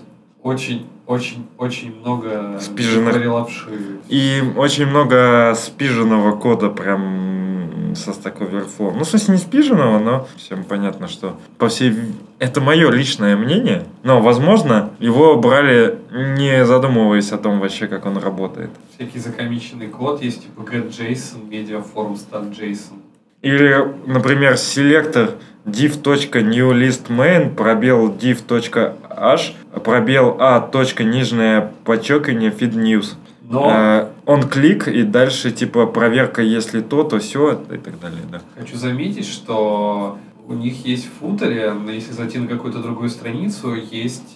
очень-очень-очень 1.07 2.01
много 2.01 2.59
Спиженных. 2.61 3.27
лапши. 3.27 3.69
И 4.09 4.43
очень 4.57 4.87
много 4.87 5.55
спиженного 5.57 6.37
кода 6.37 6.71
прям 6.71 7.95
со 7.95 8.11
Stack 8.11 8.39
Overflow. 8.39 8.93
Ну, 8.97 9.05
в 9.05 9.09
смысле, 9.09 9.35
не 9.35 9.41
спиженного, 9.41 9.99
но 9.99 10.27
всем 10.37 10.65
понятно, 10.65 11.09
что 11.09 11.39
по 11.59 11.69
всей... 11.69 11.95
Это 12.39 12.61
мое 12.61 12.91
личное 12.91 13.37
мнение, 13.37 13.85
но, 14.03 14.21
возможно, 14.21 14.91
его 14.99 15.37
брали 15.37 15.99
не 16.11 16.65
задумываясь 16.65 17.33
о 17.33 17.39
том 17.39 17.61
вообще, 17.61 17.87
как 17.87 18.07
он 18.07 18.19
работает. 18.19 18.71
Всякий 18.97 19.19
закомиченный 19.19 19.89
код 19.89 20.23
есть, 20.23 20.43
типа 20.43 20.61
getJSON, 20.61 21.49
медиаформ, 21.49 22.15
JSON. 22.15 23.01
Или, 23.43 23.95
например, 24.07 24.57
селектор 24.57 25.33
div.newlistMain, 25.65 27.55
пробел 27.55 28.13
div.h, 28.13 29.53
пробел 29.83 30.37
a. 30.41 30.61
точка 30.61 31.05
нижнее 31.05 31.73
подчеркивание 31.85 32.51
feed 32.51 32.75
news. 32.75 33.15
Но 33.43 33.71
Э, 33.71 34.09
он 34.27 34.49
клик 34.49 34.89
и 34.89 35.03
дальше 35.03 35.51
типа 35.51 35.87
проверка, 35.87 36.43
если 36.43 36.81
то, 36.81 37.05
то 37.05 37.19
все 37.19 37.53
и 37.71 37.77
так 37.77 38.01
далее, 38.01 38.23
да. 38.31 38.41
хочу 38.59 38.77
заметить, 38.77 39.27
что 39.27 40.19
у 40.47 40.55
них 40.55 40.87
есть 40.87 41.07
в 41.07 41.21
футере, 41.21 41.73
если 41.89 42.13
зайти 42.13 42.39
на 42.39 42.47
какую-то 42.47 42.81
другую 42.81 43.11
страницу, 43.11 43.75
есть 43.75 44.35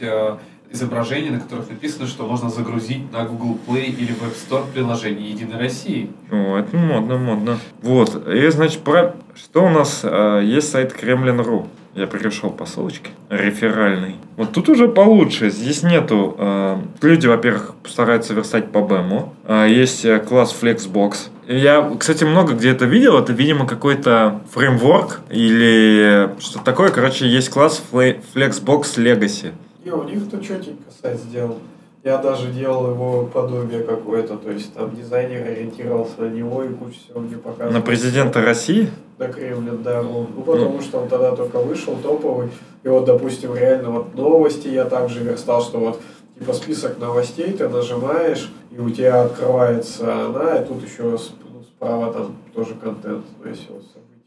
э, 0.70 0.74
изображения, 0.74 1.30
на 1.30 1.40
которых 1.40 1.68
написано, 1.70 2.06
что 2.06 2.26
можно 2.26 2.50
загрузить 2.50 3.12
на 3.12 3.24
Google 3.24 3.58
Play 3.66 3.86
или 3.86 4.14
Web 4.14 4.34
Store 4.34 4.64
приложение 4.72 5.30
Единой 5.30 5.58
России. 5.58 6.10
О, 6.30 6.58
это 6.58 6.76
модно, 6.76 7.18
модно. 7.18 7.58
Вот, 7.82 8.28
и 8.28 8.48
значит, 8.50 8.80
про... 8.80 9.14
что 9.34 9.64
у 9.64 9.68
нас 9.70 10.00
э, 10.02 10.42
есть 10.44 10.70
сайт 10.70 10.94
Kremlin.ru. 11.00 11.66
Я 11.94 12.06
перешел 12.06 12.50
по 12.50 12.64
ссылочке. 12.64 13.10
Реферальный. 13.28 14.16
Вот 14.36 14.52
тут 14.52 14.68
уже 14.68 14.86
получше. 14.86 15.50
Здесь 15.50 15.82
нету... 15.82 16.36
э, 16.38 16.76
люди, 17.02 17.26
во-первых, 17.26 17.74
стараются 17.86 18.34
верстать 18.34 18.70
по 18.70 18.82
бэму. 18.82 19.34
Э, 19.44 19.66
есть 19.68 20.04
э, 20.04 20.20
класс 20.20 20.54
Flexbox. 20.60 21.16
Я, 21.48 21.90
кстати, 21.98 22.22
много 22.24 22.52
где 22.52 22.70
это 22.70 22.84
видел. 22.84 23.18
Это, 23.18 23.32
видимо, 23.32 23.66
какой-то 23.66 24.42
фреймворк 24.52 25.22
или 25.30 26.30
что-то 26.38 26.64
такое. 26.64 26.90
Короче, 26.90 27.26
есть 27.26 27.48
класс 27.48 27.82
Fle- 27.90 28.20
Flexbox 28.34 28.82
Legacy. 28.98 29.52
Не, 29.84 29.92
у 29.92 30.04
них-то 30.04 30.40
четенько 30.40 30.90
сайт 31.02 31.18
сделал. 31.20 31.58
Я 32.04 32.18
даже 32.18 32.52
делал 32.52 32.90
его 32.90 33.26
подобие 33.26 33.82
какое-то, 33.82 34.36
то 34.36 34.50
есть 34.50 34.72
там 34.72 34.94
дизайнер 34.94 35.42
ориентировался 35.42 36.22
на 36.22 36.30
него 36.30 36.62
и 36.62 36.72
кучу 36.72 36.94
всего 37.00 37.20
мне 37.20 37.36
показывал. 37.36 37.72
На 37.72 37.80
президента 37.80 38.40
России? 38.40 38.88
На 39.18 39.28
Кремлин, 39.28 39.82
да. 39.82 40.02
Ну, 40.02 40.28
ну, 40.34 40.42
потому 40.42 40.80
что 40.80 41.00
он 41.00 41.08
тогда 41.08 41.34
только 41.34 41.58
вышел, 41.58 41.96
топовый. 42.00 42.50
И 42.84 42.88
вот, 42.88 43.04
допустим, 43.04 43.54
реально 43.54 43.90
вот 43.90 44.14
новости 44.14 44.68
я 44.68 44.84
также 44.84 45.20
верстал, 45.24 45.60
что 45.60 45.80
вот 45.80 46.00
типа 46.38 46.52
список 46.52 46.98
новостей 46.98 47.52
ты 47.52 47.68
нажимаешь, 47.68 48.50
и 48.70 48.78
у 48.78 48.88
тебя 48.90 49.22
открывается 49.22 50.26
она, 50.26 50.56
и 50.56 50.66
тут 50.66 50.84
еще 50.88 51.02
ну, 51.02 51.18
справа 51.62 52.12
там 52.12 52.36
тоже 52.54 52.74
контент, 52.74 53.24
то 53.42 53.48
есть 53.48 53.68
вот 53.68 53.82
события. 53.82 54.17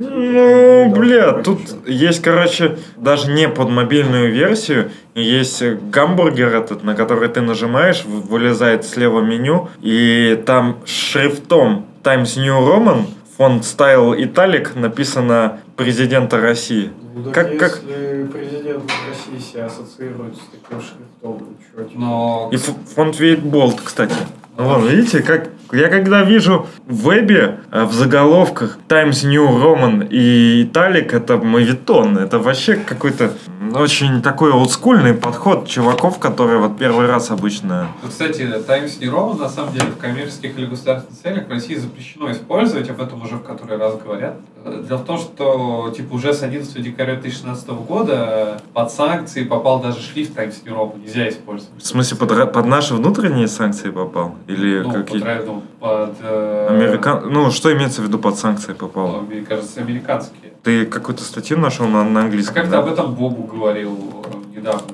Ну, 0.00 0.90
бля, 0.94 1.34
тут 1.42 1.60
есть, 1.86 2.22
короче, 2.22 2.78
даже 2.96 3.30
не 3.30 3.48
под 3.50 3.68
мобильную 3.68 4.32
версию, 4.32 4.90
есть 5.14 5.62
гамбургер 5.62 6.54
этот, 6.54 6.82
на 6.82 6.94
который 6.94 7.28
ты 7.28 7.42
нажимаешь, 7.42 8.04
вылезает 8.06 8.86
слева 8.86 9.20
меню, 9.20 9.68
и 9.82 10.42
там 10.46 10.78
шрифтом 10.86 11.84
Times 12.02 12.36
New 12.38 12.58
Roman, 12.66 13.04
фонд 13.36 13.62
Style 13.64 14.16
Italic 14.18 14.78
написано 14.78 15.58
президента 15.76 16.40
России. 16.40 16.90
Ну, 17.14 17.30
Как- 17.30 17.58
как- 17.58 17.80
если 17.86 18.24
президент 18.24 18.84
России 19.08 19.38
себя 19.52 19.66
ассоциирует 19.66 20.34
с 20.34 20.40
таким 20.50 20.80
шрифтом, 20.80 21.46
ну 21.76 21.82
типа, 21.84 21.90
Но 21.98 22.48
И 22.52 22.56
ф- 22.56 22.74
фонд 22.94 23.18
Вейт 23.20 23.40
Болт, 23.40 23.80
кстати. 23.84 24.14
Ну, 24.56 24.64
Вон, 24.64 24.86
видите, 24.88 25.22
как 25.22 25.48
я 25.72 25.88
когда 25.88 26.22
вижу 26.22 26.66
в 26.86 27.08
вебе 27.08 27.60
э, 27.70 27.84
в 27.84 27.92
заголовках 27.92 28.78
Times 28.88 29.22
New 29.24 29.46
Roman 29.48 30.06
и 30.08 30.64
Italic, 30.64 31.14
это 31.14 31.36
мавитон. 31.38 32.18
Это 32.18 32.38
вообще 32.38 32.76
какой-то 32.76 33.32
очень 33.74 34.22
такой 34.22 34.52
олдскульный 34.52 35.14
подход 35.14 35.68
чуваков, 35.68 36.18
которые 36.18 36.58
вот 36.58 36.78
первый 36.78 37.06
раз 37.06 37.30
обычно... 37.30 37.88
Ну, 38.02 38.08
Кстати, 38.08 38.48
Times 38.66 39.00
New 39.00 39.12
Roman 39.12 39.38
на 39.38 39.48
самом 39.48 39.72
деле 39.72 39.86
в 39.86 39.96
коммерческих 39.96 40.58
или 40.58 40.66
государственных 40.66 41.20
целях 41.22 41.46
в 41.46 41.50
России 41.50 41.76
запрещено 41.76 42.32
использовать, 42.32 42.90
об 42.90 43.00
этом 43.00 43.22
уже 43.22 43.36
в 43.36 43.42
который 43.42 43.76
раз 43.78 43.96
говорят. 43.96 44.36
Э, 44.64 44.82
Дело 44.86 44.98
в 44.98 45.04
том, 45.04 45.18
что 45.18 45.92
типа 45.96 46.14
уже 46.14 46.32
с 46.32 46.42
11 46.42 46.82
декабря 46.82 47.14
2016 47.14 47.68
года 47.68 48.60
под 48.72 48.90
санкции 48.90 49.44
попал 49.44 49.80
даже 49.80 50.00
шрифт 50.00 50.34
Times 50.34 50.62
New 50.64 50.74
Roman, 50.74 51.00
нельзя 51.02 51.28
использовать. 51.28 51.82
В 51.82 51.86
смысле, 51.86 52.16
под, 52.16 52.52
под 52.52 52.66
наши 52.66 52.94
внутренние 52.94 53.48
санкции 53.48 53.90
попал? 53.90 54.34
Или 54.48 54.80
ну, 54.80 54.92
какие... 54.92 55.20
под, 55.20 55.28
ра- 55.28 55.59
под, 55.78 56.16
э, 56.20 56.66
Американ... 56.70 57.32
Ну, 57.32 57.50
что 57.50 57.72
имеется 57.72 58.02
в 58.02 58.04
виду 58.04 58.18
под 58.18 58.38
санкции 58.38 58.72
попало? 58.72 59.20
ну, 59.20 59.22
мне 59.22 59.42
кажется, 59.42 59.80
американские. 59.80 60.52
Ты 60.62 60.86
какую-то 60.86 61.22
статью 61.22 61.58
нашел 61.58 61.86
на, 61.86 62.04
на 62.04 62.22
английском? 62.22 62.54
Как-то 62.54 62.70
да? 62.70 62.78
об 62.80 62.88
этом 62.88 63.14
Бобу 63.14 63.44
говорил 63.44 63.96
э, 64.24 64.56
недавно. 64.56 64.86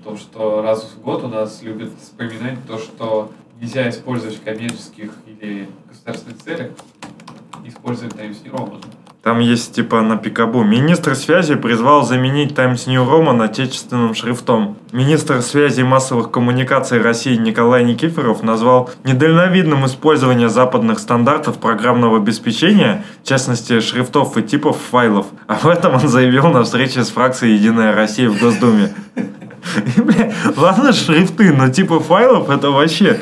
В 0.00 0.04
том, 0.04 0.16
что 0.16 0.62
раз 0.62 0.84
в 0.84 1.02
год 1.02 1.24
у 1.24 1.28
нас 1.28 1.62
любят 1.62 1.90
вспоминать 2.00 2.58
то, 2.66 2.78
что 2.78 3.30
нельзя 3.60 3.88
использовать 3.90 4.36
в 4.36 4.42
коммерческих 4.42 5.12
или 5.26 5.68
государственных 5.88 6.38
целях, 6.38 6.70
использовать 7.64 8.16
Times 8.16 8.42
New 8.44 8.52
Roman. 8.52 8.82
Там 9.22 9.40
есть 9.40 9.74
типа 9.74 10.00
на 10.00 10.16
пикабу. 10.16 10.64
Министр 10.64 11.14
связи 11.14 11.54
призвал 11.54 12.06
заменить 12.06 12.54
Times 12.54 12.86
New 12.86 13.04
Roman 13.04 13.44
отечественным 13.44 14.14
шрифтом. 14.14 14.78
Министр 14.92 15.42
связи 15.42 15.80
и 15.80 15.84
массовых 15.84 16.30
коммуникаций 16.30 17.02
России 17.02 17.36
Николай 17.36 17.84
Никифоров 17.84 18.42
назвал 18.42 18.88
недальновидным 19.04 19.84
использование 19.84 20.48
западных 20.48 20.98
стандартов 20.98 21.58
программного 21.58 22.16
обеспечения, 22.16 23.04
в 23.22 23.28
частности 23.28 23.80
шрифтов 23.80 24.38
и 24.38 24.42
типов 24.42 24.78
файлов. 24.90 25.26
Об 25.46 25.66
этом 25.66 25.96
он 25.96 26.08
заявил 26.08 26.48
на 26.48 26.64
встрече 26.64 27.04
с 27.04 27.10
фракцией 27.10 27.56
«Единая 27.56 27.94
Россия» 27.94 28.30
в 28.30 28.40
Госдуме. 28.40 28.94
Бля, 29.96 30.32
ладно 30.56 30.92
шрифты, 30.94 31.52
но 31.52 31.68
типы 31.68 32.00
файлов 32.00 32.48
это 32.48 32.70
вообще 32.70 33.20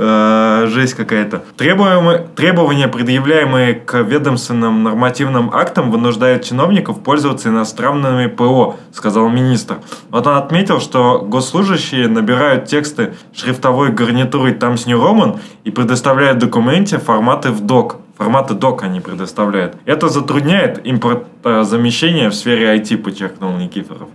э, 0.00 0.66
жесть 0.68 0.94
какая-то. 0.94 1.44
Требуемые, 1.56 2.26
требования, 2.34 2.88
предъявляемые 2.88 3.74
к 3.74 4.00
ведомственным 4.00 4.82
нормативным 4.82 5.50
актам, 5.52 5.90
вынуждают 5.90 6.44
чиновников 6.44 7.00
пользоваться 7.00 7.48
иностранными 7.48 8.26
ПО, 8.26 8.76
сказал 8.92 9.28
министр. 9.28 9.78
Вот 10.10 10.26
он 10.26 10.36
отметил, 10.36 10.80
что 10.80 11.20
госслужащие 11.20 12.08
набирают 12.08 12.64
тексты 12.64 13.14
шрифтовой 13.34 13.92
гарнитурой 13.92 14.52
Times 14.52 14.86
New 14.86 14.98
Roman 14.98 15.38
и 15.64 15.70
предоставляют 15.70 16.38
документе 16.38 16.98
форматы 16.98 17.50
в 17.50 17.60
док. 17.60 17.96
Форматы 18.16 18.54
док 18.54 18.82
они 18.82 19.00
предоставляют. 19.00 19.76
Это 19.86 20.08
затрудняет 20.08 20.80
импортозамещение 20.84 22.28
в 22.28 22.34
сфере 22.34 22.76
IT, 22.76 22.98
подчеркнул 22.98 23.56
Никифоров. 23.56 24.08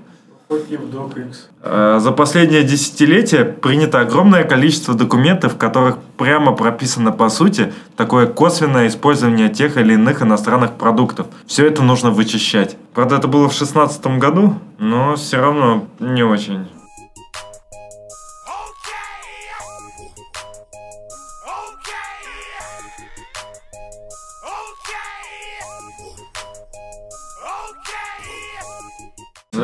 Э, 1.63 1.97
За 1.99 2.11
последнее 2.11 2.63
десятилетие 2.63 3.45
принято 3.45 3.99
огромное 3.99 4.43
количество 4.43 4.93
документов, 4.93 5.53
в 5.53 5.57
которых 5.57 5.97
прямо 6.17 6.51
прописано 6.51 7.11
по 7.11 7.29
сути 7.29 7.73
такое 7.95 8.27
косвенное 8.27 8.87
использование 8.87 9.49
тех 9.49 9.77
или 9.77 9.93
иных 9.93 10.21
иностранных 10.21 10.73
продуктов. 10.73 11.27
Все 11.47 11.65
это 11.65 11.81
нужно 11.81 12.11
вычищать. 12.11 12.77
Правда, 12.93 13.15
это 13.17 13.27
было 13.27 13.49
в 13.49 13.57
2016 13.57 14.05
году, 14.19 14.55
но 14.77 15.15
все 15.15 15.37
равно 15.37 15.87
не 15.99 16.23
очень. 16.23 16.67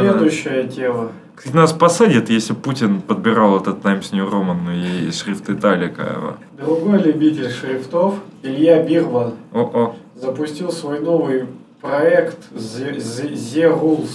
Следующая 0.02 0.68
тема. 0.68 1.12
Кстати, 1.36 1.56
нас 1.56 1.74
посадят, 1.74 2.30
если 2.30 2.54
Путин 2.54 3.02
подбирал 3.02 3.58
этот 3.60 3.82
Times 3.82 4.12
New 4.12 4.28
Roman 4.30 5.08
и 5.08 5.12
шрифт 5.12 5.50
Италика. 5.50 6.36
Другой 6.58 7.00
любитель 7.02 7.50
шрифтов, 7.50 8.16
Илья 8.44 8.84
Бирман, 8.84 9.34
О-о. 9.54 9.96
запустил 10.16 10.72
свой 10.72 11.00
новый 11.00 11.46
проект 11.82 12.38
The- 12.54 12.98
The- 12.98 14.06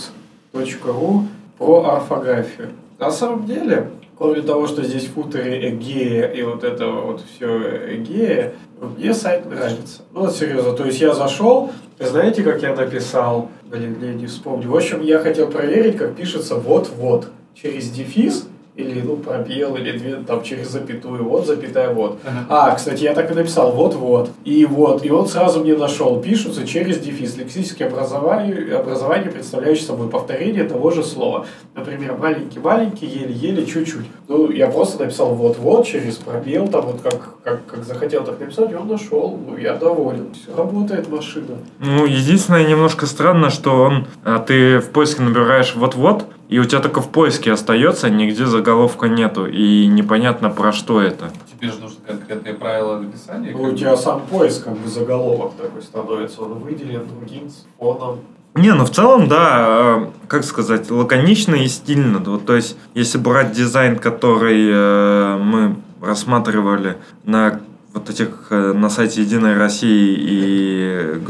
TheRules.ru 0.53 1.25
про 1.59 1.85
орфографию. 1.97 2.69
На 2.99 3.11
самом 3.11 3.47
деле, 3.47 3.91
кроме 4.17 4.43
того, 4.43 4.67
что 4.67 4.83
здесь 4.85 5.05
в 5.07 5.15
футере 5.15 5.71
Эгея 5.71 6.27
и 6.29 6.43
вот 6.43 6.65
это 6.65 6.87
вот 6.91 7.23
все 7.35 7.97
Эгея, 7.97 8.53
мне 8.97 9.13
сайт 9.15 9.47
нравится. 9.47 10.03
Ну 10.13 10.21
вот 10.21 10.37
серьезно, 10.37 10.73
то 10.73 10.85
есть 10.85 11.01
я 11.01 11.15
зашел, 11.15 11.71
знаете, 11.99 12.43
как 12.43 12.63
я 12.63 12.75
написал? 12.75 13.51
Блин, 13.65 13.97
я 14.03 14.13
не 14.13 14.27
вспомню. 14.27 14.71
В 14.71 14.77
общем, 14.77 15.01
я 15.03 15.19
хотел 15.19 15.51
проверить, 15.51 15.97
как 15.97 16.15
пишется 16.15 16.57
вот-вот. 16.57 17.29
Через 17.55 17.91
дефис 17.91 18.49
или 18.77 19.01
ну 19.01 19.17
пробел, 19.17 19.77
или 19.77 19.97
две, 19.97 20.17
там 20.17 20.43
через 20.43 20.69
запятую, 20.69 21.25
вот, 21.25 21.47
запятая, 21.47 21.93
вот. 21.93 22.19
А, 22.49 22.75
кстати, 22.75 23.05
я 23.05 23.15
так 23.15 23.31
и 23.31 23.35
написал, 23.35 23.73
вот-вот. 23.73 24.31
И 24.45 24.67
вот, 24.67 25.05
и 25.05 25.11
он 25.11 25.27
сразу 25.27 25.61
мне 25.61 25.75
нашел, 25.75 26.21
пишутся 26.21 26.67
через 26.67 26.99
дефис. 26.99 27.37
Лексическое 27.37 27.89
образование, 27.89 28.77
образование, 28.77 29.31
представляющее 29.31 29.87
собой 29.87 30.09
повторение 30.09 30.65
того 30.65 30.91
же 30.91 31.03
слова. 31.03 31.47
Например, 31.75 32.17
маленький-маленький, 32.19 33.07
еле-еле, 33.07 33.65
чуть-чуть. 33.65 34.07
Ну, 34.29 34.51
я 34.51 34.67
просто 34.67 35.03
написал 35.03 35.35
вот-вот, 35.35 35.87
через 35.87 36.17
пробел, 36.17 36.69
там 36.69 36.87
вот 36.87 37.01
как, 37.01 37.43
как, 37.43 37.67
как 37.67 37.85
захотел 37.85 38.25
так 38.25 38.39
написать, 38.41 38.73
и 38.73 38.75
он 38.75 38.89
нашел. 38.89 39.39
Ну, 39.47 39.57
я 39.57 39.75
доволен. 39.75 40.35
Все, 40.35 40.55
работает 40.55 41.09
машина. 41.09 41.57
Ну, 41.79 42.05
единственное, 42.05 42.67
немножко 42.67 43.07
странно, 43.07 43.51
что 43.51 43.71
он, 43.83 44.07
а, 44.25 44.39
ты 44.39 44.81
в 44.81 44.91
поиске 44.91 45.23
набираешь 45.23 45.75
вот-вот, 45.75 46.27
и 46.49 46.59
у 46.59 46.65
тебя 46.65 46.81
только 46.81 47.01
в 47.01 47.09
поиске 47.09 47.53
остается, 47.53 48.11
нигде 48.11 48.47
заголовка 48.47 49.09
нету, 49.09 49.47
и 49.47 49.87
непонятно 49.87 50.51
про 50.51 50.73
что 50.73 51.01
это. 51.01 51.31
Тебе 51.53 51.71
же 51.71 51.81
нужны 51.81 51.99
конкретные 52.07 52.55
правила 52.55 52.99
написания. 52.99 53.53
Ну, 53.53 53.63
у 53.63 53.73
тебя 53.75 53.97
сам 53.97 54.23
поиск, 54.31 54.65
как 54.65 54.77
бы 54.77 54.89
заголовок 54.89 55.55
такой 55.55 55.83
становится, 55.83 56.43
он 56.43 56.61
выделен 56.61 57.07
другим 57.09 57.51
фоном. 57.79 58.21
Не, 58.55 58.73
ну 58.73 58.85
в 58.87 58.91
целом, 58.91 59.29
да, 59.29 59.67
э, 59.69 60.07
как 60.29 60.45
сказать, 60.45 60.91
лаконично 60.91 61.57
и 61.57 61.69
стильно. 61.69 62.21
Вот, 62.21 62.47
то 62.47 62.57
есть, 62.57 62.77
если 62.95 63.19
брать 63.19 63.53
дизайн, 63.53 63.99
который 63.99 64.71
э, 64.73 65.37
мы 65.37 65.77
рассматривали 66.01 66.97
на 67.25 67.61
вот 67.97 68.11
этих 68.11 68.29
э, 68.51 68.73
на 68.75 68.91
сайте 68.91 69.23
Единой 69.23 69.57
России 69.57 70.17
и, 70.19 71.21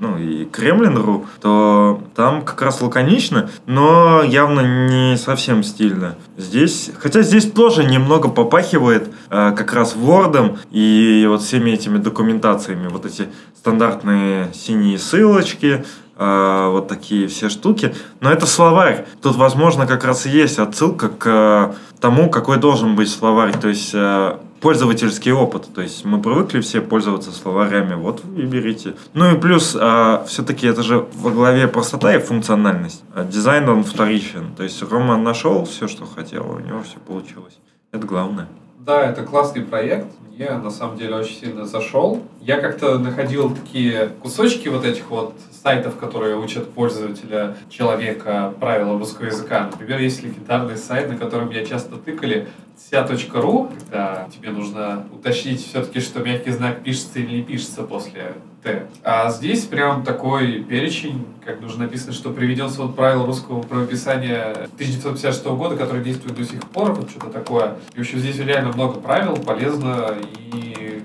ну, 0.00 0.16
и 0.16 0.46
Кремлин.ру, 0.46 1.26
то 1.42 2.02
там 2.16 2.42
как 2.42 2.62
раз 2.62 2.80
лаконично, 2.80 3.50
но 3.66 4.22
явно 4.22 4.60
не 4.88 5.18
совсем 5.18 5.62
стильно. 5.62 6.16
Здесь, 6.38 6.90
хотя 6.98 7.20
здесь 7.20 7.50
тоже 7.50 7.84
немного 7.84 8.30
попахивает 8.30 9.10
э, 9.28 9.52
как 9.54 9.74
раз 9.74 9.94
Word 9.96 10.58
и 10.70 11.26
вот 11.28 11.42
всеми 11.42 11.72
этими 11.72 11.98
документациями, 11.98 12.88
вот 12.88 13.04
эти 13.04 13.28
стандартные 13.54 14.50
синие 14.54 14.98
ссылочки, 14.98 15.84
э, 16.16 16.68
вот 16.70 16.88
такие 16.88 17.28
все 17.28 17.48
штуки. 17.48 17.94
Но 18.20 18.30
это 18.30 18.46
словарь. 18.46 19.06
Тут, 19.22 19.36
возможно, 19.36 19.86
как 19.86 20.04
раз 20.04 20.26
и 20.26 20.30
есть 20.30 20.58
отсылка 20.58 21.08
к 21.08 21.26
э, 21.26 21.74
тому, 22.00 22.30
какой 22.30 22.58
должен 22.58 22.96
быть 22.96 23.10
словарь. 23.10 23.52
То 23.58 23.68
есть 23.68 23.90
э, 23.94 24.36
пользовательский 24.64 25.30
опыт. 25.30 25.68
То 25.74 25.82
есть 25.82 26.06
мы 26.06 26.22
привыкли 26.22 26.60
все 26.62 26.80
пользоваться 26.80 27.32
словарями, 27.32 27.94
вот 27.94 28.22
и 28.34 28.46
берите. 28.46 28.94
Ну 29.12 29.34
и 29.34 29.38
плюс, 29.38 29.76
а, 29.78 30.24
все-таки 30.26 30.66
это 30.66 30.82
же 30.82 31.06
во 31.16 31.30
главе 31.30 31.68
простота 31.68 32.14
и 32.14 32.18
функциональность. 32.18 33.02
А 33.14 33.24
дизайн 33.24 33.68
он 33.68 33.84
вторичен. 33.84 34.54
То 34.56 34.62
есть 34.62 34.82
Рома 34.82 35.18
нашел 35.18 35.66
все, 35.66 35.86
что 35.86 36.06
хотел, 36.06 36.50
у 36.50 36.60
него 36.60 36.82
все 36.82 36.98
получилось. 36.98 37.58
Это 37.92 38.06
главное. 38.06 38.48
Да, 38.84 39.02
это 39.02 39.22
классный 39.22 39.62
проект. 39.62 40.08
Мне 40.30 40.50
на 40.50 40.68
самом 40.68 40.98
деле 40.98 41.14
очень 41.14 41.36
сильно 41.36 41.64
зашел. 41.64 42.22
Я 42.42 42.60
как-то 42.60 42.98
находил 42.98 43.54
такие 43.54 44.10
кусочки 44.20 44.68
вот 44.68 44.84
этих 44.84 45.08
вот 45.08 45.34
сайтов, 45.62 45.96
которые 45.96 46.36
учат 46.36 46.70
пользователя, 46.70 47.56
человека 47.70 48.52
правила 48.60 48.98
русского 48.98 49.26
языка. 49.26 49.70
Например, 49.72 50.00
есть 50.00 50.22
легендарный 50.22 50.76
сайт, 50.76 51.08
на 51.08 51.16
котором 51.16 51.48
меня 51.48 51.64
часто 51.64 51.96
тыкали, 51.96 52.46
ся.ру, 52.76 53.70
когда 53.78 54.28
тебе 54.30 54.50
нужно 54.50 55.06
уточнить 55.14 55.66
все-таки, 55.66 56.00
что 56.00 56.20
мягкий 56.20 56.50
знак 56.50 56.82
пишется 56.82 57.20
или 57.20 57.36
не 57.36 57.42
пишется 57.42 57.84
после 57.84 58.34
Т. 58.64 58.86
А 59.04 59.30
здесь 59.30 59.66
прям 59.66 60.04
такой 60.04 60.64
перечень, 60.64 61.26
как 61.44 61.60
нужно 61.60 61.84
написано, 61.84 62.14
что 62.14 62.32
приведен 62.32 62.70
свод 62.70 62.96
правил 62.96 63.26
русского 63.26 63.60
правописания 63.60 64.52
1956 64.52 65.44
года, 65.44 65.76
который 65.76 66.02
действует 66.02 66.34
до 66.34 66.44
сих 66.44 66.62
пор, 66.70 66.92
вот 66.94 67.10
что-то 67.10 67.28
такое. 67.28 67.74
И, 67.94 67.98
в 67.98 68.00
общем, 68.00 68.18
здесь 68.18 68.38
реально 68.38 68.72
много 68.72 68.98
правил, 68.98 69.36
полезно 69.36 70.14
и 70.54 71.02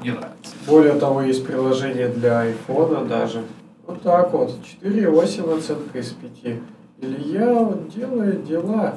мне 0.00 0.12
нравится. 0.12 0.54
Более 0.66 0.94
того, 0.94 1.22
есть 1.22 1.46
приложение 1.46 2.08
для 2.08 2.40
айфона 2.40 3.04
даже, 3.04 3.44
вот 3.86 4.02
так 4.02 4.32
вот. 4.32 4.56
4,8 4.82 5.56
оценка 5.56 5.98
из 6.00 6.08
5. 6.08 6.60
Илья 7.00 7.54
вот 7.54 7.94
делает 7.94 8.44
дела. 8.44 8.96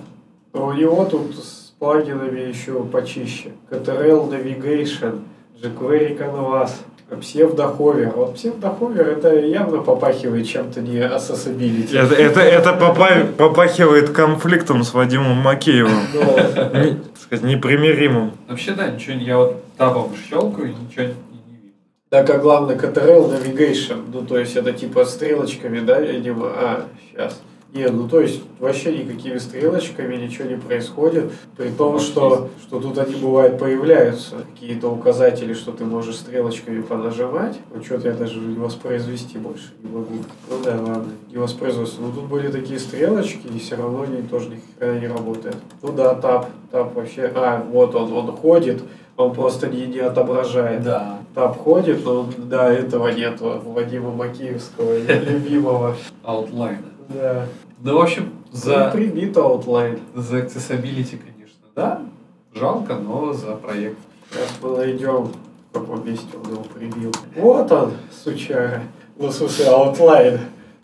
У 0.53 0.71
него 0.71 1.05
тут 1.05 1.35
с 1.35 1.73
плагинами 1.77 2.39
еще 2.39 2.83
почище. 2.83 3.51
CTRL 3.69 4.27
Navigation, 4.29 5.21
jQuery 5.61 6.17
Canvas, 6.17 6.71
псевдоховер. 7.17 8.11
Вот 8.15 8.35
псевдоховер 8.35 9.07
это 9.09 9.35
явно 9.39 9.79
попахивает 9.79 10.47
чем-то 10.47 10.81
не 10.81 10.99
accessibility. 10.99 11.97
Это, 11.97 12.15
это, 12.15 12.41
это 12.41 12.73
попахивает 13.37 14.09
конфликтом 14.09 14.83
с 14.83 14.93
Вадимом 14.93 15.37
Макеевым. 15.37 16.07
Не, 16.73 16.97
сказать, 17.19 17.43
непримиримым. 17.43 18.31
Вообще 18.47 18.73
да, 18.73 18.89
ничего 18.89 19.15
я 19.17 19.37
вот 19.37 19.63
табом 19.77 20.11
щелкаю, 20.29 20.73
ничего 20.87 21.13
так, 22.11 22.29
а 22.29 22.39
главное, 22.39 22.75
CTRL 22.75 23.31
Navigation, 23.31 24.03
ну, 24.11 24.25
то 24.25 24.37
есть 24.37 24.57
это 24.57 24.73
типа 24.73 25.05
стрелочками, 25.05 25.79
да, 25.79 26.01
видимо, 26.01 26.47
а, 26.47 26.85
сейчас. 27.09 27.39
Нет, 27.73 27.93
ну 27.93 28.07
то 28.09 28.19
есть 28.19 28.41
вообще 28.59 28.97
никакими 28.97 29.37
стрелочками 29.37 30.17
ничего 30.17 30.49
не 30.49 30.57
происходит, 30.57 31.31
при 31.55 31.69
том, 31.69 31.99
что, 31.99 32.49
что 32.61 32.81
тут 32.81 32.97
они 32.97 33.15
бывают 33.15 33.57
появляются, 33.57 34.45
какие-то 34.53 34.89
указатели, 34.89 35.53
что 35.53 35.71
ты 35.71 35.85
можешь 35.85 36.17
стрелочками 36.17 36.81
понажимать. 36.81 37.57
Ну 37.73 37.81
что-то 37.81 38.09
я 38.09 38.13
даже 38.13 38.41
воспроизвести 38.41 39.37
больше 39.37 39.69
не 39.81 39.89
могу. 39.89 40.15
Ну 40.49 40.55
да, 40.65 40.71
ладно, 40.81 41.11
не 41.29 41.37
воспроизводство. 41.37 42.01
Но 42.01 42.11
тут 42.11 42.25
были 42.25 42.51
такие 42.51 42.77
стрелочки, 42.77 43.47
и 43.47 43.59
все 43.59 43.75
равно 43.75 44.01
они 44.01 44.21
тоже 44.23 44.49
ни 44.49 44.59
хрена 44.77 44.99
не 44.99 45.07
работают. 45.07 45.57
Ну 45.81 45.93
да, 45.93 46.13
тап, 46.15 46.49
тап 46.71 46.93
вообще, 46.93 47.31
а, 47.33 47.65
вот 47.71 47.95
он, 47.95 48.11
он 48.11 48.35
ходит, 48.35 48.83
он 49.15 49.33
просто 49.33 49.67
не, 49.67 49.85
не 49.85 49.99
отображает. 49.99 50.83
Да. 50.83 51.19
Там 51.33 51.53
ходит, 51.53 52.03
но 52.03 52.27
да, 52.37 52.71
этого 52.71 53.07
нет 53.07 53.39
Вадима 53.39 54.11
Макеевского, 54.11 54.97
любимого. 54.97 55.95
Аутлайна. 56.23 56.90
Да. 57.13 57.45
Ну, 57.81 57.97
в 57.97 58.01
общем, 58.01 58.31
за... 58.51 58.85
Ну, 58.85 58.91
прибит 58.91 59.37
outline. 59.37 59.99
За 60.15 60.39
accessibility, 60.39 61.17
конечно, 61.17 61.65
да. 61.75 62.01
Жалко, 62.53 62.95
но 62.95 63.33
за 63.33 63.55
проект. 63.55 63.97
Сейчас 64.29 64.49
мы 64.61 64.77
найдем, 64.77 65.31
каком 65.73 66.05
месте 66.05 66.27
он 66.43 66.51
его 66.51 66.63
прибил. 66.63 67.11
Вот 67.35 67.71
он, 67.71 67.93
сучара. 68.23 68.83
Ну, 69.17 69.27
в 69.27 69.31
смысле, 69.31 69.67
outline. 69.67 70.39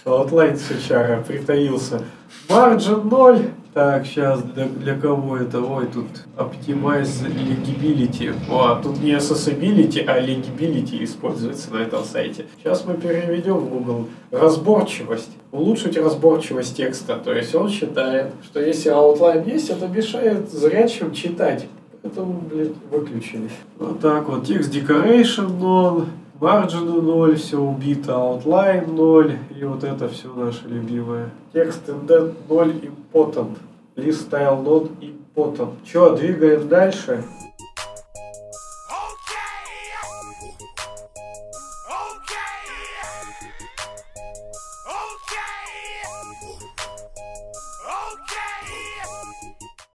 Outline 0.06 0.58
сучара 0.58 1.22
притаился. 1.22 2.02
Margin 2.48 3.04
0. 3.04 3.52
Так, 3.78 4.08
сейчас 4.08 4.42
для, 4.42 4.66
для 4.66 4.96
кого 4.96 5.38
это? 5.38 5.62
Ой, 5.62 5.86
тут 5.86 6.08
Optimize 6.36 7.28
Legibility. 7.28 8.34
О, 8.50 8.82
тут 8.82 9.00
не 9.04 9.12
Accessibility, 9.12 10.04
а 10.04 10.20
Legibility 10.20 11.04
используется 11.04 11.72
на 11.72 11.84
этом 11.84 12.04
сайте. 12.04 12.48
Сейчас 12.58 12.86
мы 12.86 12.96
переведем 12.96 13.58
в 13.58 13.70
Google 13.70 14.08
разборчивость. 14.32 15.30
Улучшить 15.52 15.96
разборчивость 15.96 16.76
текста. 16.76 17.18
То 17.18 17.32
есть 17.32 17.54
он 17.54 17.70
считает, 17.70 18.32
что 18.44 18.60
если 18.60 18.92
outline 18.92 19.48
есть, 19.48 19.70
это 19.70 19.88
мешает 19.88 20.52
зрячим 20.52 21.14
читать. 21.14 21.68
Поэтому, 22.02 22.42
блин, 22.52 22.74
выключили. 22.90 23.48
Вот 23.78 24.00
так 24.00 24.28
вот. 24.28 24.48
Текст 24.48 24.74
decoration 24.74 25.60
none. 25.60 26.08
Margin 26.40 26.86
0, 26.86 27.36
все 27.36 27.58
убито, 27.58 28.12
outline 28.12 28.86
0, 28.86 29.40
и 29.60 29.64
вот 29.64 29.84
это 29.84 30.08
все 30.08 30.32
наше 30.34 30.68
любимое. 30.68 31.32
Текст 31.52 31.90
indent 31.90 32.36
0, 32.48 32.92
important. 33.12 33.58
List 33.96 34.30
style 34.30 34.64
not 34.64 34.92
important. 35.02 35.72
Че, 35.84 36.16
двигаем 36.16 36.68
дальше? 36.68 37.24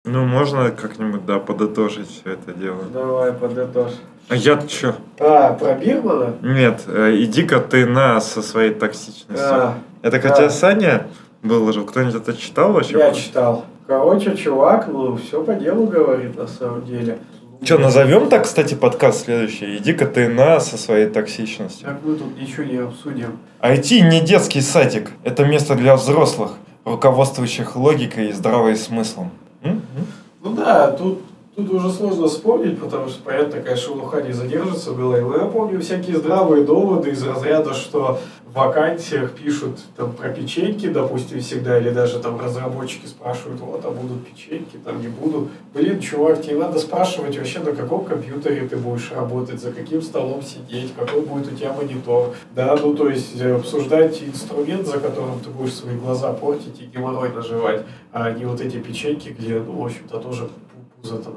Ну, 0.05 0.25
можно 0.25 0.71
как-нибудь, 0.71 1.27
да, 1.27 1.41
подытожить 1.41 2.09
все 2.09 2.35
это 2.35 2.53
дело. 2.53 2.85
Давай, 2.85 3.33
подытожь. 3.33 3.95
А 4.29 4.37
я 4.37 4.61
что? 4.69 4.97
А, 5.19 5.55
про 5.55 5.75
Бирмана? 5.75 6.35
Нет, 6.43 6.83
э, 6.87 7.15
иди-ка 7.17 7.61
ты 7.61 7.87
на 7.87 8.21
со 8.21 8.43
своей 8.43 8.75
токсичностью. 8.75 9.39
А, 9.39 9.75
это 10.03 10.21
хотя 10.21 10.43
да. 10.43 10.51
Саня 10.51 11.07
выложил, 11.43 11.87
кто-нибудь 11.87 12.17
это 12.17 12.37
читал 12.37 12.73
вообще? 12.73 12.99
Я 12.99 13.13
читал. 13.13 13.65
Короче, 13.87 14.37
чувак, 14.37 14.87
ну, 14.89 15.17
все 15.17 15.43
по 15.43 15.55
делу 15.55 15.87
говорит 15.87 16.37
на 16.37 16.47
самом 16.47 16.85
деле. 16.85 17.19
Че, 17.63 17.79
назовем 17.79 18.29
так, 18.29 18.45
кстати, 18.45 18.75
подкаст 18.75 19.25
следующий? 19.25 19.79
Иди-ка 19.79 20.07
ты 20.07 20.29
на 20.29 20.61
со 20.61 20.77
своей 20.77 21.09
токсичностью. 21.09 21.87
Так 21.89 21.97
мы 22.05 22.15
тут 22.15 22.39
ничего 22.39 22.65
не 22.65 22.77
обсудим. 22.77 23.39
IT 23.63 24.01
не 24.11 24.21
детский 24.21 24.61
садик. 24.61 25.11
Это 25.25 25.45
место 25.47 25.75
для 25.75 25.97
взрослых, 25.97 26.53
руководствующих 26.85 27.77
логикой 27.77 28.29
и 28.29 28.33
здравым 28.33 28.77
смыслом. 28.77 29.31
Ну 29.63 30.53
да, 30.55 30.93
тут 30.93 31.23
Тут 31.59 31.73
уже 31.73 31.91
сложно 31.91 32.29
вспомнить, 32.29 32.79
потому 32.79 33.09
что, 33.09 33.21
понятно, 33.25 33.55
такая 33.55 33.75
шелуха 33.75 34.23
не 34.23 34.31
задержится 34.31 34.93
в 34.93 34.97
голове. 34.97 35.25
Но 35.25 35.39
я 35.39 35.47
помню 35.47 35.81
всякие 35.81 36.17
здравые 36.17 36.63
доводы 36.63 37.11
из 37.11 37.21
разряда, 37.25 37.75
что 37.75 38.21
в 38.47 38.55
вакансиях 38.55 39.33
пишут 39.33 39.81
там 39.97 40.13
про 40.13 40.29
печеньки, 40.29 40.87
допустим, 40.87 41.41
всегда, 41.41 41.77
или 41.79 41.91
даже 41.91 42.21
там 42.21 42.41
разработчики 42.41 43.07
спрашивают, 43.07 43.61
вот, 43.61 43.85
а 43.85 43.91
будут 43.91 44.25
печеньки, 44.25 44.77
там 44.85 45.01
не 45.01 45.09
будут. 45.09 45.49
Блин, 45.75 45.99
чувак, 45.99 46.43
тебе 46.43 46.59
надо 46.59 46.79
спрашивать 46.79 47.37
вообще, 47.37 47.59
на 47.59 47.73
каком 47.73 48.05
компьютере 48.05 48.69
ты 48.69 48.77
будешь 48.77 49.11
работать, 49.11 49.61
за 49.61 49.73
каким 49.73 50.01
столом 50.01 50.43
сидеть, 50.43 50.95
какой 50.97 51.23
будет 51.23 51.53
у 51.53 51.57
тебя 51.57 51.73
монитор. 51.73 52.37
Да, 52.55 52.79
ну 52.81 52.95
то 52.95 53.09
есть 53.09 53.39
э, 53.41 53.57
обсуждать 53.57 54.23
инструмент, 54.23 54.87
за 54.87 55.01
которым 55.01 55.41
ты 55.41 55.51
будешь 55.51 55.75
свои 55.75 55.97
глаза 55.97 56.33
портить 56.33 56.81
и 56.81 56.85
геморрой 56.85 57.33
наживать, 57.33 57.85
а 58.13 58.31
не 58.31 58.45
вот 58.45 58.61
эти 58.61 58.77
печеньки, 58.77 59.31
где, 59.37 59.59
ну, 59.59 59.73
в 59.73 59.85
общем-то, 59.85 60.19
тоже 60.19 60.49
пузо-то 61.01 61.31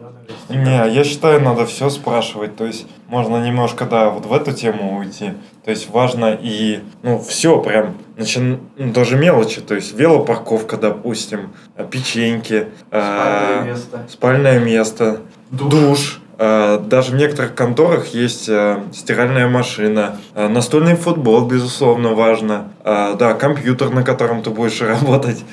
Не, 0.49 0.93
я 0.93 1.03
считаю, 1.03 1.41
надо 1.41 1.66
все 1.66 1.89
спрашивать. 1.89 2.55
То 2.55 2.66
есть 2.66 2.86
можно 3.07 3.45
немножко, 3.45 3.86
да, 3.86 4.09
вот 4.09 4.26
в 4.26 4.34
эту 4.34 4.53
тему 4.53 4.97
уйти. 4.97 5.34
То 5.64 5.72
есть 5.72 5.89
важно 5.89 6.38
и, 6.41 6.80
ну, 7.03 7.20
все 7.20 7.62
прям, 7.62 7.95
начи... 8.18 8.39
ну, 8.39 8.59
даже 8.91 9.18
мелочи. 9.18 9.62
То 9.62 9.76
есть 9.76 9.93
велопарковка, 9.93 10.78
допустим, 10.78 11.53
печеньки, 11.89 12.68
спальное 12.89 13.62
э, 13.62 13.66
место, 13.66 14.05
спальное 14.09 14.59
место 14.59 15.22
душ, 15.51 15.70
душ 15.70 16.22
э, 16.38 16.80
даже 16.80 17.12
в 17.12 17.16
некоторых 17.16 17.53
конторах 17.53 18.07
есть 18.07 18.49
э, 18.49 18.82
стиральная 18.93 19.47
машина, 19.47 20.18
э, 20.34 20.47
настольный 20.47 20.95
футбол, 20.95 21.45
безусловно, 21.45 22.14
важно. 22.14 22.70
Э, 22.84 23.16
да, 23.18 23.34
компьютер, 23.34 23.89
на 23.91 24.03
котором 24.03 24.41
ты 24.41 24.49
будешь 24.49 24.82
работать. 24.82 25.43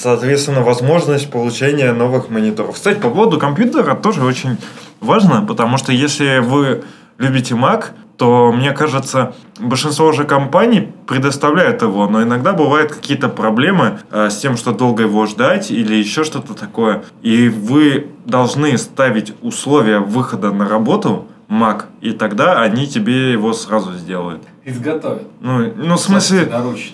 Соответственно, 0.00 0.62
возможность 0.62 1.28
получения 1.28 1.92
новых 1.92 2.30
мониторов. 2.30 2.76
Кстати, 2.76 3.00
по 3.00 3.10
поводу 3.10 3.36
компьютера 3.38 3.96
тоже 3.96 4.24
очень 4.24 4.56
важно, 5.00 5.44
потому 5.44 5.76
что 5.76 5.90
если 5.90 6.38
вы 6.38 6.84
любите 7.18 7.54
Mac, 7.54 7.86
то, 8.16 8.52
мне 8.52 8.70
кажется, 8.70 9.34
большинство 9.58 10.06
уже 10.06 10.22
компаний 10.22 10.92
предоставляют 11.08 11.82
его, 11.82 12.08
но 12.08 12.22
иногда 12.22 12.52
бывают 12.52 12.92
какие-то 12.92 13.28
проблемы 13.28 13.98
э, 14.12 14.30
с 14.30 14.38
тем, 14.38 14.56
что 14.56 14.72
долго 14.72 15.02
его 15.02 15.26
ждать 15.26 15.72
или 15.72 15.96
еще 15.96 16.22
что-то 16.22 16.54
такое. 16.54 17.02
И 17.22 17.48
вы 17.48 18.06
должны 18.24 18.78
ставить 18.78 19.34
условия 19.42 19.98
выхода 19.98 20.52
на 20.52 20.68
работу 20.68 21.26
Mac, 21.48 21.86
и 22.00 22.12
тогда 22.12 22.60
они 22.60 22.86
тебе 22.86 23.32
его 23.32 23.52
сразу 23.52 23.94
сделают. 23.94 24.42
Изготовят. 24.68 25.22
Ну, 25.40 25.72
ну 25.76 25.94
в 25.94 26.00
смысле, 26.00 26.46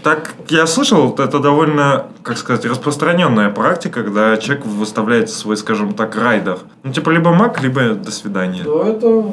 так 0.04 0.34
я 0.48 0.64
слышал, 0.66 1.12
это 1.12 1.40
довольно, 1.40 2.06
как 2.22 2.38
сказать, 2.38 2.64
распространенная 2.64 3.50
практика, 3.50 4.04
когда 4.04 4.36
человек 4.36 4.64
выставляет 4.64 5.28
свой, 5.28 5.56
скажем 5.56 5.92
так, 5.92 6.14
райдер. 6.14 6.58
Ну, 6.84 6.92
типа, 6.92 7.10
либо 7.10 7.30
Mac, 7.30 7.60
либо 7.60 7.94
до 7.94 8.12
свидания. 8.12 8.62
Но 8.64 8.82
это 8.84 9.24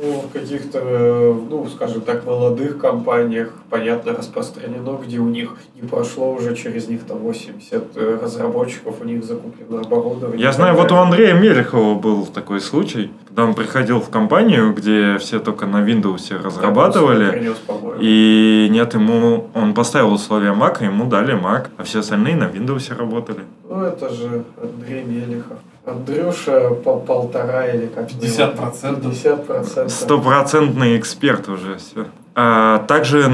в 0.00 0.28
в 0.28 0.32
каких-то, 0.32 0.78
э, 0.82 1.34
ну, 1.50 1.66
скажем 1.68 2.02
так, 2.02 2.24
молодых 2.24 2.78
компаниях, 2.78 3.52
понятно, 3.70 4.12
распространено, 4.12 4.98
где 5.04 5.18
у 5.18 5.28
них 5.28 5.56
не 5.74 5.86
прошло 5.86 6.32
уже 6.32 6.54
через 6.54 6.88
них 6.88 7.04
там 7.04 7.18
80 7.18 7.96
э, 7.96 8.18
разработчиков, 8.22 9.00
у 9.00 9.04
них 9.04 9.24
закуплено 9.24 9.80
оборудование. 9.80 10.40
Я 10.40 10.52
знаю, 10.52 10.74
вот 10.76 10.92
у 10.92 10.96
Андрея 10.96 11.34
Мелехова 11.34 11.94
был 11.94 12.26
такой 12.26 12.60
случай, 12.60 13.10
когда 13.28 13.44
он 13.44 13.54
приходил 13.54 14.00
в 14.00 14.08
компанию, 14.10 14.72
где 14.74 15.18
все 15.18 15.38
только 15.38 15.66
на 15.66 15.84
Windows 15.84 16.42
разрабатывали, 16.42 17.30
Принес, 17.30 17.56
и 18.00 18.68
нет, 18.70 18.94
ему 18.94 19.48
он 19.54 19.74
поставил 19.74 20.12
условия 20.12 20.52
Mac, 20.52 20.84
ему 20.84 21.06
дали 21.06 21.34
Mac, 21.34 21.66
а 21.76 21.82
все 21.82 22.00
остальные 22.00 22.36
на 22.36 22.44
Windows 22.44 22.96
работали. 22.96 23.40
Ну, 23.68 23.82
это 23.82 24.08
же 24.08 24.44
Андрей 24.62 25.04
Мелехов. 25.04 25.58
Андрюша 25.88 26.70
пол- 26.84 27.00
полтора 27.00 27.66
или 27.66 27.86
как 27.86 28.08
50%. 28.10 29.00
50%. 29.00 29.88
Стопроцентный 29.88 30.98
эксперт 30.98 31.48
уже 31.48 31.76
все. 31.76 32.06
А 32.34 32.78
также 32.86 33.30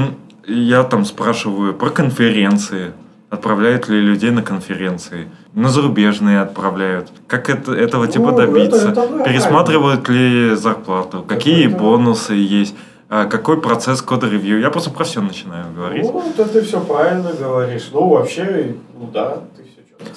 я 0.47 0.83
там 0.83 1.05
спрашиваю 1.05 1.73
про 1.73 1.89
конференции. 1.89 2.91
Отправляют 3.29 3.89
ли 3.89 3.99
людей 3.99 4.31
на 4.31 4.41
конференции? 4.41 5.27
На 5.53 5.69
зарубежные 5.69 6.41
отправляют. 6.41 7.09
Как 7.27 7.49
это, 7.49 7.73
этого 7.73 8.07
типа 8.07 8.31
Ну, 8.31 8.37
добиться? 8.37 8.89
это- 8.89 9.01
это. 9.01 9.23
Пересматривают 9.23 10.07
ли 10.09 10.55
зарплату? 10.55 11.23
Какие 11.27 11.67
это- 11.67 11.77
бонусы 11.77 12.33
есть? 12.33 12.75
А 13.09 13.25
какой 13.25 13.61
процесс 13.61 14.01
кода-ревью? 14.01 14.59
Я 14.59 14.69
просто 14.71 14.89
про 14.89 15.03
все 15.03 15.21
начинаю 15.21 15.65
говорить. 15.75 16.03
Ну, 16.03 16.23
это 16.27 16.47
ты 16.47 16.61
все 16.61 16.79
правильно 16.79 17.31
говоришь. 17.33 17.89
Ну, 17.93 18.09
вообще, 18.09 18.75
ну 18.99 19.09
да, 19.13 19.37
ты. 19.57 19.63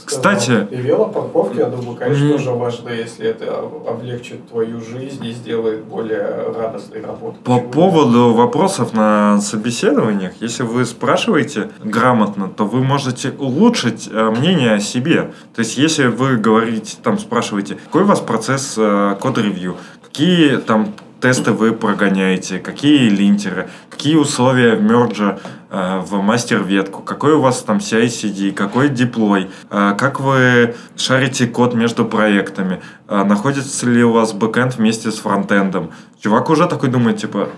Кстати- 0.04 0.66
И 0.70 0.76
велопарковки, 0.76 1.58
я 1.58 1.66
думаю, 1.66 1.96
конечно, 1.96 2.24
Мгм. 2.24 2.32
тоже 2.36 2.50
важно, 2.50 2.88
если 2.90 3.26
это 3.28 3.58
облегчит 3.86 4.48
твою 4.48 4.80
жизнь 4.80 5.24
и 5.24 5.32
сделает 5.32 5.84
более 5.84 6.52
радостной 6.56 7.00
работу. 7.02 7.36
По 7.44 7.54
Почему? 7.56 7.72
поводу 7.72 8.32
вопросов 8.34 8.92
на 8.92 9.40
собеседованиях, 9.40 10.32
если 10.40 10.62
вы 10.62 10.84
спрашиваете 10.84 11.70
грамотно, 11.82 12.48
то 12.48 12.64
вы 12.64 12.82
можете 12.82 13.30
улучшить 13.38 14.08
э, 14.12 14.30
мнение 14.30 14.74
о 14.74 14.80
себе. 14.80 15.30
То 15.54 15.60
есть, 15.60 15.76
если 15.78 16.06
вы 16.06 16.36
говорите, 16.36 16.96
там 17.02 17.18
спрашиваете, 17.18 17.76
какой 17.76 18.02
у 18.02 18.06
вас 18.06 18.20
процесс 18.20 18.74
э, 18.76 19.16
код-ревью, 19.20 19.76
какие 20.02 20.56
там 20.56 20.92
тесты 21.20 21.52
вы 21.52 21.72
прогоняете, 21.72 22.58
какие 22.58 23.08
линтеры, 23.08 23.68
какие 23.90 24.16
условия 24.16 24.76
мерджа 24.76 25.38
э, 25.70 26.00
в 26.00 26.20
мастер-ветку, 26.22 27.02
какой 27.02 27.34
у 27.34 27.40
вас 27.40 27.62
там 27.62 27.78
CI-CD, 27.78 28.52
какой 28.52 28.88
деплой, 28.88 29.50
э, 29.70 29.94
как 29.98 30.20
вы 30.20 30.74
шарите 30.96 31.46
код 31.46 31.74
между 31.74 32.04
проектами, 32.04 32.80
э, 33.08 33.24
находится 33.24 33.86
ли 33.86 34.04
у 34.04 34.12
вас 34.12 34.32
бэкэнд 34.32 34.76
вместе 34.76 35.10
с 35.10 35.18
фронтендом. 35.18 35.90
Чувак 36.20 36.50
уже 36.50 36.66
такой 36.66 36.88
думает, 36.88 37.18
типа, 37.18 37.48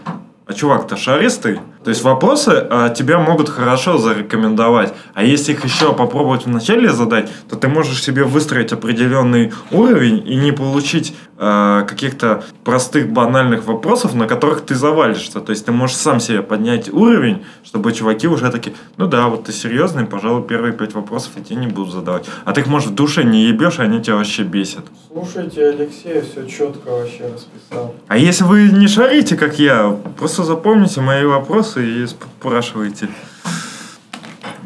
а 0.50 0.52
чувак-то 0.52 0.96
шаристый? 0.96 1.60
То 1.84 1.90
есть 1.90 2.02
вопросы 2.02 2.50
а, 2.50 2.88
тебя 2.88 3.20
могут 3.20 3.48
хорошо 3.48 3.98
зарекомендовать. 3.98 4.92
А 5.14 5.22
если 5.22 5.52
их 5.52 5.64
еще 5.64 5.94
попробовать 5.94 6.44
вначале 6.44 6.90
задать, 6.90 7.30
то 7.48 7.54
ты 7.54 7.68
можешь 7.68 8.02
себе 8.02 8.24
выстроить 8.24 8.72
определенный 8.72 9.52
уровень 9.70 10.26
и 10.26 10.34
не 10.34 10.50
получить 10.50 11.14
а, 11.42 11.84
каких-то 11.84 12.44
простых 12.64 13.10
банальных 13.10 13.64
вопросов, 13.64 14.12
на 14.14 14.26
которых 14.26 14.60
ты 14.60 14.74
завалишься. 14.74 15.40
То 15.40 15.52
есть 15.52 15.64
ты 15.64 15.72
можешь 15.72 15.96
сам 15.96 16.20
себе 16.20 16.42
поднять 16.42 16.92
уровень, 16.92 17.46
чтобы 17.64 17.94
чуваки 17.94 18.28
уже 18.28 18.50
такие, 18.50 18.76
ну 18.98 19.06
да, 19.06 19.26
вот 19.28 19.44
ты 19.44 19.52
серьезный, 19.52 20.04
пожалуй, 20.04 20.46
первые 20.46 20.74
пять 20.74 20.92
вопросов 20.92 21.32
я 21.36 21.42
тебе 21.42 21.56
не 21.56 21.66
буду 21.66 21.90
задавать. 21.90 22.26
А 22.44 22.52
ты 22.52 22.60
их, 22.60 22.66
может, 22.66 22.90
в 22.90 22.94
душе 22.94 23.24
не 23.24 23.46
ебешь, 23.46 23.78
и 23.78 23.82
они 23.82 24.02
тебя 24.02 24.16
вообще 24.16 24.42
бесят. 24.42 24.84
Слушайте, 25.10 25.68
Алексей 25.68 26.20
все 26.20 26.46
четко 26.46 26.90
вообще 26.90 27.30
расписал. 27.32 27.94
А 28.06 28.18
если 28.18 28.44
вы 28.44 28.64
не 28.64 28.86
шарите, 28.86 29.34
как 29.38 29.58
я, 29.58 29.96
просто 30.18 30.44
запомните 30.44 31.00
мои 31.00 31.24
вопросы 31.24 32.02
и 32.02 32.06
спрашивайте. 32.06 33.08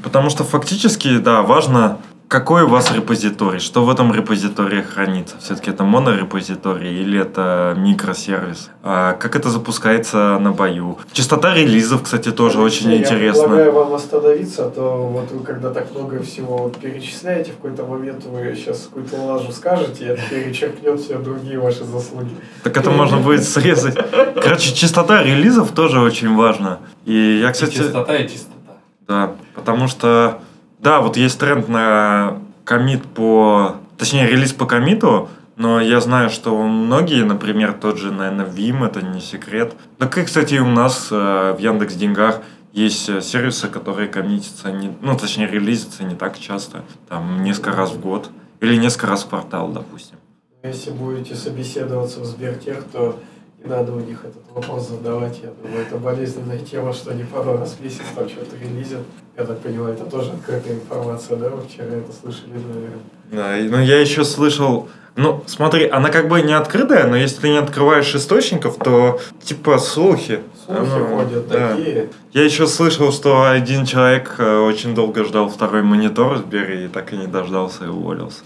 Потому 0.03 0.29
что 0.29 0.43
фактически, 0.43 1.19
да, 1.19 1.43
важно, 1.43 2.01
какой 2.35 2.65
у 2.65 2.69
вас 2.69 2.91
репозиторий, 2.93 3.61
что 3.61 3.85
в 3.85 3.91
этом 3.91 4.13
репозитории 4.13 4.83
хранится. 4.83 5.37
Все-таки 5.39 5.71
это 5.71 5.85
монорепозиторий 5.85 7.01
или 7.01 7.21
это 7.21 7.75
микросервис. 7.77 8.71
А 8.83 9.13
как 9.13 9.37
это 9.37 9.51
запускается 9.51 10.37
на 10.41 10.51
бою. 10.51 10.99
Частота 11.13 11.55
релизов, 11.55 12.03
кстати, 12.03 12.33
тоже 12.33 12.59
очень 12.61 12.91
Я 12.91 12.97
интересно. 12.97 13.45
предлагаю 13.45 13.73
вам 13.73 13.95
остановиться, 13.95 14.67
а 14.67 14.71
то 14.71 15.07
вот 15.07 15.31
вы 15.31 15.45
когда 15.45 15.71
так 15.71 15.93
много 15.93 16.21
всего 16.25 16.57
вот 16.59 16.77
перечисляете, 16.79 17.53
в 17.53 17.57
какой-то 17.63 17.85
момент 17.85 18.25
вы 18.25 18.53
сейчас 18.57 18.89
какую-то 18.89 19.15
лажу 19.15 19.53
скажете, 19.53 20.05
и 20.05 20.09
это 20.09 20.23
перечеркнет 20.29 21.01
все 21.01 21.19
другие 21.21 21.61
ваши 21.61 21.85
заслуги. 21.85 22.35
Так 22.65 22.77
это 22.77 22.91
можно 22.91 23.19
будет 23.19 23.45
срезать. 23.55 23.95
Короче, 24.43 24.75
частота 24.75 25.23
релизов 25.23 25.71
тоже 25.71 26.01
очень 26.01 26.35
важна. 26.35 26.81
И 27.05 27.39
я, 27.41 27.51
И 27.51 27.53
кстати... 27.53 27.77
чистота 27.77 28.17
и 28.17 28.29
чистота. 28.29 28.73
Да, 29.07 29.33
потому 29.55 29.87
что, 29.87 30.41
да, 30.85 31.01
вот 31.01 31.17
есть 31.17 31.41
тренд 31.41 31.69
на 31.69 32.41
комит 32.65 33.03
по, 33.05 33.77
точнее, 33.97 34.27
релиз 34.29 34.53
по 34.53 34.67
комиту, 34.67 35.31
но 35.57 35.81
я 35.81 35.99
знаю, 36.01 36.29
что 36.29 36.63
многие, 36.63 37.25
например, 37.25 37.73
тот 37.73 37.97
же, 37.97 38.13
наверное, 38.13 38.45
Vim, 38.45 38.87
это 38.87 39.01
не 39.01 39.21
секрет. 39.21 39.73
Так 39.99 40.19
и, 40.19 40.25
кстати, 40.25 40.57
у 40.57 40.67
нас 40.67 41.09
э, 41.11 41.55
в 41.57 41.59
Яндекс 41.59 41.95
Деньгах 41.95 42.43
есть 42.75 43.09
э, 43.09 43.23
сервисы, 43.23 43.69
которые 43.69 44.09
коммитятся, 44.09 44.73
не, 44.73 44.95
ну, 45.01 45.17
точнее, 45.17 45.47
релизятся 45.47 46.05
не 46.05 46.17
так 46.17 46.39
часто, 46.39 46.83
там, 47.09 47.43
несколько 47.43 47.73
раз 47.73 47.93
в 47.93 48.01
год 48.01 48.29
или 48.61 48.77
несколько 48.77 49.07
раз 49.07 49.25
в 49.25 49.29
квартал, 49.29 49.69
допустим. 49.69 50.19
Если 50.63 50.91
будете 50.91 51.35
собеседоваться 51.35 52.21
в 52.21 52.27
Сбертех, 52.27 52.85
то 52.93 53.19
надо 53.65 53.93
у 53.93 54.01
них 54.01 54.25
этот 54.25 54.43
вопрос 54.55 54.89
задавать. 54.89 55.41
Я 55.43 55.51
думаю, 55.63 55.83
это 55.83 55.97
болезненная 55.97 56.59
тема, 56.59 56.93
что 56.93 57.11
они 57.13 57.25
пару 57.25 57.57
раз 57.59 57.77
в 57.79 57.83
месяц 57.83 58.03
там 58.15 58.29
что-то 58.29 58.57
релизят. 58.57 59.01
Я 59.37 59.45
так 59.45 59.59
понимаю, 59.61 59.95
это 59.95 60.05
тоже 60.05 60.33
открытая 60.33 60.75
информация, 60.75 61.37
да? 61.37 61.49
Вы 61.51 61.63
вчера 61.63 61.87
это 61.87 62.13
слышали, 62.13 62.53
наверное. 62.53 62.99
Да, 63.33 63.59
и- 63.59 63.69
ну 63.69 63.81
я 63.81 64.01
еще 64.01 64.25
слышал, 64.25 64.89
ну 65.17 65.43
смотри, 65.47 65.89
она 65.89 66.11
как 66.11 66.29
бы 66.29 66.43
не 66.43 66.53
открытая, 66.53 67.07
но 67.09 67.17
если 67.17 67.41
ты 67.41 67.49
не 67.49 67.57
открываешь 67.59 68.15
источников, 68.15 68.77
то 68.79 69.19
типа 69.43 69.79
слухи. 69.79 70.41
Слухи 70.67 70.81
Ну, 70.99 71.17
ходят 71.17 71.49
да. 71.49 71.69
такие. 71.77 72.09
Я 72.33 72.45
еще 72.45 72.67
слышал, 72.67 73.13
что 73.13 73.49
один 73.51 73.85
человек 73.87 74.35
э, 74.39 74.59
очень 74.59 74.95
долго 74.95 75.25
ждал 75.25 75.49
второй 75.49 75.83
монитор 75.83 76.35
в 76.35 76.39
Сбере 76.39 76.85
и 76.87 76.89
так 76.89 77.13
и 77.13 77.17
не 77.17 77.27
дождался 77.27 77.85
и 77.85 77.89
уволился. 77.89 78.43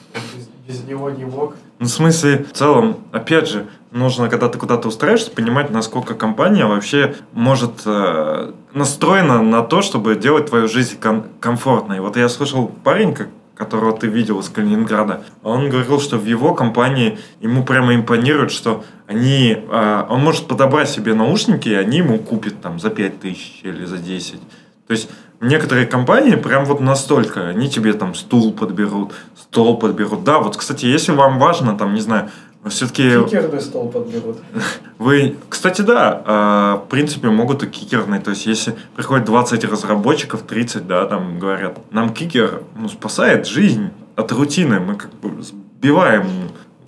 Без, 0.67 0.77
без 0.79 0.85
него 0.85 1.11
не 1.11 1.25
мог. 1.25 1.55
Ну, 1.79 1.87
в 1.87 1.91
смысле, 1.91 2.45
в 2.45 2.53
целом, 2.57 2.97
опять 3.13 3.49
же, 3.49 3.67
нужно, 3.93 4.29
когда 4.29 4.49
ты 4.49 4.59
куда-то 4.59 4.89
устраиваешься, 4.89 5.31
понимать, 5.31 5.71
насколько 5.71 6.15
компания 6.15 6.67
вообще 6.67 7.15
может 7.33 7.83
э, 7.87 8.53
настроена 8.75 9.43
на 9.43 9.63
то, 9.63 9.81
чтобы 9.81 10.17
делать 10.17 10.47
твою 10.47 10.69
жизнь 10.69 10.99
ком- 10.99 11.27
комфортной. 11.41 12.01
Вот 12.01 12.17
я 12.17 12.29
слышал 12.29 12.67
парень, 12.83 13.15
как- 13.15 13.29
которого 13.55 13.97
ты 13.97 14.07
видел 14.07 14.39
из 14.41 14.49
Калининграда, 14.49 15.23
он 15.43 15.69
говорил, 15.69 16.01
что 16.01 16.17
в 16.17 16.25
его 16.25 16.55
компании 16.55 17.19
ему 17.41 17.65
прямо 17.65 17.95
импонирует, 17.95 18.51
что 18.53 18.85
они, 19.07 19.57
э, 19.69 20.05
он 20.09 20.21
может 20.21 20.47
подобрать 20.47 20.89
себе 20.89 21.15
наушники, 21.15 21.69
и 21.69 21.75
они 21.75 21.99
ему 21.99 22.19
купят 22.19 22.61
там 22.61 22.79
за 22.81 22.91
5 22.91 23.21
тысяч 23.21 23.61
или 23.63 23.85
за 23.85 23.99
10. 23.99 24.41
То 24.87 24.93
есть 24.93 25.11
некоторые 25.41 25.87
компании 25.87 26.37
прям 26.37 26.65
вот 26.65 26.81
настолько, 26.81 27.49
они 27.49 27.69
тебе 27.69 27.93
там 27.93 28.15
стул 28.15 28.53
подберут, 28.53 29.13
стол 29.37 29.79
подберут. 29.79 30.25
Да, 30.25 30.39
вот, 30.39 30.57
кстати, 30.57 30.87
если 30.87 31.13
вам 31.13 31.39
важно, 31.39 31.77
там, 31.77 31.95
не 31.95 32.01
знаю, 32.01 32.31
все-таки 32.67 33.25
Кикерный 33.25 33.61
стол 33.61 33.89
подберут. 33.89 34.39
вы, 34.99 35.37
кстати, 35.49 35.83
да, 35.83 36.23
э, 36.27 36.85
в 36.85 36.89
принципе, 36.89 37.29
могут 37.29 37.63
и 37.63 37.67
кикерные. 37.67 38.21
То 38.21 38.31
есть, 38.31 38.47
если 38.47 38.77
приходит 38.97 39.27
20 39.27 39.65
разработчиков, 39.65 40.43
30, 40.43 40.87
да, 40.87 41.07
там 41.07 41.39
говорят, 41.39 41.79
нам 41.93 42.13
кикер 42.13 42.63
ну, 42.77 42.89
спасает 42.89 43.47
жизнь 43.47 43.91
от 44.17 44.33
рутины. 44.33 44.81
Мы 44.81 44.97
как 44.97 45.13
бы 45.15 45.43
сбиваем 45.43 46.27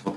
вот 0.05 0.16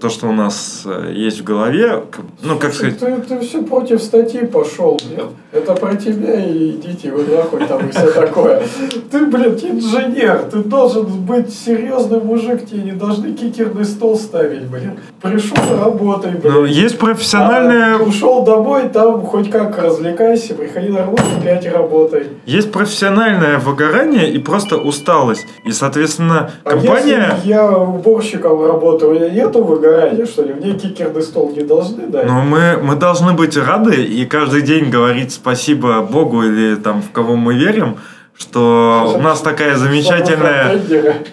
то, 0.00 0.08
что 0.08 0.28
у 0.28 0.32
нас 0.32 0.82
э, 0.84 1.12
есть 1.14 1.40
в 1.40 1.44
голове, 1.44 2.04
ну, 2.42 2.58
как 2.58 2.72
сказать... 2.74 2.98
Ты, 2.98 3.16
ты 3.16 3.40
все 3.40 3.62
против 3.62 4.02
статьи 4.02 4.46
пошел, 4.46 4.98
блин. 5.04 5.28
Это 5.52 5.74
про 5.74 5.94
тебя 5.96 6.44
и 6.44 6.70
идите 6.70 7.10
вы 7.10 7.24
нахуй 7.24 7.66
там 7.66 7.86
и 7.86 7.90
все 7.90 8.10
такое. 8.10 8.62
Ты, 9.10 9.26
блин, 9.26 9.58
инженер, 9.62 10.44
ты 10.50 10.58
должен 10.58 11.04
быть 11.04 11.52
серьезный 11.52 12.20
мужик, 12.20 12.66
тебе 12.66 12.82
не 12.82 12.92
должны 12.92 13.34
кикерный 13.34 13.84
стол 13.84 14.16
ставить, 14.16 14.62
блин. 14.68 14.98
Пришел, 15.20 15.56
работай, 15.78 16.32
блин. 16.32 16.52
Ну, 16.54 16.64
есть 16.64 16.98
профессиональная... 16.98 17.96
А, 17.96 18.02
ушел 18.02 18.44
домой, 18.44 18.88
там 18.88 19.20
хоть 19.26 19.50
как 19.50 19.78
развлекайся, 19.78 20.54
приходи 20.54 20.88
на 20.88 21.00
работу, 21.00 21.24
опять 21.38 21.66
работай. 21.70 22.28
Есть 22.46 22.72
профессиональное 22.72 23.58
выгорание 23.58 24.32
и 24.32 24.38
просто 24.38 24.78
усталость. 24.78 25.46
И, 25.64 25.72
соответственно, 25.72 26.50
А 26.64 26.70
компания... 26.70 27.34
если 27.36 27.50
я 27.50 27.70
уборщиком 27.70 28.64
работаю, 28.64 29.14
меня 29.14 29.26
нету 29.42 29.64
выгорания, 29.64 30.26
что 30.26 30.42
ли? 30.42 30.54
Мне 30.54 30.74
кикерный 30.74 31.22
стол 31.22 31.52
не 31.56 31.62
должны 31.62 32.06
дать? 32.06 32.26
Но 32.26 32.42
мы, 32.42 32.78
мы 32.82 32.96
должны 32.96 33.32
быть 33.32 33.56
рады 33.56 34.02
и 34.04 34.24
каждый 34.26 34.62
день 34.62 34.90
говорить 34.90 35.32
спасибо 35.32 36.00
Богу 36.00 36.42
или 36.42 36.76
там 36.76 37.02
в 37.02 37.10
кого 37.10 37.36
мы 37.36 37.54
верим, 37.54 37.98
что 38.38 39.14
у 39.16 39.20
нас 39.20 39.40
такая 39.40 39.76
замечательная, 39.76 40.80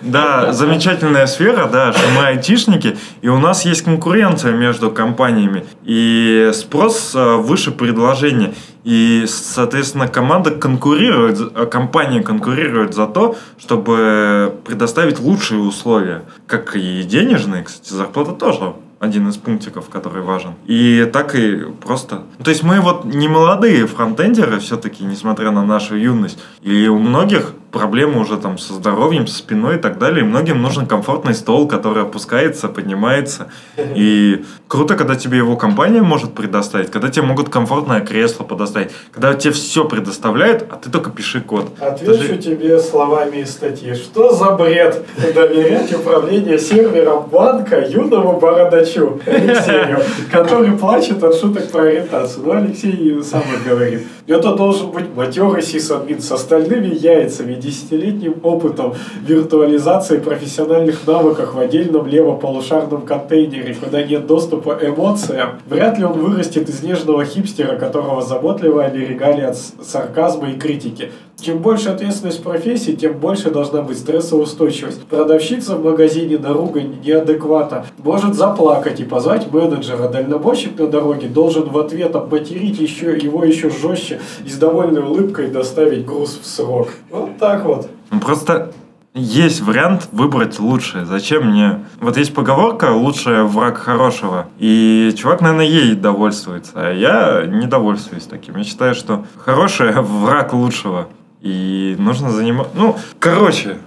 да, 0.02 0.52
замечательная 0.52 1.28
сфера, 1.28 1.68
да, 1.72 1.94
что 1.94 2.04
мы 2.16 2.28
айтишники, 2.28 2.98
и 3.22 3.30
у 3.30 3.38
нас 3.38 3.66
есть 3.66 3.84
конкуренция 3.84 4.52
между 4.52 4.92
компаниями, 4.92 5.66
и 5.84 6.52
спрос 6.54 7.14
э, 7.16 7.36
выше 7.38 7.72
предложения, 7.72 8.54
и, 8.84 9.26
соответственно, 9.28 10.08
команда 10.08 10.52
конкурирует, 10.52 11.40
э, 11.56 11.66
компания 11.66 12.22
конкурирует 12.22 12.94
за 12.94 13.08
то, 13.08 13.36
чтобы 13.58 14.56
предоставить 14.66 15.20
лучшие 15.20 15.62
условия, 15.62 16.24
как 16.48 16.76
и 16.76 17.04
денежные, 17.04 17.64
кстати, 17.64 17.94
зарплата 17.94 18.32
тоже 18.32 18.74
один 19.00 19.30
из 19.30 19.38
пунктиков, 19.38 19.90
который 19.90 20.22
важен. 20.22 20.56
И 20.66 21.10
так 21.12 21.34
и 21.36 21.66
просто... 21.82 22.24
Ну, 22.38 22.44
То 22.44 22.52
есть 22.52 22.64
мы 22.64 22.82
вот 22.82 23.06
не 23.06 23.28
молодые 23.28 23.88
фронтендеры 23.88 24.60
все-таки, 24.60 25.04
несмотря 25.04 25.52
на 25.52 25.66
нашу 25.66 25.96
юность. 25.96 26.38
И 26.62 26.88
у 26.88 27.00
многих 27.00 27.54
проблемы 27.72 28.20
уже 28.20 28.38
там 28.38 28.58
со 28.58 28.74
здоровьем, 28.74 29.28
со 29.28 29.38
спиной 29.38 29.76
и 29.76 29.80
так 29.80 29.98
далее. 29.98 30.22
И 30.22 30.28
многим 30.28 30.62
нужен 30.62 30.86
комфортный 30.86 31.34
стол, 31.34 31.68
который 31.68 32.04
опускается, 32.04 32.68
поднимается. 32.68 33.48
И 33.78 34.44
круто, 34.68 34.96
когда 34.96 35.16
тебе 35.16 35.38
его 35.38 35.56
компания 35.56 36.02
может 36.02 36.34
предоставить, 36.34 36.92
когда 36.92 37.10
тебе 37.10 37.26
могут 37.26 37.50
комфортное 37.50 38.02
кресло 38.02 38.44
предоставить, 38.44 38.92
когда 39.12 39.34
тебе 39.34 39.54
все 39.54 39.86
предоставляют, 39.86 40.66
а 40.70 40.76
ты 40.76 40.90
только 40.90 41.10
пиши 41.10 41.42
код. 41.42 41.72
Отвечу 41.80 42.14
Даже- 42.14 42.38
тебе 42.38 42.80
словами 42.80 43.38
из 43.38 43.52
статьи. 43.52 43.94
Что 43.94 44.34
за 44.34 44.52
бред 44.52 45.06
доверять 45.34 45.94
управление 45.94 46.60
сервером 46.60 47.28
банка 47.32 47.86
юному 47.88 48.40
бородачу 48.40 49.22
Алексею, 49.26 50.00
который 50.32 50.72
плачет 50.78 51.24
от 51.24 51.36
шуток 51.36 51.72
про 51.72 51.84
ориентацию? 51.84 52.46
Ну, 52.46 52.52
Алексей 52.54 53.22
сам 53.24 53.44
и 53.44 53.68
говорит. 53.70 54.08
Это 54.28 54.56
должен 54.56 54.92
быть 54.92 55.14
матерый 55.16 55.62
сисадмин 55.62 56.22
с 56.22 56.32
остальными 56.32 56.94
яйцами, 56.94 57.56
десятилетним 57.60 58.36
опытом 58.44 58.96
виртуализации 59.26 60.18
профессиональных 60.18 61.06
навыков 61.06 61.54
в 61.54 61.60
отдельном 61.60 62.08
левополушарном 62.08 63.04
контейнере, 63.04 63.76
куда 63.76 64.04
нет 64.04 64.28
доступа 64.28 64.78
эмоциям. 64.82 65.60
Вряд 65.68 65.98
ли 65.98 66.06
он 66.06 66.14
вырастет 66.20 66.70
из 66.70 66.82
нежного 66.84 67.26
хипстера, 67.26 67.78
которого 67.78 68.22
заботливо 68.22 68.84
оберегали 68.84 69.42
от 69.42 69.58
сарказма 69.58 70.52
и 70.52 70.58
критики. 70.58 71.12
Чем 71.42 71.60
больше 71.60 71.90
ответственность 71.90 72.44
профессии, 72.44 72.92
тем 72.92 73.14
больше 73.14 73.50
должна 73.50 73.82
быть 73.82 73.98
стрессоустойчивость. 73.98 75.06
Продавщица 75.06 75.76
в 75.76 75.84
магазине 75.84 76.38
на 76.38 76.52
ругань 76.52 76.98
неадеквата 77.02 77.86
может 78.00 78.36
заплакать 78.36 79.00
и 79.00 79.06
позвать 79.06 79.50
менеджера. 79.52 80.10
Дальнобойщик 80.10 80.78
на 80.78 80.88
дороге 80.88 81.30
должен 81.30 81.70
в 81.70 81.78
ответ 81.78 82.14
обматерить 82.16 82.80
еще, 82.80 83.18
его 83.18 83.46
еще 83.46 83.70
жестче 83.70 84.20
и 84.46 84.50
с 84.50 84.58
довольной 84.58 85.02
улыбкой 85.02 85.48
доставить 85.48 86.06
груз 86.06 86.40
в 86.42 86.46
срок. 86.46 86.90
Вот 87.10 87.38
так 87.40 87.49
вот. 87.58 87.90
Ну, 88.12 88.20
Просто 88.20 88.72
есть 89.14 89.62
вариант 89.62 90.08
выбрать 90.12 90.60
лучшее. 90.60 91.06
Зачем 91.06 91.50
мне... 91.50 91.80
Вот 92.00 92.18
есть 92.18 92.34
поговорка 92.34 92.92
«лучшее 92.92 93.44
враг 93.44 93.78
хорошего». 93.78 94.48
И 94.60 95.14
чувак, 95.18 95.42
наверное, 95.42 95.66
ей 95.66 95.96
довольствуется. 95.96 96.74
А 96.76 96.94
я 96.94 97.46
не 97.46 97.66
довольствуюсь 97.66 98.26
таким. 98.26 98.58
Я 98.58 98.64
считаю, 98.64 98.96
что 98.96 99.26
хорошее 99.38 99.94
враг 100.02 100.54
лучшего. 100.54 101.08
И 101.42 101.96
нужно 101.98 102.32
заниматься... 102.32 102.72
Ну, 102.76 102.96
короче, 103.20 103.78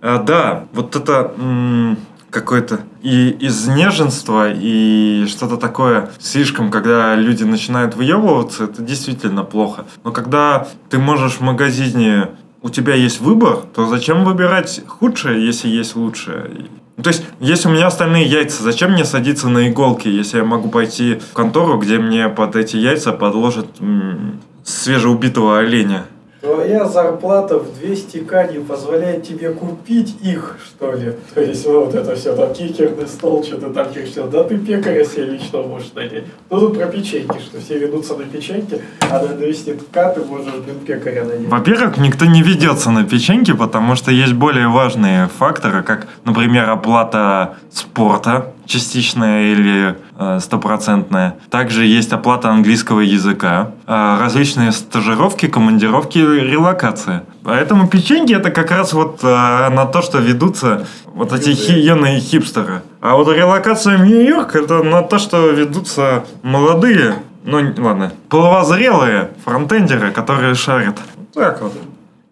а, 0.00 0.18
да, 0.18 0.64
вот 0.72 0.96
это... 0.96 1.34
м, 1.36 1.98
какое-то 2.30 2.80
и 3.02 3.36
изнеженство, 3.40 4.50
и 4.50 5.26
что-то 5.28 5.56
такое 5.56 6.10
слишком, 6.18 6.70
когда 6.70 7.14
люди 7.16 7.44
начинают 7.44 7.96
выебываться, 7.96 8.64
это 8.64 8.82
действительно 8.82 9.42
плохо. 9.42 9.84
Но 10.04 10.12
когда 10.12 10.68
ты 10.88 10.98
можешь 10.98 11.34
в 11.34 11.40
магазине 11.40 12.28
у 12.62 12.68
тебя 12.68 12.94
есть 12.94 13.20
выбор, 13.20 13.64
то 13.74 13.86
зачем 13.86 14.24
выбирать 14.24 14.82
худшее, 14.86 15.44
если 15.44 15.68
есть 15.68 15.96
лучшее? 15.96 16.50
Ну, 16.96 17.02
То 17.02 17.08
есть, 17.08 17.24
если 17.40 17.68
у 17.68 17.70
меня 17.70 17.86
остальные 17.86 18.26
яйца, 18.26 18.62
зачем 18.62 18.92
мне 18.92 19.04
садиться 19.04 19.48
на 19.48 19.68
иголки, 19.68 20.08
если 20.08 20.38
я 20.38 20.44
могу 20.44 20.68
пойти 20.68 21.14
в 21.14 21.32
контору, 21.32 21.78
где 21.78 21.98
мне 21.98 22.28
под 22.28 22.56
эти 22.56 22.76
яйца 22.76 23.12
подложат 23.12 23.66
м, 23.80 24.40
свежеубитого 24.64 25.58
оленя? 25.58 26.04
Твоя 26.40 26.86
зарплата 26.86 27.58
в 27.58 27.82
200к 27.82 28.52
не 28.52 28.60
позволяет 28.60 29.24
тебе 29.24 29.50
купить 29.50 30.16
их, 30.22 30.56
что 30.64 30.92
ли? 30.92 31.12
То 31.34 31.42
есть 31.42 31.66
вот 31.66 31.94
это 31.94 32.16
все, 32.16 32.34
там 32.34 32.54
кикерный 32.54 33.06
стол, 33.06 33.44
что-то 33.44 33.68
там 33.70 33.86
все. 33.92 34.26
Да 34.26 34.44
ты 34.44 34.56
пекаря 34.56 35.04
себе 35.04 35.26
лично 35.26 35.62
можешь 35.62 35.92
нанять. 35.94 36.24
Ну 36.48 36.60
тут 36.60 36.78
про 36.78 36.86
печеньки, 36.86 37.38
что 37.38 37.60
все 37.60 37.78
ведутся 37.78 38.16
на 38.16 38.24
печеньки, 38.24 38.80
а 39.10 39.22
на 39.22 39.32
200к 39.32 40.14
ты 40.14 40.24
можешь, 40.24 40.54
блин, 40.64 40.78
пекаря 40.86 41.24
нанять. 41.24 41.48
Во-первых, 41.48 41.98
никто 41.98 42.24
не 42.24 42.42
ведется 42.42 42.90
на 42.90 43.04
печеньки, 43.04 43.52
потому 43.52 43.94
что 43.94 44.10
есть 44.10 44.32
более 44.32 44.68
важные 44.68 45.28
факторы, 45.28 45.82
как, 45.82 46.06
например, 46.24 46.70
оплата 46.70 47.56
спорта 47.70 48.54
частичная 48.70 49.52
или 49.52 49.96
э, 50.18 50.38
стопроцентная. 50.40 51.34
Также 51.50 51.84
есть 51.84 52.12
оплата 52.12 52.48
английского 52.50 53.00
языка, 53.00 53.72
э, 53.86 54.18
различные 54.20 54.70
стажировки, 54.72 55.48
командировки, 55.48 56.18
релокация. 56.18 57.24
Поэтому 57.42 57.88
печеньки 57.88 58.32
это 58.32 58.50
как 58.50 58.70
раз 58.70 58.92
вот 58.92 59.20
э, 59.22 59.26
на 59.70 59.86
то, 59.86 60.02
что 60.02 60.18
ведутся 60.18 60.86
вот 61.06 61.32
эти 61.32 61.50
хи- 61.50 61.80
юные 61.80 62.20
хипстеры. 62.20 62.82
А 63.00 63.16
вот 63.16 63.28
релокация 63.34 63.98
в 63.98 64.06
Нью-Йорк 64.06 64.54
это 64.54 64.82
на 64.82 65.02
то, 65.02 65.18
что 65.18 65.50
ведутся 65.50 66.24
молодые, 66.42 67.16
ну 67.44 67.58
ладно, 67.78 68.12
половозрелые 68.28 69.30
фронтендеры, 69.44 70.12
которые 70.12 70.54
шарят. 70.54 70.96
Так 71.34 71.60
вот. 71.62 71.72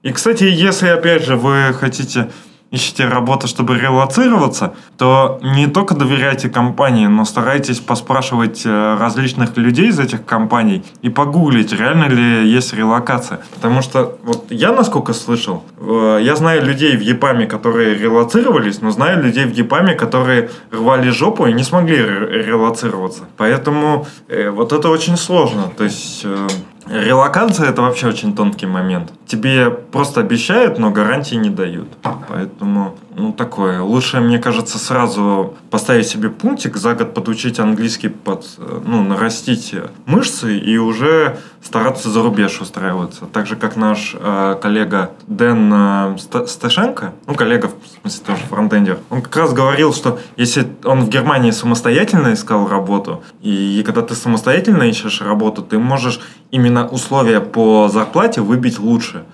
И, 0.02 0.12
кстати, 0.12 0.44
если, 0.44 0.86
опять 0.88 1.24
же, 1.24 1.36
вы 1.36 1.74
хотите 1.74 2.30
ищете 2.70 3.06
работу, 3.06 3.48
чтобы 3.48 3.78
релацироваться, 3.78 4.74
то 4.96 5.40
не 5.42 5.66
только 5.66 5.94
доверяйте 5.94 6.48
компании, 6.48 7.06
но 7.06 7.24
старайтесь 7.24 7.80
поспрашивать 7.80 8.62
э, 8.66 8.96
различных 9.00 9.56
людей 9.56 9.88
из 9.88 9.98
этих 9.98 10.24
компаний 10.24 10.84
и 11.02 11.08
погуглить, 11.08 11.72
реально 11.72 12.04
ли 12.04 12.48
есть 12.48 12.74
релокация. 12.74 13.40
Потому 13.54 13.82
что 13.82 14.18
вот 14.22 14.46
я, 14.50 14.72
насколько 14.72 15.12
слышал, 15.14 15.62
э, 15.78 16.20
я 16.22 16.36
знаю 16.36 16.64
людей 16.64 16.96
в 16.96 17.00
ЕПАМе, 17.00 17.46
которые 17.46 17.94
релацировались, 17.94 18.82
но 18.82 18.90
знаю 18.90 19.22
людей 19.22 19.46
в 19.46 19.52
ЕПАМе, 19.52 19.94
которые 19.94 20.50
рвали 20.70 21.10
жопу 21.10 21.46
и 21.46 21.52
не 21.52 21.64
смогли 21.64 21.96
ре- 21.96 22.42
релацироваться. 22.42 23.24
Поэтому 23.36 24.06
э, 24.28 24.50
вот 24.50 24.72
это 24.72 24.88
очень 24.90 25.16
сложно. 25.16 25.70
То 25.76 25.84
есть... 25.84 26.26
Релокация 26.90 27.68
это 27.68 27.82
вообще 27.82 28.08
очень 28.08 28.34
тонкий 28.34 28.66
момент. 28.66 29.12
Тебе 29.26 29.70
просто 29.70 30.20
обещают, 30.20 30.78
но 30.78 30.90
гарантии 30.90 31.34
не 31.34 31.50
дают. 31.50 31.88
Поэтому, 32.28 32.96
ну 33.18 33.32
такое. 33.32 33.80
Лучше, 33.82 34.20
мне 34.20 34.38
кажется, 34.38 34.78
сразу 34.78 35.54
поставить 35.70 36.06
себе 36.06 36.30
пунктик, 36.30 36.76
за 36.76 36.94
год 36.94 37.14
подучить 37.14 37.58
английский, 37.58 38.08
под, 38.08 38.46
э, 38.58 38.80
ну, 38.84 39.02
нарастить 39.02 39.74
мышцы 40.06 40.56
и 40.56 40.78
уже 40.78 41.38
стараться 41.62 42.08
за 42.10 42.22
рубеж 42.22 42.60
устраиваться. 42.60 43.26
Так 43.32 43.46
же, 43.46 43.56
как 43.56 43.76
наш 43.76 44.14
э, 44.18 44.56
коллега 44.62 45.10
Дэн 45.26 45.72
э, 45.72 46.18
Ста- 46.18 46.46
Сташенко, 46.46 47.12
ну, 47.26 47.34
коллега, 47.34 47.68
в 47.68 48.00
смысле, 48.00 48.24
тоже 48.26 48.42
фронтендер, 48.48 48.98
он 49.10 49.22
как 49.22 49.36
раз 49.36 49.52
говорил, 49.52 49.92
что 49.92 50.18
если 50.36 50.66
он 50.84 51.02
в 51.02 51.08
Германии 51.08 51.50
самостоятельно 51.50 52.32
искал 52.34 52.68
работу, 52.68 53.22
и 53.42 53.82
когда 53.84 54.02
ты 54.02 54.14
самостоятельно 54.14 54.84
ищешь 54.84 55.20
работу, 55.20 55.62
ты 55.62 55.78
можешь 55.78 56.20
именно 56.50 56.86
условия 56.86 57.40
по 57.40 57.88
зарплате 57.88 58.40
выбить 58.40 58.78
лучше. 58.78 59.24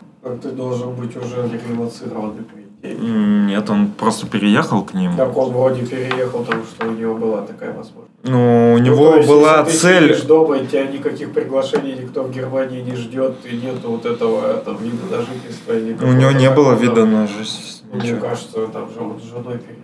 Ты 0.42 0.48
должен 0.52 0.94
быть 0.94 1.14
уже. 1.16 1.36
М, 1.36 2.73
Нет, 2.84 3.70
он 3.70 3.88
просто 3.88 4.26
переехал 4.26 4.82
к 4.84 4.92
ним. 4.94 5.16
Так 5.16 5.34
он 5.36 5.52
вроде 5.52 5.86
переехал, 5.86 6.40
потому 6.40 6.64
что 6.64 6.86
у 6.86 6.90
него 6.92 7.14
была 7.14 7.40
такая 7.42 7.70
возможность. 7.72 8.10
Ну, 8.24 8.74
у 8.74 8.78
Ну, 8.78 8.84
него 8.84 9.10
то 9.12 9.16
есть, 9.16 9.28
была 9.28 9.60
если 9.60 9.72
ты 9.72 9.78
цель... 9.78 10.04
сидишь 10.08 10.22
дома, 10.22 10.56
и 10.58 10.66
тебя 10.66 10.86
никаких 10.86 11.32
приглашений 11.32 11.94
никто 11.94 12.22
в 12.22 12.30
Германии 12.30 12.82
не 12.82 12.94
ждет, 12.94 13.36
и 13.44 13.56
нету 13.56 13.90
вот 13.90 14.04
этого 14.04 14.54
там, 14.64 14.76
вида 14.82 15.04
на 15.10 15.18
жительство. 15.22 15.72
У 16.06 16.12
него 16.12 16.30
не 16.32 16.50
было 16.50 16.74
вида 16.74 17.06
на 17.06 17.26
жизнь. 17.26 17.82
Мне 17.92 18.16
кажется, 18.16 18.66
там 18.66 18.90
же 18.92 19.00
он 19.00 19.20
с 19.20 19.24
женой 19.24 19.58
переезжал. 19.58 19.83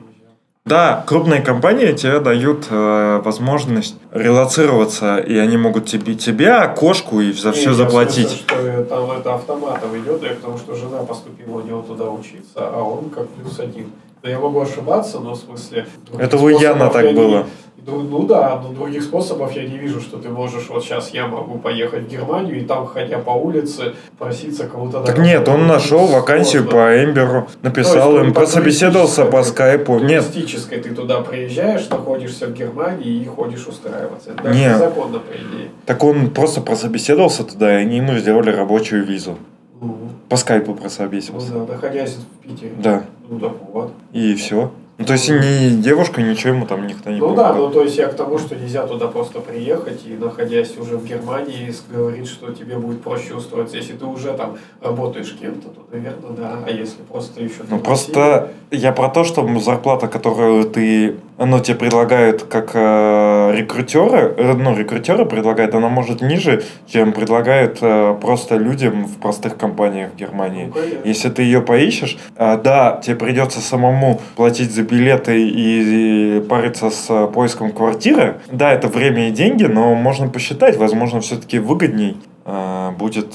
Да, 0.70 1.02
крупные 1.04 1.42
компании 1.42 1.90
тебе 1.94 2.20
дают 2.20 2.68
э, 2.70 3.20
возможность 3.24 3.96
релацироваться, 4.12 5.18
и 5.18 5.36
они 5.36 5.56
могут 5.56 5.86
тебе, 5.86 6.14
тебя, 6.14 6.68
кошку 6.68 7.20
и 7.20 7.32
за 7.32 7.50
все 7.50 7.70
в 7.70 7.74
заплатить. 7.74 8.28
смысле, 8.28 8.44
что 8.46 8.56
э, 8.56 8.84
там 8.84 9.10
это 9.10 9.34
автоматом 9.34 9.98
идет, 9.98 10.22
я 10.22 10.28
потому 10.30 10.56
что 10.58 10.76
жена 10.76 10.98
поступила 11.02 11.56
у 11.56 11.62
него 11.62 11.82
туда 11.82 12.08
учиться, 12.08 12.54
а 12.54 12.84
он 12.84 13.10
как 13.10 13.28
плюс 13.30 13.58
один. 13.58 13.90
Да 14.22 14.28
я 14.30 14.38
могу 14.38 14.60
ошибаться, 14.60 15.18
но 15.18 15.32
в 15.32 15.36
смысле... 15.38 15.86
Это 16.18 16.36
у 16.36 16.48
Яна 16.48 16.90
так 16.90 17.04
я 17.04 17.12
не- 17.12 17.16
было. 17.18 17.46
Ну, 17.86 18.02
ну 18.02 18.26
да, 18.26 18.60
но 18.62 18.72
других 18.72 19.02
способов 19.02 19.52
я 19.56 19.62
не 19.64 19.78
вижу, 19.78 20.00
что 20.00 20.18
ты 20.18 20.28
можешь, 20.28 20.68
вот 20.68 20.84
сейчас 20.84 21.10
я 21.14 21.26
могу 21.26 21.58
поехать 21.58 22.04
в 22.04 22.08
Германию 22.08 22.60
и 22.60 22.64
там, 22.64 22.86
ходя 22.86 23.18
по 23.18 23.30
улице, 23.30 23.94
проситься 24.18 24.66
кого-то... 24.66 25.02
Так 25.02 25.18
нет, 25.18 25.48
он 25.48 25.66
нашел 25.66 26.06
вакансию 26.06 26.62
Сложно. 26.64 26.80
по 26.80 27.04
Эмберу, 27.04 27.48
написал 27.62 28.10
есть, 28.12 28.20
им, 28.20 28.28
ну, 28.28 28.34
по 28.34 28.40
прособеседовался 28.40 29.42
скайпу. 29.44 29.98
Нет, 29.98 30.24
Туристической 30.26 30.78
ты 30.80 30.94
туда 30.94 31.22
приезжаешь, 31.22 31.88
находишься 31.88 32.46
в 32.48 32.52
Германии 32.52 33.22
и 33.22 33.24
ходишь 33.24 33.66
устраиваться. 33.66 34.32
Это 34.32 34.42
даже 34.44 34.58
Не. 34.58 34.66
незаконно, 34.66 35.18
по 35.18 35.32
идее. 35.32 35.70
так 35.86 36.04
он 36.04 36.30
просто 36.30 36.60
прособеседовался 36.60 37.44
туда, 37.44 37.72
и 37.72 37.82
они 37.82 37.96
ему 37.96 38.14
сделали 38.18 38.50
рабочую 38.50 39.04
визу. 39.04 39.36
Ну, 39.80 39.96
По 40.28 40.36
скайпу 40.36 40.72
ну 40.72 40.76
прособесился. 40.76 41.52
да, 41.52 41.72
находясь 41.72 42.16
в 42.16 42.46
Питере. 42.46 42.72
Да, 42.76 43.04
Ну 43.30 43.38
так 43.38 43.52
вот. 43.72 43.92
и 44.12 44.34
все. 44.34 44.70
Ну, 44.98 45.06
то 45.06 45.14
есть 45.14 45.30
ни 45.30 45.80
девушка, 45.80 46.20
ничего 46.20 46.52
ему 46.52 46.66
там 46.66 46.86
никто 46.86 47.10
не 47.10 47.20
Ну 47.20 47.34
да, 47.34 47.48
покупал. 47.48 47.68
ну 47.68 47.72
то 47.72 47.82
есть 47.84 47.96
я 47.96 48.08
к 48.08 48.14
тому, 48.14 48.38
что 48.38 48.54
нельзя 48.54 48.86
туда 48.86 49.06
просто 49.06 49.40
приехать 49.40 50.02
и 50.04 50.12
находясь 50.14 50.76
уже 50.76 50.98
в 50.98 51.06
Германии 51.06 51.72
говорить, 51.88 52.28
что 52.28 52.52
тебе 52.52 52.76
будет 52.76 53.00
проще 53.02 53.34
устроиться. 53.34 53.78
Если 53.78 53.94
ты 53.94 54.04
уже 54.04 54.34
там 54.34 54.58
работаешь 54.82 55.34
кем-то, 55.40 55.68
то, 55.68 55.80
наверное, 55.90 56.30
да. 56.36 56.58
А 56.66 56.70
если 56.70 57.00
просто 57.08 57.42
еще... 57.42 57.62
Ну 57.70 57.78
просто 57.78 58.52
я 58.70 58.92
про 58.92 59.08
то, 59.08 59.24
что 59.24 59.48
зарплата, 59.60 60.06
которую 60.06 60.68
ты, 60.68 61.16
ну 61.46 61.60
тебе 61.60 61.76
предлагают 61.76 62.42
как 62.42 62.72
э, 62.74 63.52
рекрутеры, 63.56 64.34
э, 64.36 64.52
ну 64.54 64.76
рекрутеры 64.76 65.24
предлагают, 65.24 65.74
она 65.74 65.88
может 65.88 66.20
ниже, 66.20 66.62
чем 66.86 67.12
предлагают 67.12 67.78
э, 67.80 68.16
просто 68.20 68.56
людям 68.56 69.06
в 69.06 69.18
простых 69.18 69.56
компаниях 69.56 70.12
в 70.12 70.16
Германии. 70.16 70.72
Ну. 70.74 70.80
Если 71.04 71.30
ты 71.30 71.42
ее 71.42 71.62
поищешь, 71.62 72.18
а, 72.36 72.56
да, 72.56 73.00
тебе 73.02 73.16
придется 73.16 73.60
самому 73.60 74.20
платить 74.36 74.72
за 74.72 74.82
билеты 74.82 75.42
и, 75.42 76.38
и 76.38 76.40
париться 76.40 76.90
с 76.90 77.06
э, 77.08 77.26
поиском 77.32 77.72
квартиры. 77.72 78.40
Да, 78.52 78.72
это 78.72 78.88
время 78.88 79.28
и 79.28 79.30
деньги, 79.30 79.64
но 79.64 79.94
можно 79.94 80.28
посчитать, 80.28 80.76
возможно, 80.76 81.20
все-таки 81.20 81.58
выгодней 81.58 82.16
а, 82.44 82.92
будет 82.92 83.34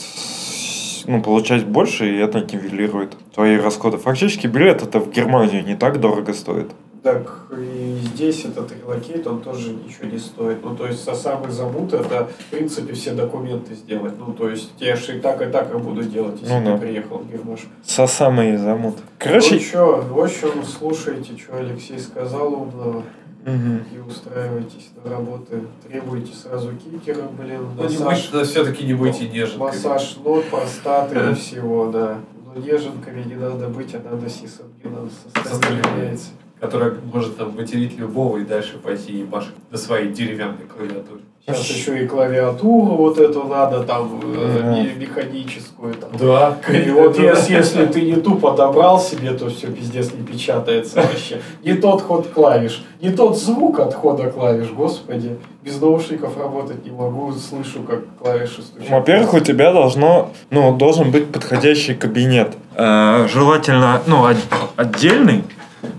ну, 1.07 1.21
получать 1.21 1.65
больше, 1.65 2.07
и 2.07 2.17
это 2.17 2.39
нивелирует 2.39 3.15
твои 3.33 3.57
расходы. 3.57 3.97
Фактически 3.97 4.47
билет 4.47 4.81
это 4.81 4.99
в 4.99 5.11
Германию 5.11 5.63
не 5.63 5.75
так 5.75 5.99
дорого 5.99 6.33
стоит. 6.33 6.71
Так 7.05 7.31
и 7.55 7.99
здесь 8.03 8.45
этот 8.45 8.71
relocate, 8.71 9.27
он 9.27 9.39
тоже 9.39 9.73
ничего 9.73 10.07
не 10.09 10.17
стоит. 10.17 10.63
Ну, 10.65 10.75
то 10.75 10.87
есть, 10.87 11.03
со 11.03 11.13
самый 11.13 11.51
замут 11.51 11.93
это, 11.93 12.27
в 12.39 12.45
принципе, 12.49 12.93
все 12.95 13.13
документы 13.13 13.75
сделать. 13.75 14.13
Ну, 14.17 14.33
то 14.33 14.49
есть, 14.49 14.71
я 14.79 14.95
же 14.95 15.15
и 15.17 15.19
так, 15.19 15.39
и 15.39 15.45
так 15.51 15.71
и 15.71 15.77
буду 15.77 16.01
делать, 16.01 16.41
если 16.41 16.55
Ну 16.55 16.65
да. 16.65 16.73
ты 16.73 16.79
приехал 16.81 17.19
в 17.19 17.31
Гермаш. 17.31 17.59
Со 17.83 18.07
самой 18.07 18.57
замут. 18.57 18.95
Ну, 18.97 19.03
Короче, 19.19 19.59
что, 19.59 20.01
в 20.01 20.19
общем, 20.19 20.63
слушайте, 20.65 21.37
что 21.37 21.55
Алексей 21.57 21.99
сказал 21.99 22.51
умного. 22.53 23.03
мгм. 23.45 23.83
и 23.93 23.99
устраивайтесь 23.99 24.89
на 25.03 25.11
работы. 25.11 25.61
Требуйте 25.87 26.33
сразу 26.33 26.71
кикера, 26.75 27.27
блин, 27.39 27.67
Ну, 27.77 27.87
не 27.87 27.99
массаж, 27.99 28.31
будь- 28.31 28.47
все-таки 28.47 28.83
не 28.83 28.95
будьте 28.95 29.29
неженкой. 29.29 29.59
массаж 29.67 30.17
ног, 30.25 30.43
простаты 30.45 31.19
и 31.29 31.33
всего, 31.35 31.85
да. 31.91 32.17
Но 32.47 32.59
неженками 32.59 33.21
не 33.25 33.35
надо 33.35 33.67
быть, 33.67 33.93
а 33.93 33.99
надо 33.99 34.27
сисангином 34.27 35.11
составляется. 35.35 36.29
Которая 36.65 36.93
может 37.13 37.37
там 37.37 37.55
материть 37.55 37.97
любого 37.97 38.37
и 38.37 38.43
дальше 38.43 38.77
пойти 38.77 39.11
и 39.13 39.17
ебашить 39.19 39.53
на 39.71 39.77
своей 39.77 40.09
деревянной 40.11 40.65
клавиатуре. 40.73 41.21
Сейчас 41.47 41.63
еще 41.69 42.03
и 42.03 42.07
клавиатуру 42.07 42.95
вот 42.95 43.19
эту 43.19 43.43
надо, 43.43 43.83
там, 43.83 44.19
э, 44.23 44.73
ме- 44.97 45.05
механическую. 45.05 45.93
Там. 45.93 46.09
Да. 46.19 46.57
И 46.73 46.89
вот 46.89 47.19
если, 47.19 47.53
если 47.53 47.85
ты 47.85 48.01
не 48.01 48.15
тупо 48.15 48.55
добрал 48.55 48.99
себе, 48.99 49.31
то 49.31 49.47
все 49.49 49.67
пиздец 49.67 50.11
не 50.13 50.25
печатается 50.25 51.01
вообще. 51.01 51.39
Не 51.63 51.73
тот 51.73 52.01
ход 52.01 52.27
клавиш, 52.33 52.83
не 52.99 53.11
тот 53.11 53.37
звук 53.37 53.79
от 53.79 53.93
хода 53.93 54.31
клавиш, 54.31 54.69
господи. 54.71 55.37
Без 55.63 55.79
наушников 55.79 56.35
работать 56.37 56.83
не 56.83 56.91
могу, 56.91 57.31
слышу, 57.33 57.83
как 57.83 57.99
клавиши 58.19 58.63
стучат. 58.63 58.89
Во-первых, 58.89 59.33
у 59.35 59.39
тебя 59.39 59.71
должно, 59.71 60.31
ну, 60.49 60.75
должен 60.75 61.11
быть 61.11 61.27
подходящий 61.31 61.93
кабинет. 61.93 62.53
Э, 62.75 63.27
желательно, 63.31 64.01
ну, 64.07 64.25
от- 64.25 64.37
отдельный, 64.77 65.43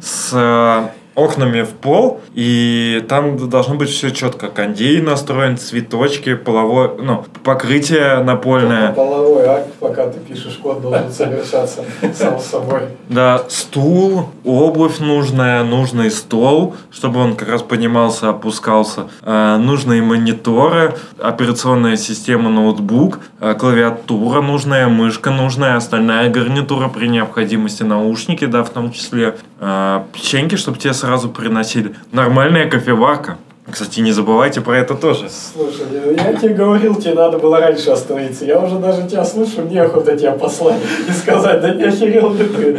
с 0.01 0.31
э, 0.33 0.89
окнами 1.17 1.63
в 1.63 1.71
пол, 1.71 2.21
и 2.35 3.05
там 3.09 3.49
должно 3.49 3.75
быть 3.75 3.89
все 3.89 4.11
четко. 4.11 4.49
Кондей 4.49 5.01
настроен, 5.01 5.57
цветочки, 5.57 6.35
половое, 6.35 6.91
ну, 6.99 7.25
покрытие 7.43 8.23
напольное. 8.23 8.93
Половой 8.93 9.47
акт, 9.47 9.73
пока 9.81 10.07
ты 10.09 10.21
пишешь 10.21 10.59
код, 10.63 10.83
должен 10.83 11.11
совершаться 11.11 11.85
сам 12.15 12.39
собой. 12.39 12.83
Да, 13.09 13.43
стул, 13.49 14.27
обувь 14.45 14.99
нужная, 14.99 15.65
нужный 15.65 16.11
стол, 16.11 16.77
чтобы 16.91 17.21
он 17.21 17.35
как 17.35 17.49
раз 17.49 17.63
поднимался, 17.63 18.29
опускался. 18.29 19.09
Э, 19.23 19.57
нужные 19.57 20.03
мониторы, 20.03 20.95
операционная 21.19 21.97
система, 21.97 22.51
ноутбук, 22.51 23.21
э, 23.41 23.55
клавиатура 23.55 24.43
нужная, 24.43 24.89
мышка 24.89 25.31
нужная, 25.31 25.77
остальная 25.77 26.29
гарнитура 26.29 26.89
при 26.89 27.07
необходимости, 27.09 27.83
наушники, 27.85 28.45
да, 28.45 28.63
в 28.63 28.71
том 28.71 28.93
числе. 28.93 29.37
Э, 29.61 30.03
печеньки, 30.13 30.57
чтобы 30.57 30.79
тебе 30.79 30.93
сразу 31.07 31.29
приносили. 31.29 31.95
Нормальная 32.11 32.69
кофеварка. 32.69 33.39
Кстати, 33.71 34.01
не 34.01 34.13
забывайте 34.13 34.61
про 34.61 34.79
это 34.79 34.95
тоже. 34.95 35.29
Слушай, 35.29 35.87
я 36.17 36.33
тебе 36.35 36.55
говорил, 36.55 36.95
тебе 36.97 37.15
надо 37.15 37.39
было 37.39 37.61
раньше 37.61 37.91
остановиться. 37.91 38.45
Я 38.45 38.61
уже 38.61 38.79
даже 38.79 39.09
тебя 39.09 39.25
слышу, 39.25 39.63
мне 39.63 39.83
охота 39.83 40.17
тебя 40.17 40.33
послать 40.33 40.81
и 41.09 41.13
сказать, 41.13 41.61
да 41.61 41.75
не 41.75 41.85
охерел 41.85 42.33
ли 42.33 42.45
ты? 42.45 42.79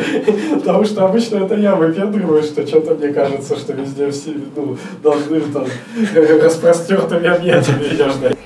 Потому 0.55 0.85
что 0.85 1.05
обычно 1.05 1.37
это 1.37 1.55
я 1.55 1.75
выпендриваю, 1.75 2.43
что 2.43 2.65
что-то 2.67 2.95
мне 2.95 3.09
кажется, 3.13 3.57
что 3.57 3.73
везде 3.73 4.11
все 4.11 4.31
ну, 4.55 4.77
должны 5.03 5.41
там 5.41 5.65
распростертыми 6.41 7.27
объятиями 7.27 7.93
меня 7.93 8.09
ждать. 8.09 8.37